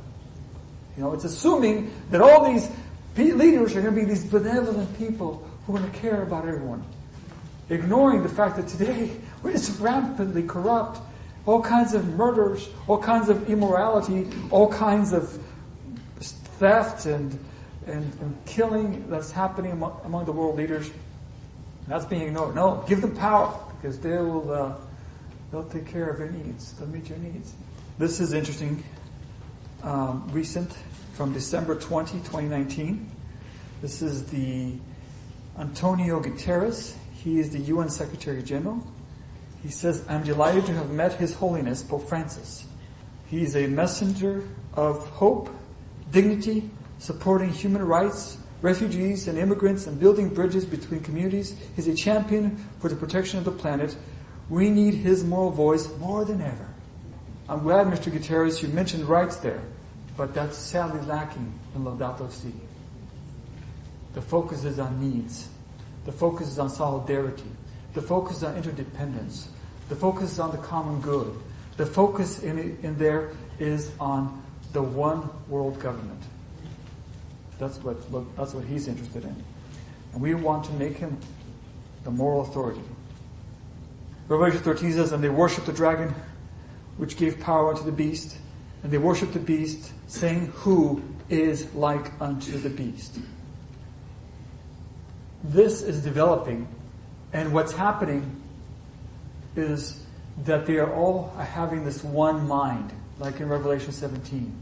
You 0.95 1.03
know, 1.03 1.13
it's 1.13 1.23
assuming 1.23 1.91
that 2.11 2.21
all 2.21 2.51
these 2.51 2.69
leaders 3.15 3.75
are 3.75 3.81
going 3.81 3.95
to 3.95 3.99
be 3.99 4.05
these 4.05 4.23
benevolent 4.23 4.95
people 4.97 5.49
who 5.65 5.75
are 5.75 5.79
going 5.79 5.91
to 5.91 5.97
care 5.97 6.21
about 6.21 6.47
everyone. 6.47 6.83
Ignoring 7.69 8.21
the 8.21 8.29
fact 8.29 8.57
that 8.57 8.67
today 8.67 9.11
we're 9.41 9.51
just 9.51 9.79
rampantly 9.79 10.43
corrupt 10.43 10.99
all 11.47 11.61
kinds 11.61 11.93
of 11.93 12.05
murders, 12.15 12.69
all 12.87 12.99
kinds 12.99 13.29
of 13.29 13.49
immorality, 13.49 14.27
all 14.51 14.71
kinds 14.71 15.13
of 15.13 15.39
theft 16.59 17.05
and, 17.05 17.39
and, 17.87 18.03
and 18.19 18.37
killing 18.45 19.09
that's 19.09 19.31
happening 19.31 19.71
among, 19.71 19.99
among, 20.03 20.25
the 20.25 20.31
world 20.31 20.57
leaders. 20.57 20.91
That's 21.87 22.05
being 22.05 22.23
ignored. 22.23 22.55
No, 22.55 22.83
give 22.87 23.01
them 23.01 23.15
power 23.15 23.57
because 23.79 23.99
they 23.99 24.17
will, 24.17 24.51
uh, 24.51 24.73
they'll 25.51 25.63
take 25.63 25.87
care 25.87 26.09
of 26.09 26.19
your 26.19 26.29
needs. 26.29 26.73
They'll 26.73 26.89
meet 26.89 27.09
your 27.09 27.17
needs. 27.19 27.53
This 27.97 28.19
is 28.19 28.33
interesting. 28.33 28.83
Um, 29.83 30.27
recent 30.31 30.75
from 31.13 31.33
December 31.33 31.75
20, 31.75 32.19
2019. 32.19 33.09
This 33.81 34.01
is 34.01 34.25
the 34.25 34.73
Antonio 35.57 36.19
Guterres. 36.19 36.95
He 37.13 37.39
is 37.39 37.51
the 37.51 37.59
UN 37.59 37.89
Secretary 37.89 38.43
General. 38.43 38.85
He 39.63 39.69
says, 39.69 40.03
I'm 40.09 40.23
delighted 40.23 40.65
to 40.67 40.73
have 40.73 40.91
met 40.91 41.13
His 41.13 41.33
Holiness 41.33 41.83
Pope 41.83 42.07
Francis. 42.07 42.65
He 43.27 43.43
is 43.43 43.55
a 43.55 43.67
messenger 43.67 44.47
of 44.73 45.07
hope, 45.09 45.49
dignity, 46.11 46.69
supporting 46.99 47.49
human 47.49 47.83
rights, 47.83 48.37
refugees 48.61 49.27
and 49.27 49.37
immigrants, 49.37 49.87
and 49.87 49.99
building 49.99 50.29
bridges 50.29 50.65
between 50.65 51.01
communities. 51.01 51.55
He's 51.75 51.87
a 51.87 51.95
champion 51.95 52.57
for 52.79 52.89
the 52.89 52.95
protection 52.95 53.39
of 53.39 53.45
the 53.45 53.51
planet. 53.51 53.95
We 54.49 54.69
need 54.69 54.95
his 54.95 55.23
moral 55.23 55.51
voice 55.51 55.89
more 55.97 56.25
than 56.25 56.41
ever. 56.41 56.67
I'm 57.49 57.63
glad, 57.63 57.87
Mr. 57.87 58.11
Guterres, 58.11 58.61
you 58.61 58.69
mentioned 58.69 59.05
rights 59.05 59.37
there, 59.37 59.61
but 60.17 60.33
that's 60.33 60.57
sadly 60.57 61.01
lacking 61.01 61.53
in 61.75 61.83
Laudato 61.83 62.31
Si. 62.31 62.51
The 64.13 64.21
focus 64.21 64.63
is 64.63 64.79
on 64.79 64.99
needs. 64.99 65.47
The 66.05 66.11
focus 66.11 66.47
is 66.47 66.59
on 66.59 66.69
solidarity. 66.69 67.51
The 67.93 68.01
focus 68.01 68.37
is 68.37 68.43
on 68.43 68.55
interdependence. 68.55 69.49
The 69.89 69.95
focus 69.95 70.31
is 70.31 70.39
on 70.39 70.51
the 70.51 70.57
common 70.57 71.01
good. 71.01 71.33
The 71.77 71.85
focus 71.85 72.41
in, 72.43 72.77
in 72.81 72.97
there 72.97 73.31
is 73.59 73.91
on 73.99 74.43
the 74.73 74.81
one 74.81 75.29
world 75.47 75.79
government. 75.79 76.21
That's 77.59 77.77
what, 77.79 77.97
that's 78.35 78.53
what 78.53 78.65
he's 78.65 78.87
interested 78.87 79.23
in. 79.23 79.43
And 80.13 80.21
we 80.21 80.33
want 80.33 80.65
to 80.65 80.71
make 80.73 80.97
him 80.97 81.17
the 82.03 82.11
moral 82.11 82.41
authority. 82.41 82.81
Revelation 84.27 84.59
13 84.59 84.93
says, 84.93 85.11
And 85.11 85.23
they 85.23 85.29
worshiped 85.29 85.65
the 85.67 85.73
dragon, 85.73 86.13
which 86.97 87.17
gave 87.17 87.39
power 87.39 87.69
unto 87.71 87.83
the 87.83 87.91
beast. 87.91 88.37
And 88.83 88.91
they 88.91 88.97
worshiped 88.97 89.33
the 89.33 89.39
beast, 89.39 89.91
saying, 90.07 90.47
Who 90.57 91.01
is 91.29 91.73
like 91.73 92.11
unto 92.21 92.57
the 92.57 92.69
beast? 92.69 93.19
this 95.43 95.81
is 95.81 96.01
developing, 96.01 96.67
and 97.33 97.53
what's 97.53 97.71
happening 97.71 98.41
is 99.55 100.03
that 100.45 100.65
they 100.65 100.77
are 100.77 100.93
all 100.93 101.29
having 101.37 101.83
this 101.83 102.03
one 102.03 102.47
mind, 102.47 102.91
like 103.19 103.39
in 103.39 103.49
Revelation 103.49 103.91
17. 103.91 104.55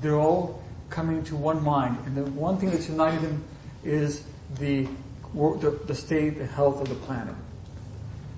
They're 0.00 0.18
all 0.18 0.61
coming 0.92 1.24
to 1.24 1.36
one 1.36 1.62
mind, 1.64 1.98
and 2.06 2.16
the 2.16 2.24
one 2.24 2.58
thing 2.58 2.70
that's 2.70 2.88
united 2.88 3.20
them 3.22 3.42
is 3.84 4.22
the, 4.58 4.86
the, 5.34 5.80
the 5.86 5.94
state, 5.94 6.38
the 6.38 6.46
health 6.46 6.80
of 6.80 6.88
the 6.88 6.94
planet. 6.94 7.34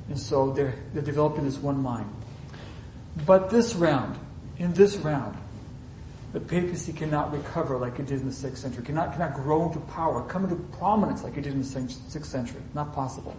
And 0.08 0.18
so 0.18 0.52
they're, 0.52 0.74
they're 0.92 1.02
developing 1.02 1.44
this 1.44 1.58
one 1.58 1.82
mind. 1.82 2.08
But 3.26 3.50
this 3.50 3.74
round, 3.74 4.18
in 4.58 4.72
this 4.74 4.96
round, 4.96 5.36
the 6.32 6.40
papacy 6.40 6.92
cannot 6.92 7.32
recover 7.32 7.76
like 7.76 7.98
it 7.98 8.06
did 8.06 8.20
in 8.20 8.26
the 8.26 8.34
6th 8.34 8.56
century, 8.56 8.84
cannot, 8.84 9.12
cannot 9.12 9.34
grow 9.34 9.66
into 9.66 9.78
power, 9.80 10.22
come 10.22 10.44
into 10.44 10.56
prominence 10.76 11.22
like 11.22 11.36
it 11.36 11.42
did 11.42 11.52
in 11.52 11.60
the 11.60 11.66
6th 11.66 12.24
century. 12.24 12.60
Not 12.74 12.92
possible. 12.92 13.36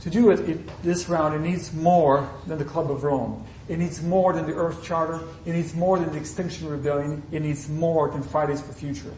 To 0.00 0.10
do 0.10 0.30
it, 0.30 0.40
it, 0.48 0.82
this 0.82 1.08
round, 1.08 1.34
it 1.34 1.40
needs 1.40 1.72
more 1.72 2.30
than 2.46 2.58
the 2.58 2.64
Club 2.64 2.90
of 2.90 3.02
Rome. 3.02 3.44
It 3.68 3.78
needs 3.78 4.02
more 4.02 4.32
than 4.32 4.46
the 4.46 4.54
Earth 4.54 4.84
Charter. 4.84 5.20
It 5.44 5.52
needs 5.52 5.74
more 5.74 5.98
than 5.98 6.12
the 6.12 6.18
Extinction 6.18 6.68
Rebellion. 6.68 7.22
It 7.32 7.42
needs 7.42 7.68
more 7.68 8.10
than 8.10 8.22
Fridays 8.22 8.60
for 8.60 8.72
Future. 8.72 9.12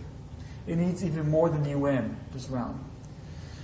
It 0.66 0.76
needs 0.76 1.04
even 1.04 1.30
more 1.30 1.48
than 1.48 1.62
the 1.62 1.70
UN 1.70 2.16
this 2.32 2.48
round. 2.48 2.82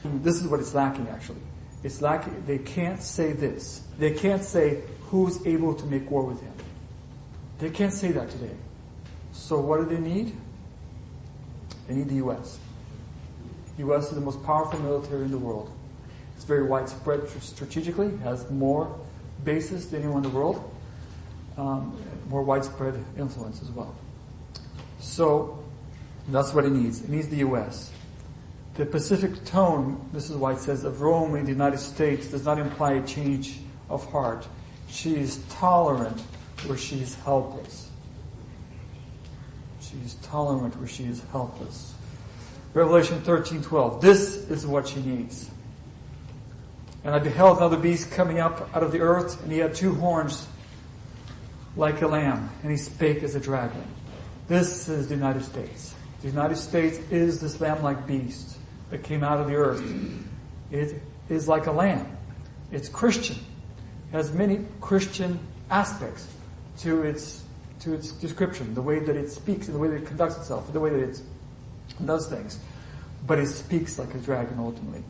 This 0.04 0.36
is 0.36 0.48
what 0.48 0.60
it's 0.60 0.74
lacking, 0.74 1.08
actually. 1.08 1.40
It's 1.82 2.00
lacking, 2.00 2.44
they 2.46 2.58
can't 2.58 3.02
say 3.02 3.32
this. 3.32 3.82
They 3.98 4.12
can't 4.12 4.42
say 4.42 4.82
who's 5.02 5.46
able 5.46 5.74
to 5.74 5.86
make 5.86 6.10
war 6.10 6.24
with 6.24 6.40
him. 6.40 6.52
They 7.58 7.70
can't 7.70 7.92
say 7.92 8.10
that 8.12 8.30
today. 8.30 8.54
So 9.32 9.60
what 9.60 9.80
do 9.80 9.94
they 9.94 10.00
need? 10.00 10.34
They 11.86 11.94
need 11.94 12.08
the 12.08 12.16
U.S. 12.16 12.58
The 13.76 13.82
U.S. 13.84 14.08
is 14.08 14.14
the 14.14 14.20
most 14.20 14.42
powerful 14.44 14.80
military 14.80 15.24
in 15.24 15.30
the 15.30 15.38
world. 15.38 15.70
It's 16.45 16.49
very 16.51 16.64
widespread 16.64 17.26
strategically, 17.40 18.14
has 18.18 18.51
more 18.51 18.95
bases 19.45 19.88
than 19.88 20.03
anyone 20.03 20.26
in 20.26 20.30
the 20.30 20.36
world, 20.36 20.70
um, 21.57 21.97
more 22.28 22.42
widespread 22.42 23.03
influence 23.18 23.62
as 23.62 23.70
well. 23.70 23.95
So 25.01 25.64
that's 26.28 26.53
what 26.53 26.66
it 26.66 26.72
needs. 26.72 27.01
It 27.01 27.09
needs 27.09 27.28
the 27.28 27.38
U.S. 27.38 27.90
The 28.74 28.84
Pacific 28.84 29.42
tone, 29.47 30.07
this 30.12 30.28
is 30.28 30.36
why 30.36 30.53
it 30.53 30.59
says, 30.59 30.84
of 30.84 31.01
Rome 31.01 31.34
in 31.34 31.47
the 31.47 31.51
United 31.51 31.78
States 31.78 32.26
does 32.26 32.45
not 32.45 32.59
imply 32.59 32.92
a 32.92 33.07
change 33.07 33.61
of 33.88 34.05
heart. 34.12 34.47
She 34.90 35.16
is 35.16 35.42
tolerant 35.49 36.20
where 36.66 36.76
she 36.76 37.01
is 37.01 37.14
helpless. 37.14 37.88
She 39.80 39.97
is 40.05 40.16
tolerant 40.16 40.76
where 40.76 40.88
she 40.88 41.05
is 41.05 41.22
helpless. 41.32 41.95
Revelation 42.74 43.22
13:12. 43.22 44.03
This 44.03 44.36
is 44.51 44.66
what 44.66 44.86
she 44.86 45.01
needs. 45.01 45.51
And 47.05 47.14
I 47.14 47.18
beheld 47.18 47.59
another 47.59 47.76
beast 47.76 48.11
coming 48.11 48.40
up 48.40 48.74
out 48.74 48.82
of 48.82 48.90
the 48.90 49.00
earth, 49.00 49.42
and 49.42 49.52
he 49.52 49.59
had 49.59 49.74
two 49.74 49.94
horns 49.94 50.46
like 51.76 52.00
a 52.02 52.09
lamb, 52.09 52.50
and 52.62 52.70
he 52.70 52.76
spake 52.76 53.22
as 53.22 53.34
a 53.34 53.40
dragon. 53.40 53.84
This 54.48 54.88
is 54.88 55.09
the 55.09 55.14
United 55.14 55.44
States. 55.44 55.94
The 56.22 56.28
United 56.28 56.57
States 56.57 56.98
is 57.11 57.40
this 57.40 57.61
lamb-like 57.61 58.07
beast 58.07 58.57
that 58.90 59.02
came 59.02 59.22
out 59.22 59.38
of 59.38 59.46
the 59.46 59.55
earth. 59.55 59.82
It 60.70 61.02
is 61.28 61.46
like 61.46 61.66
a 61.66 61.72
lamb. 61.72 62.16
It's 62.72 62.88
Christian. 62.88 63.36
It 64.11 64.16
has 64.16 64.32
many 64.32 64.64
Christian 64.80 65.38
aspects 65.70 66.26
to 66.78 67.02
its 67.02 67.42
to 67.80 67.92
its 67.92 68.12
description, 68.12 68.72
the 68.74 68.80
way 68.80 68.98
that 68.98 69.14
it 69.14 69.30
speaks, 69.30 69.66
and 69.66 69.74
the 69.74 69.78
way 69.78 69.88
that 69.88 69.96
it 69.96 70.07
conducts 70.07 70.38
itself, 70.38 70.72
the 70.72 70.80
way 70.80 70.88
that 70.88 71.00
it 71.00 71.20
does 72.07 72.28
things. 72.28 72.59
But 73.26 73.38
it 73.38 73.48
speaks 73.48 73.98
like 73.98 74.14
a 74.14 74.18
dragon 74.18 74.59
ultimately. 74.59 75.05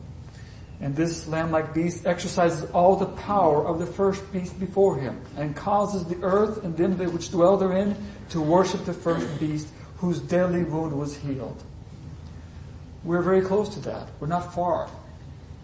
And 0.81 0.95
this 0.95 1.27
lamb-like 1.27 1.73
beast 1.73 2.05
exercises 2.05 2.69
all 2.71 2.95
the 2.95 3.05
power 3.05 3.65
of 3.65 3.79
the 3.79 3.85
first 3.85 4.29
beast 4.33 4.59
before 4.59 4.97
him, 4.97 5.21
and 5.37 5.55
causes 5.55 6.05
the 6.05 6.21
earth 6.21 6.63
and 6.63 6.75
them 6.75 6.97
which 7.13 7.31
dwell 7.31 7.57
therein 7.57 7.95
to 8.29 8.41
worship 8.41 8.85
the 8.85 8.93
first 8.93 9.39
beast, 9.39 9.67
whose 9.97 10.19
deadly 10.19 10.63
wound 10.63 10.91
was 10.97 11.15
healed. 11.15 11.63
We're 13.03 13.21
very 13.21 13.41
close 13.41 13.69
to 13.75 13.79
that. 13.81 14.09
We're 14.19 14.27
not 14.27 14.53
far. 14.53 14.89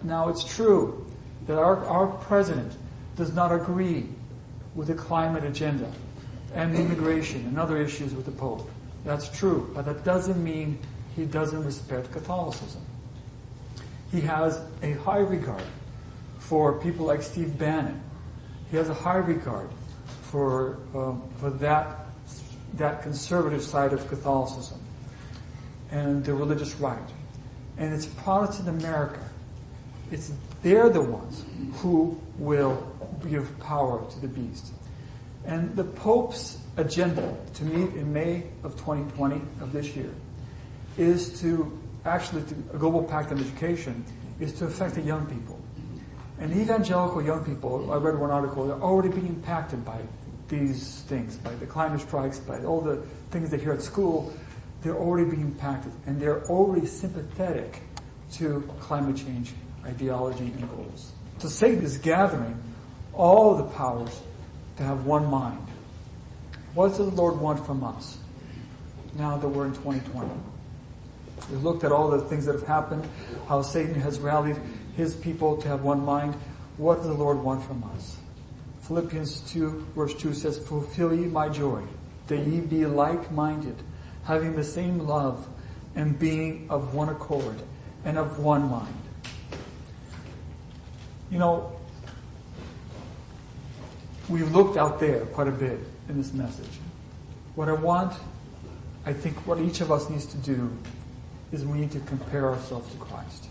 Now 0.03 0.30
it's 0.30 0.43
true 0.43 1.05
that 1.47 1.57
our, 1.57 1.86
our 1.86 2.07
president 2.07 2.74
does 3.16 3.34
not 3.34 3.51
agree 3.51 4.07
with 4.76 4.88
the 4.88 4.93
climate 4.93 5.43
agenda 5.43 5.91
and 6.53 6.76
immigration 6.76 7.45
and 7.45 7.59
other 7.59 7.78
issues 7.78 8.14
with 8.14 8.26
the 8.26 8.32
Pope. 8.32 8.70
That's 9.03 9.28
true, 9.38 9.70
but 9.74 9.86
that 9.86 10.03
doesn't 10.03 10.41
mean 10.41 10.80
he 11.16 11.26
doesn't 11.26 11.64
respect 11.66 12.12
Catholicism. 12.12 12.82
He 14.12 14.22
has 14.22 14.62
a 14.84 14.93
high 14.93 15.20
regard 15.20 15.64
for 16.39 16.80
people 16.80 17.05
like 17.05 17.22
Steve 17.22 17.57
Bannon. 17.57 18.01
He 18.70 18.78
has 18.78 18.89
a 18.89 18.93
high 18.93 19.18
regard 19.18 19.70
for 20.24 20.80
um, 20.93 21.30
for 21.38 21.49
that 21.49 22.05
that 22.74 23.01
conservative 23.03 23.62
side 23.62 23.93
of 23.93 24.07
Catholicism 24.07 24.80
and 25.91 26.24
the 26.24 26.34
religious 26.34 26.76
right. 26.76 26.99
And 27.78 27.93
it's 27.93 28.05
Protestant 28.05 28.70
America. 28.70 29.22
It's 30.12 30.32
they're 30.62 30.89
the 30.89 31.01
ones 31.01 31.45
who 31.76 32.20
will 32.38 32.88
give 33.30 33.57
power 33.59 34.05
to 34.12 34.20
the 34.20 34.28
beast. 34.28 34.74
And 35.45 35.76
the 35.76 35.84
Pope's 35.84 36.59
agenda 36.78 37.36
to 37.55 37.64
meet 37.64 37.95
in 37.95 38.14
May 38.14 38.43
of 38.64 38.74
2020 38.74 39.41
of 39.59 39.72
this 39.72 39.95
year 39.95 40.14
is 40.97 41.39
to 41.41 41.80
actually 42.06 42.43
to 42.43 42.56
a 42.74 42.78
global 42.78 43.04
pact 43.04 43.32
on 43.32 43.39
education 43.39 44.04
is 44.39 44.54
to 44.54 44.66
affect 44.66 44.95
the 44.95 45.02
young 45.02 45.26
people. 45.28 45.60
And 46.39 46.52
evangelical 46.54 47.22
young 47.22 47.45
people, 47.45 47.91
I 47.91 47.97
read 47.97 48.18
one 48.18 48.32
article, 48.32 48.66
they're 48.66 48.82
already 48.82 49.10
being 49.10 49.28
impacted 49.28 49.86
by 49.86 49.99
these 50.47 51.02
things, 51.08 51.38
by 51.38 51.54
the 51.56 51.68
climate 51.68 52.02
strikes, 52.02 52.39
by 52.39 52.64
all 52.64 52.82
the 52.82 52.97
things 53.30 53.52
they 53.52 53.60
hear 53.60 53.74
at 53.74 53.82
school. 53.82 54.34
They're 54.82 54.97
already 54.97 55.30
being 55.30 55.43
impacted, 55.43 55.93
and 56.08 56.20
they're 56.20 56.43
already 56.45 56.88
sympathetic 56.88 57.82
to 58.34 58.68
climate 58.80 59.18
change 59.18 59.54
ideology 59.86 60.45
and 60.45 60.70
goals. 60.72 61.12
So 61.38 61.47
Satan 61.47 61.84
is 61.84 61.97
gathering 61.97 62.60
all 63.14 63.56
the 63.56 63.64
powers 63.64 64.20
to 64.78 64.84
have 64.84 65.06
one 65.06 65.26
mind. 65.28 65.66
What 66.74 66.89
does 66.89 66.97
the 66.97 67.04
Lord 67.04 67.39
want 67.39 67.66
from 67.66 67.84
us 67.84 68.18
now 69.16 69.38
that 69.38 69.47
we're 69.47 69.66
in 69.66 69.74
2020? 69.74 70.30
We 71.49 71.57
looked 71.57 71.83
at 71.83 71.91
all 71.91 72.09
the 72.09 72.19
things 72.21 72.45
that 72.45 72.53
have 72.53 72.67
happened, 72.67 73.07
how 73.47 73.61
Satan 73.61 73.95
has 73.95 74.19
rallied 74.19 74.57
his 74.95 75.15
people 75.15 75.57
to 75.57 75.67
have 75.67 75.83
one 75.83 76.03
mind. 76.03 76.35
What 76.77 76.97
does 76.97 77.07
the 77.07 77.13
Lord 77.13 77.37
want 77.37 77.63
from 77.63 77.83
us? 77.95 78.17
Philippians 78.81 79.41
2 79.51 79.87
verse 79.95 80.13
2 80.15 80.33
says, 80.33 80.57
Fulfill 80.57 81.13
ye 81.13 81.25
my 81.25 81.49
joy, 81.49 81.83
that 82.27 82.45
ye 82.47 82.59
be 82.59 82.85
like-minded, 82.85 83.75
having 84.23 84.55
the 84.55 84.63
same 84.63 84.99
love, 84.99 85.47
and 85.95 86.17
being 86.17 86.67
of 86.69 86.93
one 86.93 87.09
accord, 87.09 87.61
and 88.05 88.17
of 88.17 88.39
one 88.39 88.69
mind. 88.69 88.93
You 91.29 91.39
know, 91.39 91.79
we've 94.27 94.51
looked 94.53 94.77
out 94.77 94.99
there 94.99 95.25
quite 95.27 95.47
a 95.47 95.51
bit 95.51 95.79
in 96.09 96.17
this 96.17 96.33
message. 96.33 96.79
What 97.55 97.69
I 97.69 97.73
want, 97.73 98.13
I 99.05 99.13
think 99.13 99.45
what 99.47 99.59
each 99.59 99.81
of 99.81 99.91
us 99.91 100.09
needs 100.09 100.25
to 100.27 100.37
do 100.37 100.71
is 101.52 101.66
we 101.66 101.80
need 101.80 101.91
to 101.91 101.99
compare 102.02 102.47
ourselves 102.47 102.91
to 102.91 102.97
Christ. 102.97 103.47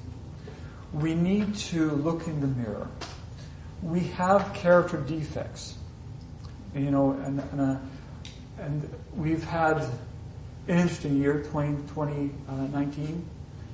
We 0.92 1.14
need 1.14 1.54
to 1.56 1.90
look 1.90 2.26
in 2.26 2.40
the 2.40 2.46
mirror. 2.46 2.88
We 3.82 4.00
have 4.00 4.52
character 4.54 4.98
defects, 4.98 5.76
you 6.74 6.90
know, 6.90 7.12
and 7.12 7.40
and, 7.40 7.60
uh, 7.60 7.76
and 8.58 8.94
we've 9.14 9.44
had 9.44 9.78
an 9.78 10.78
interesting 10.78 11.16
year. 11.16 11.42
20, 11.50 11.78
2019 11.88 13.24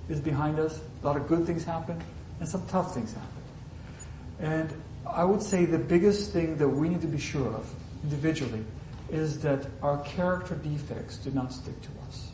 is 0.09 0.21
behind 0.21 0.59
us. 0.59 0.81
A 1.03 1.07
lot 1.07 1.17
of 1.17 1.27
good 1.27 1.47
things 1.47 1.65
happened, 1.65 2.03
and 2.41 2.49
some 2.49 2.67
tough 2.67 2.95
things 2.95 3.13
happened. 3.13 3.33
And 4.39 4.83
I 5.07 5.25
would 5.25 5.43
say 5.43 5.65
the 5.65 5.79
biggest 5.79 6.33
thing 6.33 6.57
that 6.59 6.69
we 6.69 6.89
need 6.89 7.01
to 7.01 7.07
be 7.07 7.19
sure 7.19 7.49
of 7.49 7.73
individually 8.03 8.65
is 9.11 9.41
that 9.41 9.67
our 9.83 9.99
character 10.03 10.55
defects 10.57 11.17
do 11.19 11.31
not 11.31 11.53
stick 11.53 11.81
to 11.81 11.89
us. 12.09 12.26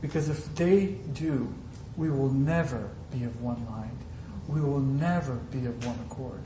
Because 0.00 0.28
if 0.28 0.54
they 0.54 0.96
do, 1.12 1.52
we 1.96 2.10
will 2.10 2.30
never 2.30 2.88
be 3.10 3.24
of 3.24 3.40
one 3.42 3.64
mind. 3.68 3.98
We 4.46 4.60
will 4.60 4.80
never 4.80 5.34
be 5.34 5.66
of 5.66 5.84
one 5.84 5.98
accord. 6.06 6.40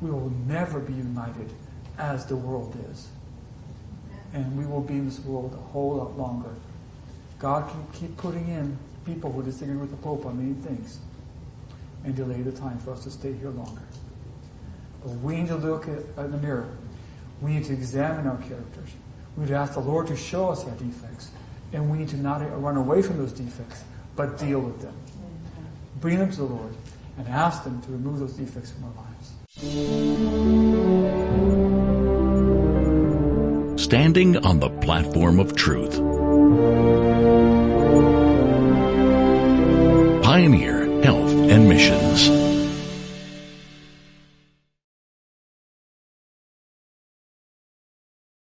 We 0.00 0.10
will 0.10 0.30
never 0.46 0.78
be 0.78 0.92
united 0.92 1.50
as 1.98 2.26
the 2.26 2.36
world 2.36 2.76
is. 2.90 3.08
And 4.34 4.56
we 4.56 4.66
will 4.66 4.82
be 4.82 4.94
in 4.94 5.06
this 5.06 5.20
world 5.20 5.54
a 5.54 5.72
whole 5.72 5.96
lot 5.96 6.18
longer. 6.18 6.54
God 7.38 7.70
can 7.70 7.86
keep 7.92 8.16
putting 8.16 8.48
in 8.48 8.78
people 9.04 9.32
who 9.32 9.42
disagree 9.42 9.76
with 9.76 9.90
the 9.90 9.96
Pope 9.96 10.26
on 10.26 10.38
many 10.38 10.54
things 10.62 10.98
and 12.04 12.14
delay 12.14 12.42
the 12.42 12.52
time 12.52 12.78
for 12.78 12.92
us 12.92 13.04
to 13.04 13.10
stay 13.10 13.32
here 13.32 13.50
longer. 13.50 13.82
But 15.02 15.12
we 15.16 15.36
need 15.36 15.48
to 15.48 15.56
look 15.56 15.88
at, 15.88 16.16
the 16.16 16.38
mirror. 16.38 16.68
We 17.40 17.52
need 17.52 17.64
to 17.64 17.72
examine 17.72 18.26
our 18.26 18.38
characters. 18.38 18.90
We 19.36 19.42
need 19.44 19.50
to 19.50 19.56
ask 19.56 19.74
the 19.74 19.80
Lord 19.80 20.06
to 20.08 20.16
show 20.16 20.50
us 20.50 20.64
our 20.64 20.74
defects. 20.74 21.30
And 21.76 21.90
we 21.90 21.98
need 21.98 22.08
to 22.08 22.16
not 22.16 22.40
run 22.62 22.78
away 22.78 23.02
from 23.02 23.18
those 23.18 23.34
defects, 23.34 23.84
but 24.16 24.38
deal 24.38 24.60
with 24.60 24.80
them. 24.80 24.94
Bring 26.00 26.18
them 26.18 26.30
to 26.30 26.36
the 26.38 26.44
Lord 26.44 26.74
and 27.18 27.28
ask 27.28 27.64
them 27.64 27.82
to 27.82 27.92
remove 27.92 28.18
those 28.18 28.32
defects 28.32 28.72
from 28.72 28.84
our 28.84 28.92
lives. 29.04 29.32
Standing 33.82 34.38
on 34.38 34.58
the 34.58 34.70
platform 34.80 35.38
of 35.38 35.54
truth. 35.54 35.98
Pioneer 40.22 41.02
Health 41.02 41.30
and 41.30 41.68
Missions. 41.68 42.45